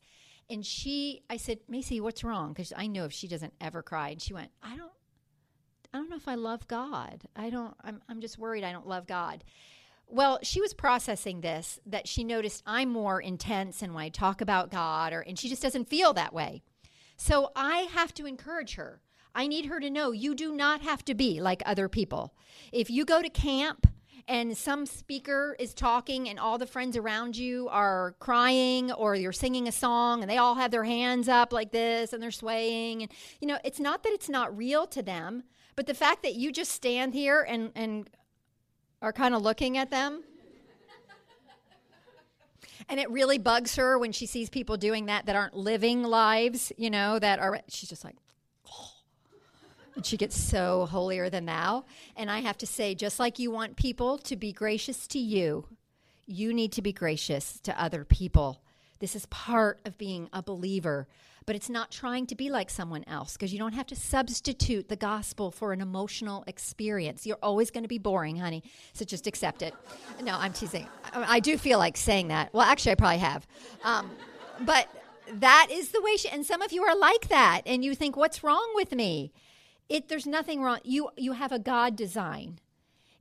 And 0.49 0.65
she, 0.65 1.23
I 1.29 1.38
said, 1.38 1.60
Macy, 1.67 1.99
what's 1.99 2.23
wrong? 2.23 2.53
Because 2.53 2.71
I 2.75 2.88
know 2.88 3.05
if 3.05 3.13
she 3.13 3.27
doesn't 3.27 3.53
ever 3.60 3.81
cry. 3.81 4.10
And 4.10 4.21
she 4.21 4.34
went, 4.34 4.51
I 4.62 4.77
don't, 4.77 4.91
I 5.93 5.97
don't 5.97 6.10
know 6.10 6.17
if 6.17 6.27
I 6.27 6.36
love 6.36 6.67
God. 6.67 7.23
I 7.36 7.49
don't, 7.49 7.73
I'm, 7.81 8.01
I'm 8.08 8.21
just 8.21 8.38
worried 8.38 8.63
I 8.63 8.71
don't 8.71 8.88
love 8.88 9.08
God. 9.08 9.43
Well, 10.08 10.39
she 10.43 10.62
was 10.62 10.73
processing 10.73 11.41
this 11.41 11.79
that 11.86 12.08
she 12.08 12.23
noticed 12.23 12.62
I'm 12.65 12.89
more 12.89 13.19
intense 13.19 13.81
and 13.81 13.95
when 13.95 14.03
I 14.03 14.10
talk 14.10 14.39
about 14.39 14.69
God, 14.69 15.13
or 15.13 15.21
and 15.21 15.38
she 15.38 15.49
just 15.49 15.63
doesn't 15.63 15.89
feel 15.89 16.13
that 16.13 16.34
way. 16.34 16.62
So 17.17 17.51
I 17.55 17.88
have 17.91 18.13
to 18.15 18.27
encourage 18.27 18.75
her. 18.75 19.01
I 19.34 19.47
need 19.47 19.65
her 19.65 19.79
to 19.79 19.89
know 19.89 20.12
you 20.12 20.36
do 20.36 20.53
not 20.53 20.81
have 20.81 21.03
to 21.05 21.15
be 21.15 21.41
like 21.41 21.63
other 21.65 21.89
people. 21.89 22.36
If 22.71 22.89
you 22.89 23.03
go 23.03 23.21
to 23.21 23.29
camp 23.29 23.88
and 24.27 24.57
some 24.57 24.85
speaker 24.85 25.55
is 25.59 25.73
talking 25.73 26.29
and 26.29 26.39
all 26.39 26.57
the 26.57 26.65
friends 26.65 26.97
around 26.97 27.38
you 27.38 27.67
are 27.69 28.15
crying 28.19 28.91
or 28.91 29.15
you're 29.15 29.32
singing 29.32 29.67
a 29.67 29.71
song 29.71 30.21
and 30.21 30.30
they 30.30 30.38
all 30.38 30.55
have 30.55 30.71
their 30.71 30.84
hands 30.84 31.30
up 31.30 31.53
like 31.53 31.71
this 31.71 32.11
and 32.11 32.21
they're 32.21 32.32
swaying 32.32 33.03
and 33.03 33.11
you 33.39 33.47
know 33.47 33.57
it's 33.63 33.80
not 33.80 34.03
that 34.03 34.13
it's 34.13 34.30
not 34.30 34.55
real 34.57 34.88
to 34.88 35.03
them 35.03 35.43
but 35.76 35.86
the 35.86 35.93
fact 35.93 36.23
that 36.23 36.36
you 36.36 36.51
just 36.51 36.71
stand 36.71 37.13
here 37.13 37.45
and 37.47 37.71
and 37.76 38.09
are 39.01 39.13
kind 39.13 39.36
of 39.36 39.41
looking 39.41 39.78
at 39.78 39.91
them. 39.91 40.23
and 42.89 42.99
it 42.99 43.09
really 43.11 43.38
bugs 43.38 43.76
her 43.76 43.99
when 43.99 44.11
she 44.11 44.26
sees 44.26 44.49
people 44.49 44.78
doing 44.78 45.05
that 45.05 45.26
that 45.28 45.36
aren't 45.36 45.55
living 45.55 46.03
lives, 46.03 46.71
you 46.78 46.89
know, 46.89 47.19
that 47.19 47.39
are, 47.39 47.59
she's 47.67 47.89
just 47.89 48.03
like. 48.03 48.15
And 49.95 50.05
she 50.05 50.17
gets 50.17 50.37
so 50.37 50.85
holier 50.87 51.29
than 51.29 51.45
thou. 51.45 51.85
And 52.15 52.29
I 52.29 52.39
have 52.39 52.57
to 52.59 52.67
say, 52.67 52.95
just 52.95 53.19
like 53.19 53.39
you 53.39 53.49
want 53.51 53.77
people 53.77 54.17
to 54.19 54.35
be 54.35 54.51
gracious 54.51 55.07
to 55.07 55.19
you, 55.19 55.65
you 56.25 56.53
need 56.53 56.71
to 56.73 56.81
be 56.81 56.91
gracious 56.91 57.59
to 57.61 57.81
other 57.81 58.03
people. 58.03 58.61
This 58.99 59.15
is 59.15 59.25
part 59.27 59.79
of 59.85 59.97
being 59.97 60.29
a 60.33 60.41
believer. 60.41 61.07
but 61.45 61.55
it's 61.55 61.69
not 61.69 61.91
trying 61.91 62.25
to 62.27 62.35
be 62.35 62.49
like 62.49 62.69
someone 62.69 63.03
else 63.07 63.33
because 63.33 63.53
you 63.53 63.59
don't 63.59 63.73
have 63.73 63.85
to 63.87 63.95
substitute 63.95 64.89
the 64.89 64.95
gospel 64.95 65.51
for 65.51 65.73
an 65.73 65.81
emotional 65.81 66.43
experience. 66.47 67.25
You're 67.25 67.37
always 67.41 67.69
going 67.69 67.83
to 67.83 67.87
be 67.87 67.99
boring, 67.99 68.37
honey. 68.37 68.63
So 68.93 69.05
just 69.05 69.27
accept 69.27 69.61
it. 69.61 69.73
No, 70.23 70.35
I'm 70.37 70.53
teasing. 70.53 70.87
I, 71.13 71.35
I 71.35 71.39
do 71.39 71.57
feel 71.57 71.77
like 71.77 71.97
saying 71.97 72.29
that. 72.29 72.51
Well, 72.53 72.63
actually, 72.63 72.93
I 72.93 72.95
probably 72.95 73.19
have. 73.19 73.45
Um, 73.83 74.09
but 74.61 74.87
that 75.33 75.67
is 75.71 75.89
the 75.89 76.01
way 76.01 76.17
she, 76.17 76.29
and 76.29 76.45
some 76.45 76.61
of 76.61 76.71
you 76.71 76.83
are 76.83 76.97
like 76.97 77.27
that 77.29 77.61
and 77.65 77.83
you 77.83 77.93
think 77.95 78.15
what's 78.15 78.43
wrong 78.43 78.71
with 78.75 78.91
me 78.91 79.31
it 79.89 80.07
there's 80.07 80.25
nothing 80.25 80.61
wrong. 80.61 80.79
You 80.83 81.09
you 81.17 81.33
have 81.33 81.51
a 81.51 81.59
god 81.59 81.95
design 81.95 82.59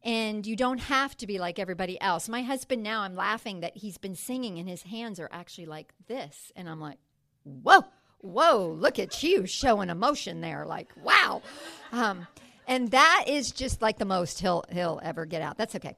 and 0.03 0.47
you 0.47 0.55
don't 0.55 0.79
have 0.79 1.17
to 1.17 1.27
be 1.27 1.39
like 1.39 1.59
everybody 1.59 2.01
else. 2.01 2.29
My 2.29 2.43
husband 2.43 2.83
now 2.83 3.03
i'm 3.03 3.15
laughing 3.15 3.61
that 3.61 3.77
he's 3.77 3.99
been 3.99 4.15
singing 4.17 4.59
and 4.59 4.69
his 4.69 4.83
hands 4.83 5.21
are 5.21 5.29
actually 5.33 5.67
like 5.67 5.93
this 6.07 6.53
and 6.57 6.69
i'm 6.69 6.81
like 6.81 6.99
whoa 7.45 7.85
whoa 8.19 8.69
look 8.79 8.99
at 8.99 9.23
you 9.23 9.47
showing 9.47 9.91
emotion 9.91 10.41
there 10.41 10.65
like 10.67 10.89
wow. 11.03 11.43
Um, 11.93 12.27
and 12.67 12.91
that 12.93 13.25
is 13.29 13.53
just 13.53 13.83
like 13.83 13.99
the 13.99 14.05
most 14.07 14.41
he'll 14.41 14.65
he'll 14.71 15.01
ever 15.03 15.27
get 15.27 15.43
out. 15.43 15.59
That's 15.59 15.75
okay 15.77 15.97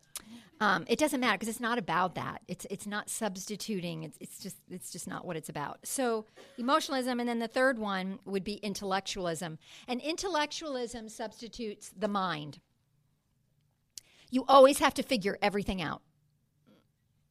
um, 0.60 0.84
it 0.88 0.98
doesn't 0.98 1.20
matter 1.20 1.36
because 1.36 1.48
it's 1.48 1.60
not 1.60 1.78
about 1.78 2.14
that. 2.14 2.40
It's 2.48 2.66
it's 2.70 2.86
not 2.86 3.10
substituting. 3.10 4.04
It's 4.04 4.16
it's 4.20 4.38
just 4.38 4.56
it's 4.70 4.90
just 4.90 5.06
not 5.06 5.26
what 5.26 5.36
it's 5.36 5.50
about. 5.50 5.80
So 5.84 6.24
emotionalism, 6.56 7.20
and 7.20 7.28
then 7.28 7.40
the 7.40 7.48
third 7.48 7.78
one 7.78 8.18
would 8.24 8.44
be 8.44 8.54
intellectualism. 8.54 9.58
And 9.86 10.00
intellectualism 10.00 11.08
substitutes 11.10 11.92
the 11.96 12.08
mind. 12.08 12.60
You 14.30 14.44
always 14.48 14.78
have 14.78 14.94
to 14.94 15.02
figure 15.02 15.38
everything 15.42 15.82
out. 15.82 16.02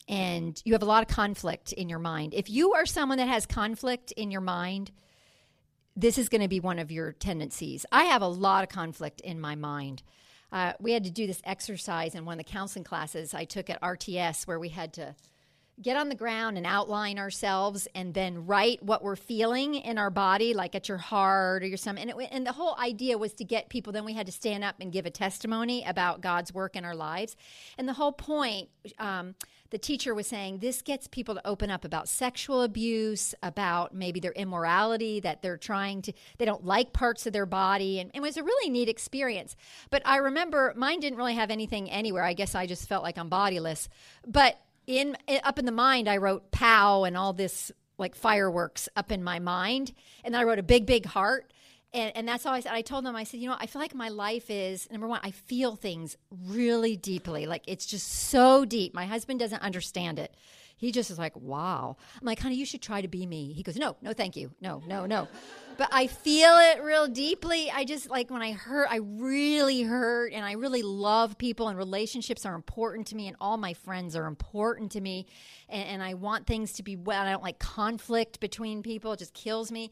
And 0.07 0.61
you 0.63 0.73
have 0.73 0.83
a 0.83 0.85
lot 0.85 1.01
of 1.01 1.13
conflict 1.13 1.73
in 1.73 1.89
your 1.89 1.99
mind. 1.99 2.35
If 2.35 2.47
you 2.47 2.73
are 2.73 2.85
someone 2.85 3.17
that 3.17 3.27
has 3.27 3.47
conflict 3.47 4.11
in 4.11 4.29
your 4.29 4.41
mind, 4.41 4.91
this 5.95 6.19
is 6.19 6.29
going 6.29 6.41
to 6.41 6.47
be 6.47 6.59
one 6.59 6.77
of 6.77 6.91
your 6.91 7.11
tendencies. 7.11 7.87
I 7.91 8.03
have 8.03 8.21
a 8.21 8.27
lot 8.27 8.63
of 8.63 8.69
conflict 8.69 9.19
in 9.21 9.41
my 9.41 9.55
mind 9.55 10.03
uh, 10.55 10.71
we 10.79 10.93
had 10.93 11.03
to 11.03 11.11
do 11.11 11.27
this 11.27 11.41
exercise 11.43 12.15
in 12.15 12.23
one 12.23 12.39
of 12.39 12.45
the 12.45 12.49
counseling 12.49 12.85
classes 12.85 13.33
I 13.33 13.43
took 13.43 13.69
at 13.69 13.81
RTS 13.81 14.47
where 14.47 14.57
we 14.57 14.69
had 14.69 14.93
to 14.93 15.13
get 15.81 15.97
on 15.97 16.07
the 16.07 16.15
ground 16.15 16.57
and 16.57 16.65
outline 16.65 17.19
ourselves 17.19 17.87
and 17.93 18.13
then 18.13 18.45
write 18.45 18.81
what 18.81 19.03
we're 19.03 19.15
feeling 19.15 19.75
in 19.75 19.97
our 19.97 20.09
body, 20.09 20.53
like 20.53 20.73
at 20.73 20.87
your 20.87 20.97
heart 20.97 21.63
or 21.63 21.65
your 21.65 21.77
stomach. 21.77 22.03
And, 22.07 22.21
and 22.31 22.47
the 22.47 22.53
whole 22.53 22.77
idea 22.79 23.17
was 23.17 23.33
to 23.33 23.43
get 23.43 23.69
people, 23.69 23.91
then 23.91 24.05
we 24.05 24.13
had 24.13 24.25
to 24.25 24.31
stand 24.31 24.63
up 24.63 24.75
and 24.79 24.91
give 24.91 25.05
a 25.05 25.09
testimony 25.09 25.83
about 25.85 26.21
God's 26.21 26.53
work 26.53 26.75
in 26.75 26.85
our 26.85 26.95
lives. 26.95 27.35
And 27.77 27.87
the 27.89 27.93
whole 27.93 28.13
point, 28.13 28.69
um, 28.99 29.35
the 29.71 29.77
teacher 29.77 30.15
was 30.15 30.27
saying 30.27 30.59
this 30.59 30.81
gets 30.81 31.07
people 31.07 31.35
to 31.35 31.45
open 31.45 31.69
up 31.69 31.83
about 31.83 32.07
sexual 32.07 32.61
abuse, 32.61 33.35
about 33.43 33.93
maybe 33.93 34.21
their 34.21 34.31
immorality, 34.31 35.19
that 35.19 35.41
they're 35.41 35.57
trying 35.57 36.01
to, 36.03 36.13
they 36.37 36.45
don't 36.45 36.63
like 36.63 36.93
parts 36.93 37.25
of 37.25 37.33
their 37.33 37.45
body. 37.45 37.99
And, 37.99 38.11
and 38.13 38.23
it 38.23 38.25
was 38.25 38.37
a 38.37 38.43
really 38.43 38.69
neat 38.69 38.87
experience. 38.87 39.57
But 39.89 40.03
I 40.05 40.17
remember 40.17 40.73
mine 40.77 41.01
didn't 41.01 41.17
really 41.17 41.33
have 41.35 41.51
anything 41.51 41.91
anywhere. 41.91 42.23
I 42.23 42.33
guess 42.33 42.55
I 42.55 42.67
just 42.67 42.87
felt 42.87 43.03
like 43.03 43.17
I'm 43.17 43.27
bodiless. 43.27 43.89
But 44.25 44.57
in 44.87 45.17
up 45.43 45.59
in 45.59 45.65
the 45.65 45.71
mind, 45.71 46.07
I 46.07 46.17
wrote 46.17 46.51
pow 46.51 47.03
and 47.03 47.17
all 47.17 47.33
this 47.33 47.71
like 47.97 48.15
fireworks 48.15 48.89
up 48.95 49.11
in 49.11 49.23
my 49.23 49.39
mind. 49.39 49.93
And 50.23 50.33
then 50.33 50.41
I 50.41 50.43
wrote 50.43 50.59
a 50.59 50.63
big, 50.63 50.85
big 50.85 51.05
heart. 51.05 51.51
And, 51.93 52.11
and 52.15 52.27
that's 52.27 52.45
all 52.45 52.53
I 52.53 52.59
said. 52.59 52.73
I 52.73 52.81
told 52.81 53.05
them, 53.05 53.15
I 53.15 53.23
said, 53.23 53.39
you 53.39 53.47
know, 53.47 53.55
I 53.57 53.67
feel 53.67 53.81
like 53.81 53.95
my 53.95 54.09
life 54.09 54.49
is 54.49 54.89
number 54.91 55.07
one, 55.07 55.21
I 55.23 55.31
feel 55.31 55.75
things 55.75 56.17
really 56.29 56.97
deeply. 56.97 57.45
Like 57.45 57.63
it's 57.67 57.85
just 57.85 58.07
so 58.07 58.65
deep. 58.65 58.93
My 58.93 59.05
husband 59.05 59.39
doesn't 59.39 59.61
understand 59.61 60.19
it. 60.19 60.35
He 60.77 60.91
just 60.91 61.09
is 61.09 61.17
like, 61.17 61.35
wow. 61.37 61.95
I'm 62.19 62.25
like, 62.25 62.39
honey, 62.39 62.55
you 62.55 62.65
should 62.65 62.81
try 62.81 63.01
to 63.01 63.07
be 63.07 63.25
me. 63.25 63.53
He 63.53 63.63
goes, 63.63 63.77
no, 63.77 63.95
no, 64.01 64.13
thank 64.13 64.35
you. 64.35 64.51
No, 64.59 64.83
no, 64.85 65.05
no. 65.05 65.27
but 65.77 65.87
I 65.91 66.07
feel 66.07 66.57
it 66.57 66.83
real 66.83 67.07
deeply. 67.07 67.71
I 67.71 67.85
just 67.85 68.09
like 68.09 68.29
when 68.29 68.41
I 68.41 68.51
hurt, 68.51 68.87
I 68.91 68.97
really 68.97 69.83
hurt 69.83 70.33
and 70.33 70.43
I 70.43 70.53
really 70.53 70.83
love 70.83 71.37
people 71.37 71.69
and 71.69 71.77
relationships 71.77 72.45
are 72.45 72.55
important 72.55 73.07
to 73.07 73.15
me 73.15 73.27
and 73.27 73.37
all 73.39 73.57
my 73.57 73.73
friends 73.73 74.15
are 74.15 74.25
important 74.25 74.91
to 74.93 75.01
me. 75.01 75.27
And, 75.69 75.87
and 75.87 76.03
I 76.03 76.15
want 76.15 76.45
things 76.45 76.73
to 76.73 76.83
be 76.83 76.95
well. 76.95 77.25
I 77.25 77.31
don't 77.31 77.43
like 77.43 77.59
conflict 77.59 78.39
between 78.39 78.83
people. 78.83 79.13
It 79.13 79.19
just 79.19 79.33
kills 79.33 79.71
me. 79.71 79.91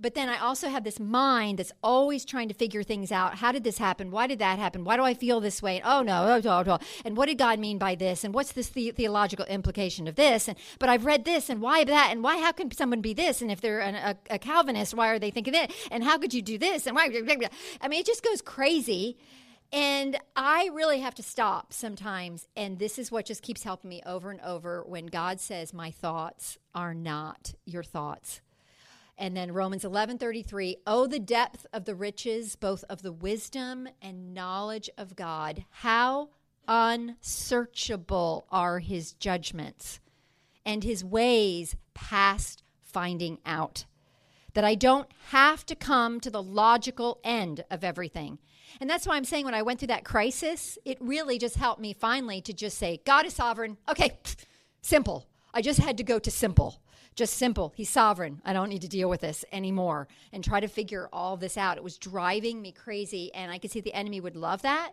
But 0.00 0.14
then 0.14 0.28
I 0.28 0.38
also 0.38 0.68
have 0.68 0.84
this 0.84 0.98
mind 0.98 1.58
that's 1.58 1.72
always 1.82 2.24
trying 2.24 2.48
to 2.48 2.54
figure 2.54 2.82
things 2.82 3.12
out. 3.12 3.36
How 3.36 3.52
did 3.52 3.62
this 3.62 3.78
happen? 3.78 4.10
Why 4.10 4.26
did 4.26 4.38
that 4.40 4.58
happen? 4.58 4.84
Why 4.84 4.96
do 4.96 5.02
I 5.02 5.14
feel 5.14 5.40
this 5.40 5.62
way? 5.62 5.80
oh 5.84 6.02
no, 6.02 6.24
oh, 6.24 6.40
oh, 6.44 6.64
oh. 6.66 6.78
and 7.04 7.16
what 7.16 7.26
did 7.26 7.38
God 7.38 7.58
mean 7.58 7.78
by 7.78 7.94
this? 7.94 8.24
And 8.24 8.34
what's 8.34 8.52
this 8.52 8.68
the- 8.68 8.90
theological 8.90 9.44
implication 9.46 10.08
of 10.08 10.16
this? 10.16 10.48
And 10.48 10.58
but 10.78 10.88
I've 10.88 11.04
read 11.04 11.24
this, 11.24 11.48
and 11.48 11.60
why 11.60 11.84
that? 11.84 12.08
And 12.10 12.22
why? 12.22 12.38
How 12.38 12.52
can 12.52 12.70
someone 12.72 13.00
be 13.00 13.14
this? 13.14 13.42
And 13.42 13.50
if 13.50 13.60
they're 13.60 13.80
an, 13.80 13.94
a, 13.94 14.16
a 14.30 14.38
Calvinist, 14.38 14.94
why 14.94 15.08
are 15.08 15.18
they 15.18 15.30
thinking 15.30 15.52
that? 15.52 15.72
And 15.90 16.02
how 16.02 16.18
could 16.18 16.34
you 16.34 16.42
do 16.42 16.58
this? 16.58 16.86
And 16.86 16.96
why? 16.96 17.04
I 17.80 17.88
mean, 17.88 18.00
it 18.00 18.06
just 18.06 18.24
goes 18.24 18.42
crazy. 18.42 19.16
And 19.72 20.18
I 20.36 20.68
really 20.74 21.00
have 21.00 21.14
to 21.14 21.22
stop 21.22 21.72
sometimes. 21.72 22.46
And 22.56 22.78
this 22.78 22.98
is 22.98 23.10
what 23.10 23.24
just 23.24 23.42
keeps 23.42 23.62
helping 23.62 23.88
me 23.88 24.02
over 24.04 24.30
and 24.30 24.40
over 24.42 24.82
when 24.82 25.06
God 25.06 25.40
says, 25.40 25.72
My 25.72 25.90
thoughts 25.90 26.58
are 26.74 26.92
not 26.92 27.54
your 27.64 27.82
thoughts. 27.82 28.42
And 29.22 29.36
then 29.36 29.52
Romans 29.52 29.84
11:33, 29.84 30.78
"Oh 30.84 31.06
the 31.06 31.20
depth 31.20 31.64
of 31.72 31.84
the 31.84 31.94
riches 31.94 32.56
both 32.56 32.82
of 32.88 33.02
the 33.02 33.12
wisdom 33.12 33.88
and 34.02 34.34
knowledge 34.34 34.90
of 34.98 35.14
God. 35.14 35.64
How 35.70 36.30
unsearchable 36.66 38.48
are 38.50 38.80
his 38.80 39.12
judgments 39.12 40.00
and 40.66 40.82
his 40.82 41.04
ways 41.04 41.76
past 41.94 42.64
finding 42.80 43.38
out." 43.46 43.84
That 44.54 44.64
I 44.64 44.74
don't 44.74 45.08
have 45.28 45.64
to 45.66 45.76
come 45.76 46.18
to 46.18 46.28
the 46.28 46.42
logical 46.42 47.20
end 47.22 47.64
of 47.70 47.84
everything. 47.84 48.40
And 48.80 48.90
that's 48.90 49.06
why 49.06 49.14
I'm 49.14 49.24
saying 49.24 49.44
when 49.44 49.54
I 49.54 49.62
went 49.62 49.78
through 49.78 49.86
that 49.86 50.04
crisis, 50.04 50.78
it 50.84 51.00
really 51.00 51.38
just 51.38 51.54
helped 51.54 51.80
me 51.80 51.92
finally 51.92 52.40
to 52.40 52.52
just 52.52 52.76
say, 52.76 53.00
God 53.04 53.24
is 53.24 53.34
sovereign. 53.34 53.78
Okay, 53.88 54.18
simple. 54.80 55.28
I 55.54 55.62
just 55.62 55.78
had 55.78 55.96
to 55.98 56.02
go 56.02 56.18
to 56.18 56.30
simple. 56.30 56.81
Just 57.14 57.34
simple. 57.34 57.72
He's 57.76 57.90
sovereign. 57.90 58.40
I 58.44 58.52
don't 58.52 58.68
need 58.68 58.82
to 58.82 58.88
deal 58.88 59.08
with 59.08 59.20
this 59.20 59.44
anymore 59.52 60.08
and 60.32 60.42
try 60.42 60.60
to 60.60 60.68
figure 60.68 61.08
all 61.12 61.36
this 61.36 61.58
out. 61.58 61.76
It 61.76 61.84
was 61.84 61.98
driving 61.98 62.62
me 62.62 62.72
crazy. 62.72 63.32
And 63.34 63.52
I 63.52 63.58
could 63.58 63.70
see 63.70 63.80
the 63.80 63.94
enemy 63.94 64.20
would 64.20 64.36
love 64.36 64.62
that 64.62 64.92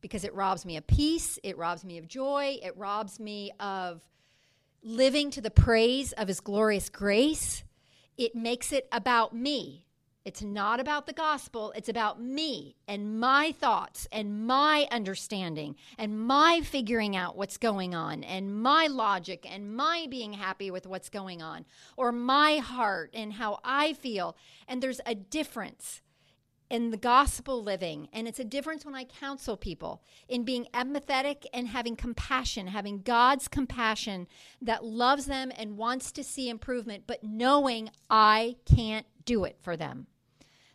because 0.00 0.24
it 0.24 0.34
robs 0.34 0.64
me 0.64 0.76
of 0.76 0.86
peace, 0.86 1.38
it 1.42 1.58
robs 1.58 1.84
me 1.84 1.98
of 1.98 2.06
joy, 2.06 2.58
it 2.62 2.76
robs 2.76 3.18
me 3.18 3.50
of 3.58 4.00
living 4.82 5.30
to 5.32 5.40
the 5.40 5.50
praise 5.50 6.12
of 6.12 6.28
his 6.28 6.40
glorious 6.40 6.88
grace. 6.88 7.64
It 8.16 8.34
makes 8.34 8.72
it 8.72 8.88
about 8.92 9.34
me. 9.34 9.84
It's 10.28 10.42
not 10.42 10.78
about 10.78 11.06
the 11.06 11.14
gospel. 11.14 11.72
It's 11.74 11.88
about 11.88 12.20
me 12.20 12.76
and 12.86 13.18
my 13.18 13.50
thoughts 13.50 14.06
and 14.12 14.46
my 14.46 14.86
understanding 14.90 15.74
and 15.96 16.20
my 16.20 16.60
figuring 16.62 17.16
out 17.16 17.34
what's 17.34 17.56
going 17.56 17.94
on 17.94 18.22
and 18.24 18.62
my 18.62 18.88
logic 18.88 19.46
and 19.50 19.74
my 19.74 20.06
being 20.10 20.34
happy 20.34 20.70
with 20.70 20.86
what's 20.86 21.08
going 21.08 21.40
on 21.40 21.64
or 21.96 22.12
my 22.12 22.58
heart 22.58 23.08
and 23.14 23.32
how 23.32 23.60
I 23.64 23.94
feel. 23.94 24.36
And 24.68 24.82
there's 24.82 25.00
a 25.06 25.14
difference 25.14 26.02
in 26.68 26.90
the 26.90 26.98
gospel 26.98 27.62
living. 27.62 28.10
And 28.12 28.28
it's 28.28 28.38
a 28.38 28.44
difference 28.44 28.84
when 28.84 28.94
I 28.94 29.04
counsel 29.04 29.56
people 29.56 30.02
in 30.28 30.44
being 30.44 30.66
empathetic 30.74 31.46
and 31.54 31.68
having 31.68 31.96
compassion, 31.96 32.66
having 32.66 33.00
God's 33.00 33.48
compassion 33.48 34.26
that 34.60 34.84
loves 34.84 35.24
them 35.24 35.50
and 35.56 35.78
wants 35.78 36.12
to 36.12 36.22
see 36.22 36.50
improvement, 36.50 37.04
but 37.06 37.24
knowing 37.24 37.88
I 38.10 38.56
can't 38.66 39.06
do 39.24 39.44
it 39.44 39.56
for 39.62 39.74
them 39.74 40.06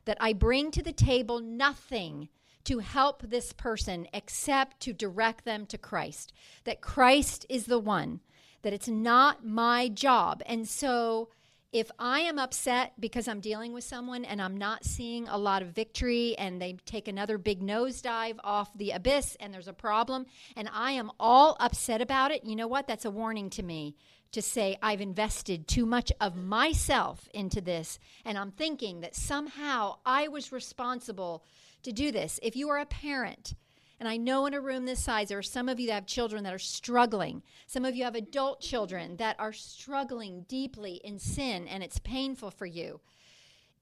that 0.06 0.18
I 0.20 0.34
bring 0.34 0.72
to 0.72 0.84
the 0.84 0.94
table 0.94 1.40
nothing 1.40 2.30
to 2.66 2.80
help 2.80 3.22
this 3.24 3.52
person 3.54 4.08
except 4.14 4.80
to 4.82 4.94
direct 4.94 5.46
them 5.46 5.66
to 5.68 5.78
Christ, 5.78 6.32
that 6.64 6.82
Christ 6.82 7.46
is 7.50 7.66
the 7.66 7.80
one, 7.80 8.22
that 8.62 8.74
it's 8.74 8.88
not 8.88 9.46
my 9.46 9.90
job. 9.90 10.42
And 10.46 10.68
so 10.68 11.30
if 11.74 11.90
I 11.98 12.20
am 12.20 12.38
upset 12.38 12.94
because 13.00 13.28
I'm 13.28 13.40
dealing 13.40 13.74
with 13.74 13.84
someone 13.84 14.24
and 14.24 14.40
I'm 14.40 14.56
not 14.56 14.86
seeing 14.86 15.28
a 15.28 15.38
lot 15.38 15.64
of 15.64 15.70
victory 15.70 16.38
and 16.38 16.62
they 16.62 16.74
take 16.86 17.08
another 17.08 17.40
big 17.40 17.62
nosedive 17.62 18.38
off 18.44 18.78
the 18.78 18.92
abyss 18.92 19.36
and 19.40 19.52
there's 19.52 19.68
a 19.68 19.74
problem 19.74 20.28
and 20.56 20.70
I 20.72 20.92
am 20.92 21.12
all 21.20 21.58
upset 21.60 22.00
about 22.00 22.32
it, 22.32 22.46
you 22.46 22.56
know 22.56 22.68
what? 22.68 22.88
That's 22.88 23.06
a 23.06 23.12
warning 23.12 23.50
to 23.52 23.64
me 23.64 23.96
to 24.34 24.42
say, 24.42 24.78
I've 24.82 25.02
invested 25.02 25.68
too 25.68 25.86
much 25.86 26.12
of 26.20 26.36
myself 26.36 27.30
into 27.34 27.62
this, 27.62 28.00
and 28.26 28.38
I'm 28.38 28.52
thinking 28.52 29.02
that 29.02 29.16
somehow 29.16 29.98
I 30.06 30.28
was 30.28 30.52
responsible 30.52 31.44
to 31.84 31.92
do 31.92 32.12
this. 32.12 32.40
If 32.44 32.56
you 32.56 32.70
are 32.70 32.80
a 32.80 32.86
parent, 32.86 33.56
and 34.00 34.10
I 34.10 34.18
know 34.18 34.46
in 34.46 34.54
a 34.54 34.60
room 34.60 34.86
this 34.86 35.04
size, 35.04 35.30
there 35.30 35.38
are 35.38 35.44
some 35.44 35.70
of 35.70 35.80
you 35.80 35.88
that 35.88 35.94
have 35.94 36.06
children 36.06 36.44
that 36.44 36.54
are 36.54 36.60
struggling. 36.60 37.42
Some 37.68 37.86
of 37.86 37.96
you 37.96 38.04
have 38.04 38.16
adult 38.16 38.60
children 38.60 39.18
that 39.18 39.40
are 39.40 39.54
struggling 39.54 40.46
deeply 40.50 41.00
in 41.04 41.20
sin, 41.20 41.68
and 41.68 41.84
it's 41.84 42.00
painful 42.00 42.52
for 42.52 42.66
you. 42.66 43.00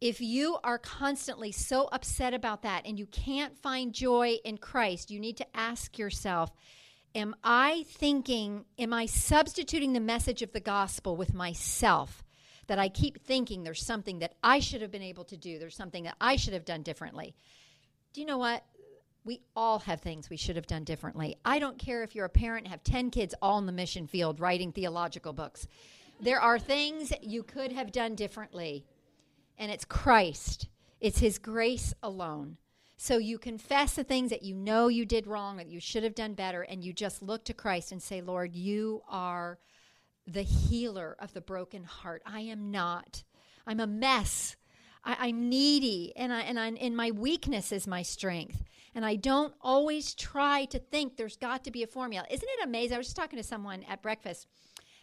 If 0.02 0.20
you 0.20 0.58
are 0.64 0.78
constantly 0.78 1.52
so 1.52 1.88
upset 1.92 2.34
about 2.34 2.64
that 2.64 2.86
and 2.86 3.00
you 3.00 3.06
can't 3.06 3.58
find 3.58 3.94
joy 3.94 4.38
in 4.44 4.58
Christ, 4.58 5.12
you 5.12 5.20
need 5.20 5.38
to 5.38 5.58
ask 5.58 5.98
yourself 5.98 6.52
am 7.14 7.36
I 7.44 7.86
thinking, 7.88 8.66
am 8.78 8.94
I 8.94 9.06
substituting 9.06 9.94
the 9.94 10.00
message 10.00 10.42
of 10.42 10.52
the 10.52 10.60
gospel 10.60 11.16
with 11.16 11.34
myself? 11.34 12.24
that 12.72 12.80
I 12.80 12.88
keep 12.88 13.22
thinking 13.26 13.64
there's 13.64 13.86
something 13.86 14.20
that 14.20 14.36
I 14.42 14.60
should 14.60 14.82
have 14.82 14.92
been 14.92 15.02
able 15.02 15.26
to 15.26 15.36
do, 15.36 15.60
there's 15.60 15.76
something 15.76 16.06
that 16.06 16.16
I 16.22 16.38
should 16.38 16.54
have 16.54 16.64
done 16.64 16.84
differently. 16.84 17.36
Do 18.14 18.22
you 18.22 18.28
know 18.28 18.38
what? 18.38 18.64
We 19.26 19.42
all 19.58 19.80
have 19.80 20.00
things 20.00 20.30
we 20.30 20.38
should 20.38 20.56
have 20.56 20.68
done 20.68 20.86
differently. 20.86 21.36
I 21.44 21.60
don't 21.60 21.78
care 21.78 22.02
if 22.02 22.16
you're 22.16 22.24
a 22.24 22.30
parent 22.30 22.68
have 22.68 22.82
10 22.82 23.12
kids 23.12 23.36
all 23.42 23.60
in 23.60 23.66
the 23.66 23.74
mission 23.74 24.08
field 24.08 24.40
writing 24.40 24.72
theological 24.72 25.34
books. 25.34 25.68
There 26.22 26.40
are 26.40 26.58
things 26.58 27.12
you 27.22 27.44
could 27.44 27.74
have 27.74 27.92
done 27.92 28.16
differently, 28.16 28.86
and 29.58 29.70
it's 29.70 29.84
Christ. 29.84 30.70
It's 31.02 31.20
His 31.20 31.40
grace 31.40 31.94
alone. 32.02 32.56
So 33.04 33.18
you 33.18 33.40
confess 33.40 33.96
the 33.96 34.04
things 34.04 34.30
that 34.30 34.44
you 34.44 34.54
know 34.54 34.88
you 34.88 35.08
did 35.08 35.26
wrong, 35.26 35.58
that 35.58 35.66
you 35.66 35.80
should 35.80 36.04
have 36.04 36.14
done 36.14 36.36
better, 36.36 36.62
and 36.62 36.84
you 36.84 36.94
just 36.94 37.24
look 37.24 37.44
to 37.46 37.54
Christ 37.56 37.92
and 37.92 38.00
say, 38.00 38.22
Lord, 38.22 38.56
you 38.56 39.02
are 39.10 39.58
the 40.28 40.44
healer 40.44 41.16
of 41.18 41.34
the 41.34 41.42
broken 41.42 41.84
heart. 41.84 42.22
I 42.28 42.42
am 42.42 42.70
not. 42.70 43.24
I'm 43.66 43.80
a 43.80 43.88
mess. 43.88 44.56
I, 45.04 45.30
am 45.30 45.50
needy, 45.50 46.14
and 46.16 46.32
I 46.32 46.42
and 46.42 46.60
I, 46.60 46.68
and 46.68 46.96
my 46.96 47.10
weakness 47.10 47.72
is 47.72 47.88
my 47.88 48.04
strength. 48.04 48.64
And 48.94 49.04
I 49.04 49.16
don't 49.16 49.56
always 49.62 50.14
try 50.14 50.66
to 50.66 50.78
think 50.78 51.18
there's 51.18 51.38
got 51.38 51.64
to 51.64 51.72
be 51.72 51.82
a 51.82 51.88
formula. 51.88 52.28
Isn't 52.30 52.50
it 52.60 52.66
amazing? 52.66 52.94
I 52.94 52.98
was 53.00 53.08
just 53.08 53.18
talking 53.18 53.38
to 53.38 53.44
someone 53.44 53.82
at 53.90 54.04
breakfast 54.04 54.46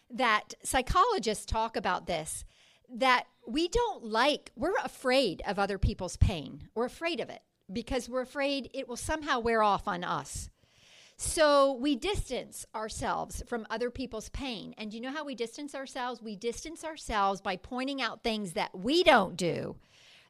that 0.09 0.53
psychologists 0.63 1.45
talk 1.45 1.75
about 1.75 2.07
this 2.07 2.45
that 2.91 3.25
we 3.45 3.67
don't 3.67 4.05
like, 4.05 4.53
we're 4.55 4.77
afraid 4.85 5.41
of 5.45 5.59
other 5.59 5.77
people's 5.77 6.15
pain. 6.15 6.69
We're 6.73 6.85
afraid 6.85 7.19
of 7.19 7.29
it 7.29 7.41
because 7.71 8.09
we're 8.09 8.21
afraid 8.21 8.69
it 8.73 8.87
will 8.87 8.97
somehow 8.97 9.39
wear 9.39 9.61
off 9.61 9.87
on 9.87 10.03
us. 10.03 10.49
So 11.21 11.73
we 11.73 11.97
distance 11.97 12.65
ourselves 12.73 13.43
from 13.45 13.67
other 13.69 13.89
people's 13.89 14.29
pain. 14.29 14.73
And 14.77 14.93
you 14.93 15.01
know 15.01 15.11
how 15.11 15.25
we 15.25 15.35
distance 15.35 15.75
ourselves? 15.75 16.21
We 16.21 16.37
distance 16.37 16.85
ourselves 16.85 17.41
by 17.41 17.57
pointing 17.57 18.01
out 18.01 18.23
things 18.23 18.53
that 18.53 18.77
we 18.77 19.03
don't 19.03 19.35
do, 19.35 19.75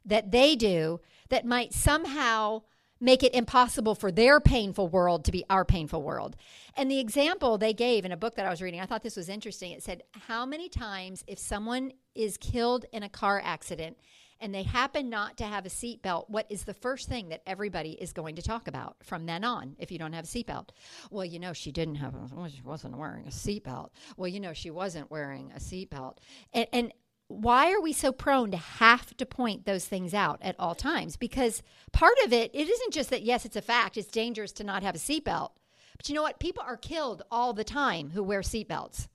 that 0.04 0.32
they 0.32 0.56
do, 0.56 1.00
that 1.28 1.46
might 1.46 1.72
somehow 1.72 2.62
make 3.00 3.22
it 3.22 3.34
impossible 3.34 3.94
for 3.94 4.10
their 4.10 4.40
painful 4.40 4.88
world 4.88 5.24
to 5.24 5.32
be 5.32 5.44
our 5.48 5.64
painful 5.64 6.02
world. 6.02 6.36
And 6.76 6.90
the 6.90 6.98
example 6.98 7.56
they 7.56 7.72
gave 7.72 8.04
in 8.04 8.12
a 8.12 8.16
book 8.16 8.34
that 8.34 8.46
I 8.46 8.50
was 8.50 8.60
reading, 8.60 8.80
I 8.80 8.86
thought 8.86 9.02
this 9.02 9.16
was 9.16 9.28
interesting. 9.28 9.70
It 9.70 9.84
said, 9.84 10.02
How 10.26 10.44
many 10.44 10.68
times, 10.68 11.24
if 11.26 11.38
someone 11.38 11.92
is 12.14 12.36
killed 12.36 12.84
in 12.92 13.02
a 13.02 13.08
car 13.08 13.40
accident 13.42 13.96
and 14.40 14.54
they 14.54 14.62
happen 14.62 15.10
not 15.10 15.36
to 15.38 15.44
have 15.44 15.66
a 15.66 15.68
seatbelt, 15.68 16.30
what 16.30 16.46
is 16.48 16.64
the 16.64 16.74
first 16.74 17.08
thing 17.08 17.28
that 17.28 17.42
everybody 17.46 17.90
is 17.90 18.12
going 18.12 18.36
to 18.36 18.42
talk 18.42 18.68
about 18.68 18.96
from 19.02 19.26
then 19.26 19.44
on 19.44 19.76
if 19.78 19.92
you 19.92 19.98
don't 19.98 20.12
have 20.12 20.24
a 20.24 20.28
seatbelt? 20.28 20.70
Well, 21.10 21.24
you 21.24 21.38
know, 21.38 21.52
she 21.52 21.72
didn't 21.72 21.96
have, 21.96 22.14
a, 22.14 22.28
well, 22.34 22.48
she 22.48 22.62
wasn't 22.62 22.96
wearing 22.96 23.26
a 23.26 23.30
seatbelt. 23.30 23.90
Well, 24.16 24.28
you 24.28 24.40
know, 24.40 24.52
she 24.52 24.70
wasn't 24.70 25.10
wearing 25.10 25.52
a 25.54 25.58
seatbelt. 25.58 26.18
And, 26.52 26.66
and 26.72 26.92
why 27.28 27.72
are 27.72 27.80
we 27.80 27.92
so 27.92 28.10
prone 28.10 28.50
to 28.50 28.56
have 28.56 29.16
to 29.16 29.24
point 29.24 29.64
those 29.64 29.84
things 29.84 30.14
out 30.14 30.40
at 30.42 30.56
all 30.58 30.74
times? 30.74 31.16
Because 31.16 31.62
part 31.92 32.16
of 32.24 32.32
it, 32.32 32.50
it 32.54 32.68
isn't 32.68 32.92
just 32.92 33.10
that, 33.10 33.22
yes, 33.22 33.44
it's 33.44 33.56
a 33.56 33.62
fact, 33.62 33.96
it's 33.96 34.08
dangerous 34.08 34.52
to 34.52 34.64
not 34.64 34.82
have 34.82 34.96
a 34.96 34.98
seatbelt. 34.98 35.50
But 35.96 36.08
you 36.08 36.14
know 36.14 36.22
what? 36.22 36.40
People 36.40 36.64
are 36.66 36.76
killed 36.76 37.22
all 37.30 37.52
the 37.52 37.62
time 37.62 38.10
who 38.10 38.22
wear 38.22 38.40
seatbelts. 38.40 39.06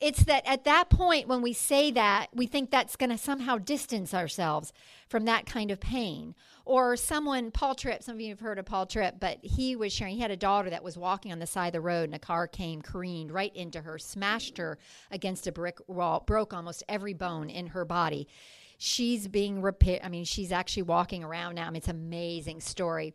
It's 0.00 0.24
that 0.24 0.46
at 0.46 0.64
that 0.64 0.88
point, 0.88 1.28
when 1.28 1.42
we 1.42 1.52
say 1.52 1.90
that, 1.90 2.28
we 2.34 2.46
think 2.46 2.70
that's 2.70 2.96
going 2.96 3.10
to 3.10 3.18
somehow 3.18 3.58
distance 3.58 4.14
ourselves 4.14 4.72
from 5.08 5.26
that 5.26 5.44
kind 5.44 5.70
of 5.70 5.78
pain. 5.78 6.34
Or 6.64 6.96
someone, 6.96 7.50
Paul 7.50 7.74
Tripp, 7.74 8.02
some 8.02 8.14
of 8.14 8.20
you 8.20 8.30
have 8.30 8.40
heard 8.40 8.58
of 8.58 8.64
Paul 8.64 8.86
Tripp, 8.86 9.20
but 9.20 9.38
he 9.42 9.76
was 9.76 9.92
sharing, 9.92 10.14
he 10.14 10.22
had 10.22 10.30
a 10.30 10.38
daughter 10.38 10.70
that 10.70 10.82
was 10.82 10.96
walking 10.96 11.32
on 11.32 11.38
the 11.38 11.46
side 11.46 11.68
of 11.68 11.72
the 11.74 11.80
road 11.82 12.04
and 12.04 12.14
a 12.14 12.18
car 12.18 12.46
came, 12.46 12.80
careened 12.80 13.30
right 13.30 13.54
into 13.54 13.82
her, 13.82 13.98
smashed 13.98 14.56
her 14.56 14.78
against 15.10 15.46
a 15.46 15.52
brick 15.52 15.78
wall, 15.86 16.24
broke 16.26 16.54
almost 16.54 16.82
every 16.88 17.12
bone 17.12 17.50
in 17.50 17.68
her 17.68 17.84
body. 17.84 18.26
She's 18.78 19.28
being 19.28 19.60
repaired. 19.60 20.00
I 20.02 20.08
mean, 20.08 20.24
she's 20.24 20.52
actually 20.52 20.84
walking 20.84 21.22
around 21.22 21.56
now. 21.56 21.66
I 21.66 21.70
mean, 21.70 21.76
it's 21.76 21.88
an 21.88 21.96
amazing 21.96 22.60
story. 22.60 23.12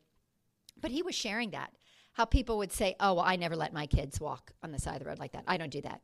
But 0.80 0.92
he 0.92 1.02
was 1.02 1.16
sharing 1.16 1.50
that 1.52 1.72
how 2.14 2.26
people 2.26 2.60
would 2.60 2.72
say, 2.72 2.96
Oh, 3.00 3.16
well, 3.16 3.26
I 3.26 3.36
never 3.38 3.56
let 3.56 3.74
my 3.74 3.88
kids 3.88 4.22
walk 4.22 4.52
on 4.62 4.72
the 4.72 4.80
side 4.80 4.98
of 4.98 5.00
the 5.00 5.10
road 5.10 5.20
like 5.20 5.32
that. 5.32 5.46
I 5.48 5.58
don't 5.58 5.72
do 5.72 5.82
that. 5.82 6.02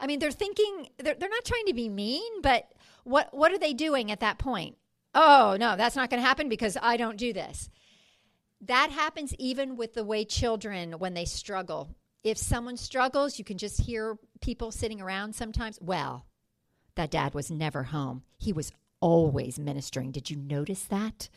I 0.00 0.06
mean, 0.06 0.18
they're 0.18 0.30
thinking 0.30 0.88
they're, 0.98 1.14
they're 1.14 1.28
not 1.28 1.44
trying 1.44 1.66
to 1.66 1.74
be 1.74 1.88
mean, 1.88 2.42
but 2.42 2.72
what 3.04 3.32
what 3.32 3.52
are 3.52 3.58
they 3.58 3.72
doing 3.72 4.10
at 4.10 4.20
that 4.20 4.38
point? 4.38 4.76
Oh, 5.14 5.56
no, 5.58 5.76
that's 5.76 5.96
not 5.96 6.10
going 6.10 6.22
to 6.22 6.26
happen 6.26 6.48
because 6.48 6.76
I 6.80 6.96
don't 6.96 7.16
do 7.16 7.32
this. 7.32 7.70
That 8.60 8.90
happens 8.90 9.34
even 9.38 9.76
with 9.76 9.94
the 9.94 10.04
way 10.04 10.24
children 10.24 10.92
when 10.92 11.14
they 11.14 11.24
struggle. 11.24 11.94
If 12.24 12.36
someone 12.36 12.76
struggles, 12.76 13.38
you 13.38 13.44
can 13.44 13.58
just 13.58 13.80
hear 13.82 14.18
people 14.40 14.70
sitting 14.70 15.00
around 15.00 15.34
sometimes. 15.34 15.78
Well, 15.80 16.26
that 16.96 17.10
dad 17.10 17.34
was 17.34 17.50
never 17.50 17.84
home. 17.84 18.22
He 18.36 18.52
was 18.52 18.72
always 19.00 19.58
ministering. 19.58 20.10
Did 20.10 20.28
you 20.28 20.36
notice 20.36 20.84
that? 20.84 21.28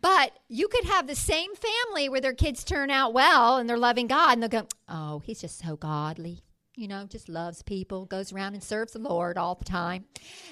But 0.00 0.38
you 0.48 0.68
could 0.68 0.84
have 0.84 1.06
the 1.06 1.14
same 1.14 1.52
family 1.54 2.08
where 2.08 2.20
their 2.20 2.34
kids 2.34 2.64
turn 2.64 2.90
out 2.90 3.12
well 3.12 3.56
and 3.56 3.68
they're 3.68 3.76
loving 3.76 4.06
God 4.06 4.32
and 4.32 4.42
they'll 4.42 4.62
go, 4.62 4.66
Oh, 4.88 5.20
he's 5.24 5.40
just 5.40 5.62
so 5.64 5.76
godly 5.76 6.42
you 6.76 6.88
know, 6.88 7.06
just 7.06 7.28
loves 7.28 7.62
people, 7.62 8.04
goes 8.06 8.32
around 8.32 8.54
and 8.54 8.62
serves 8.62 8.92
the 8.92 8.98
Lord 8.98 9.38
all 9.38 9.54
the 9.54 9.64
time. 9.64 10.04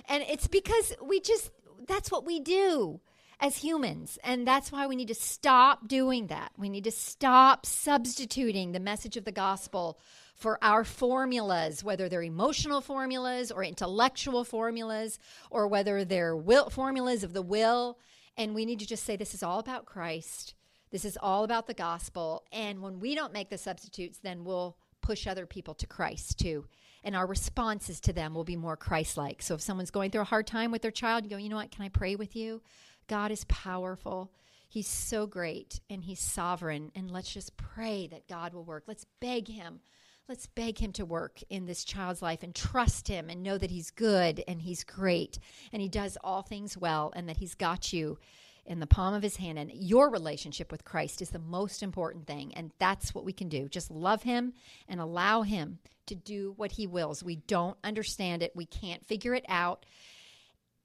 And 0.08 0.22
it's 0.28 0.48
because 0.48 0.94
we 1.02 1.20
just, 1.20 1.50
that's 1.86 2.10
what 2.10 2.24
we 2.24 2.40
do 2.40 3.00
as 3.40 3.56
humans. 3.56 4.18
And 4.22 4.46
that's 4.46 4.70
why 4.70 4.86
we 4.86 4.96
need 4.96 5.08
to 5.08 5.14
stop 5.14 5.88
doing 5.88 6.28
that. 6.28 6.52
We 6.56 6.68
need 6.68 6.84
to 6.84 6.92
stop 6.92 7.66
substituting 7.66 8.72
the 8.72 8.80
message 8.80 9.16
of 9.16 9.24
the 9.24 9.32
gospel 9.32 9.98
for 10.34 10.58
our 10.62 10.84
formulas, 10.84 11.84
whether 11.84 12.08
they're 12.08 12.22
emotional 12.22 12.80
formulas 12.80 13.50
or 13.50 13.64
intellectual 13.64 14.44
formulas, 14.44 15.18
or 15.50 15.68
whether 15.68 16.04
they're 16.04 16.36
will, 16.36 16.70
formulas 16.70 17.24
of 17.24 17.32
the 17.32 17.42
will. 17.42 17.98
And 18.36 18.54
we 18.54 18.64
need 18.64 18.78
to 18.78 18.86
just 18.86 19.04
say, 19.04 19.16
this 19.16 19.34
is 19.34 19.42
all 19.42 19.58
about 19.58 19.86
Christ. 19.86 20.54
This 20.90 21.04
is 21.04 21.18
all 21.20 21.44
about 21.44 21.66
the 21.66 21.74
gospel. 21.74 22.44
And 22.52 22.80
when 22.80 23.00
we 23.00 23.14
don't 23.14 23.32
make 23.32 23.50
the 23.50 23.58
substitutes, 23.58 24.18
then 24.18 24.44
we'll 24.44 24.76
push 25.02 25.26
other 25.26 25.46
people 25.46 25.74
to 25.74 25.86
Christ 25.86 26.38
too. 26.38 26.66
And 27.04 27.16
our 27.16 27.26
responses 27.26 28.00
to 28.02 28.12
them 28.12 28.32
will 28.32 28.44
be 28.44 28.56
more 28.56 28.76
Christ 28.76 29.16
like. 29.16 29.42
So 29.42 29.54
if 29.54 29.60
someone's 29.60 29.90
going 29.90 30.10
through 30.10 30.22
a 30.22 30.24
hard 30.24 30.46
time 30.46 30.70
with 30.70 30.82
their 30.82 30.90
child, 30.90 31.24
you 31.24 31.30
go, 31.30 31.36
you 31.36 31.48
know 31.48 31.56
what, 31.56 31.72
can 31.72 31.84
I 31.84 31.88
pray 31.88 32.14
with 32.14 32.36
you? 32.36 32.62
God 33.08 33.30
is 33.32 33.44
powerful. 33.44 34.32
He's 34.68 34.88
so 34.88 35.26
great 35.26 35.80
and 35.90 36.02
He's 36.02 36.20
sovereign. 36.20 36.92
And 36.94 37.10
let's 37.10 37.32
just 37.32 37.56
pray 37.56 38.06
that 38.06 38.28
God 38.28 38.54
will 38.54 38.64
work. 38.64 38.84
Let's 38.86 39.06
beg 39.20 39.48
Him. 39.48 39.80
Let's 40.28 40.46
beg 40.46 40.78
Him 40.78 40.92
to 40.92 41.04
work 41.04 41.40
in 41.50 41.66
this 41.66 41.84
child's 41.84 42.22
life 42.22 42.42
and 42.42 42.54
trust 42.54 43.08
Him 43.08 43.28
and 43.28 43.42
know 43.42 43.58
that 43.58 43.70
He's 43.70 43.90
good 43.90 44.42
and 44.48 44.62
He's 44.62 44.84
great 44.84 45.38
and 45.72 45.82
He 45.82 45.88
does 45.88 46.16
all 46.22 46.42
things 46.42 46.78
well 46.78 47.12
and 47.14 47.28
that 47.28 47.36
He's 47.38 47.54
got 47.54 47.92
you 47.92 48.18
in 48.66 48.80
the 48.80 48.86
palm 48.86 49.14
of 49.14 49.22
his 49.22 49.36
hand. 49.36 49.58
And 49.58 49.70
your 49.72 50.10
relationship 50.10 50.70
with 50.70 50.84
Christ 50.84 51.20
is 51.20 51.30
the 51.30 51.38
most 51.38 51.82
important 51.82 52.26
thing. 52.26 52.52
And 52.54 52.70
that's 52.78 53.14
what 53.14 53.24
we 53.24 53.32
can 53.32 53.48
do. 53.48 53.68
Just 53.68 53.90
love 53.90 54.22
him 54.22 54.52
and 54.88 55.00
allow 55.00 55.42
him 55.42 55.78
to 56.06 56.14
do 56.14 56.54
what 56.56 56.72
he 56.72 56.86
wills. 56.86 57.22
We 57.22 57.36
don't 57.36 57.76
understand 57.84 58.42
it, 58.42 58.52
we 58.54 58.66
can't 58.66 59.04
figure 59.06 59.34
it 59.34 59.44
out. 59.48 59.86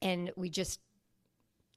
And 0.01 0.31
we 0.35 0.49
just 0.49 0.79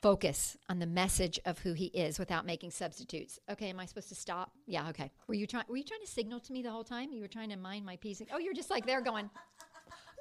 focus 0.02 0.56
on 0.68 0.78
the 0.78 0.86
message 0.86 1.38
of 1.44 1.58
who 1.58 1.72
he 1.74 1.86
is 1.86 2.18
without 2.18 2.46
making 2.46 2.70
substitutes. 2.70 3.38
Okay, 3.50 3.68
am 3.68 3.80
I 3.80 3.86
supposed 3.86 4.08
to 4.08 4.14
stop? 4.14 4.52
Yeah, 4.66 4.88
okay. 4.88 5.10
Were 5.26 5.34
you 5.34 5.46
trying 5.46 5.64
were 5.68 5.76
you 5.76 5.84
trying 5.84 6.00
to 6.00 6.06
signal 6.06 6.40
to 6.40 6.52
me 6.52 6.62
the 6.62 6.70
whole 6.70 6.84
time? 6.84 7.12
You 7.12 7.20
were 7.20 7.28
trying 7.28 7.50
to 7.50 7.56
mind 7.56 7.84
my 7.84 7.96
piece. 7.96 8.22
Oh, 8.32 8.38
you're 8.38 8.54
just 8.54 8.70
like 8.70 8.86
they're 8.86 9.02
going 9.02 9.28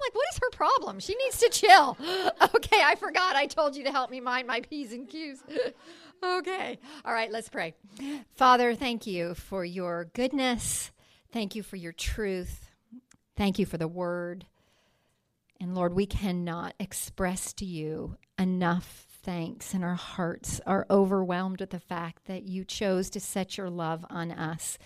like, 0.01 0.15
what 0.15 0.25
is 0.33 0.39
her 0.41 0.49
problem? 0.51 0.99
She 0.99 1.15
needs 1.15 1.39
to 1.39 1.49
chill. 1.49 1.97
okay, 2.55 2.81
I 2.83 2.95
forgot. 2.95 3.35
I 3.35 3.45
told 3.45 3.75
you 3.75 3.83
to 3.85 3.91
help 3.91 4.11
me 4.11 4.19
mind 4.19 4.47
my 4.47 4.61
P's 4.61 4.93
and 4.93 5.07
Q's. 5.07 5.43
okay. 6.23 6.79
All 7.05 7.13
right, 7.13 7.31
let's 7.31 7.49
pray. 7.49 7.73
Father, 8.35 8.75
thank 8.75 9.07
you 9.07 9.35
for 9.35 9.63
your 9.65 10.05
goodness. 10.13 10.91
Thank 11.31 11.55
you 11.55 11.63
for 11.63 11.75
your 11.75 11.93
truth. 11.93 12.71
Thank 13.35 13.59
you 13.59 13.65
for 13.65 13.77
the 13.77 13.87
word. 13.87 14.45
And 15.61 15.75
Lord, 15.75 15.93
we 15.93 16.05
cannot 16.05 16.73
express 16.79 17.53
to 17.53 17.65
you 17.65 18.17
enough 18.37 19.05
thanks, 19.23 19.73
and 19.73 19.83
our 19.83 19.95
hearts 19.95 20.61
are 20.65 20.85
overwhelmed 20.89 21.59
with 21.59 21.71
the 21.71 21.79
fact 21.79 22.25
that 22.25 22.43
you 22.43 22.63
chose 22.63 23.09
to 23.11 23.19
set 23.19 23.57
your 23.57 23.69
love 23.69 24.05
on 24.09 24.31
us, 24.31 24.77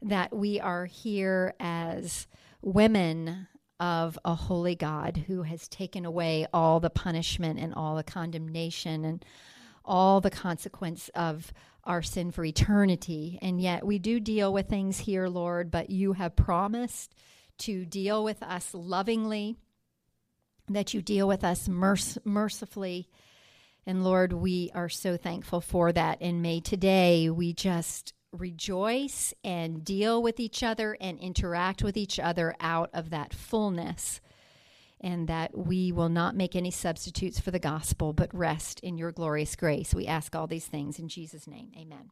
that 0.00 0.34
we 0.34 0.60
are 0.60 0.86
here 0.86 1.54
as 1.60 2.26
women 2.62 3.48
of 3.82 4.16
a 4.24 4.32
holy 4.32 4.76
God 4.76 5.24
who 5.26 5.42
has 5.42 5.66
taken 5.66 6.04
away 6.04 6.46
all 6.54 6.78
the 6.78 6.88
punishment 6.88 7.58
and 7.58 7.74
all 7.74 7.96
the 7.96 8.04
condemnation 8.04 9.04
and 9.04 9.24
all 9.84 10.20
the 10.20 10.30
consequence 10.30 11.10
of 11.16 11.52
our 11.82 12.00
sin 12.00 12.30
for 12.30 12.44
eternity. 12.44 13.40
And 13.42 13.60
yet 13.60 13.84
we 13.84 13.98
do 13.98 14.20
deal 14.20 14.52
with 14.52 14.68
things 14.68 14.98
here, 14.98 15.26
Lord, 15.26 15.72
but 15.72 15.90
you 15.90 16.12
have 16.12 16.36
promised 16.36 17.12
to 17.58 17.84
deal 17.84 18.22
with 18.22 18.40
us 18.44 18.72
lovingly, 18.72 19.56
that 20.68 20.94
you 20.94 21.02
deal 21.02 21.26
with 21.26 21.42
us 21.42 21.68
merc- 21.68 22.24
mercifully. 22.24 23.08
And 23.84 24.04
Lord, 24.04 24.32
we 24.32 24.70
are 24.76 24.88
so 24.88 25.16
thankful 25.16 25.60
for 25.60 25.90
that. 25.90 26.18
And 26.20 26.40
may 26.40 26.60
today 26.60 27.30
we 27.30 27.52
just 27.52 28.14
rejoice 28.32 29.34
and 29.44 29.84
deal 29.84 30.22
with 30.22 30.40
each 30.40 30.62
other 30.62 30.96
and 31.00 31.18
interact 31.20 31.82
with 31.82 31.96
each 31.96 32.18
other 32.18 32.54
out 32.60 32.90
of 32.92 33.10
that 33.10 33.32
fullness. 33.34 34.20
and 35.04 35.26
that 35.26 35.58
we 35.58 35.90
will 35.90 36.08
not 36.08 36.36
make 36.36 36.54
any 36.54 36.70
substitutes 36.70 37.40
for 37.40 37.50
the 37.50 37.58
gospel, 37.58 38.12
but 38.12 38.32
rest 38.32 38.78
in 38.80 38.96
your 38.96 39.10
glorious 39.10 39.56
grace. 39.56 39.92
We 39.92 40.06
ask 40.06 40.36
all 40.36 40.46
these 40.46 40.66
things 40.66 41.00
in 41.00 41.08
Jesus' 41.08 41.48
name. 41.48 41.72
Amen. 41.76 42.10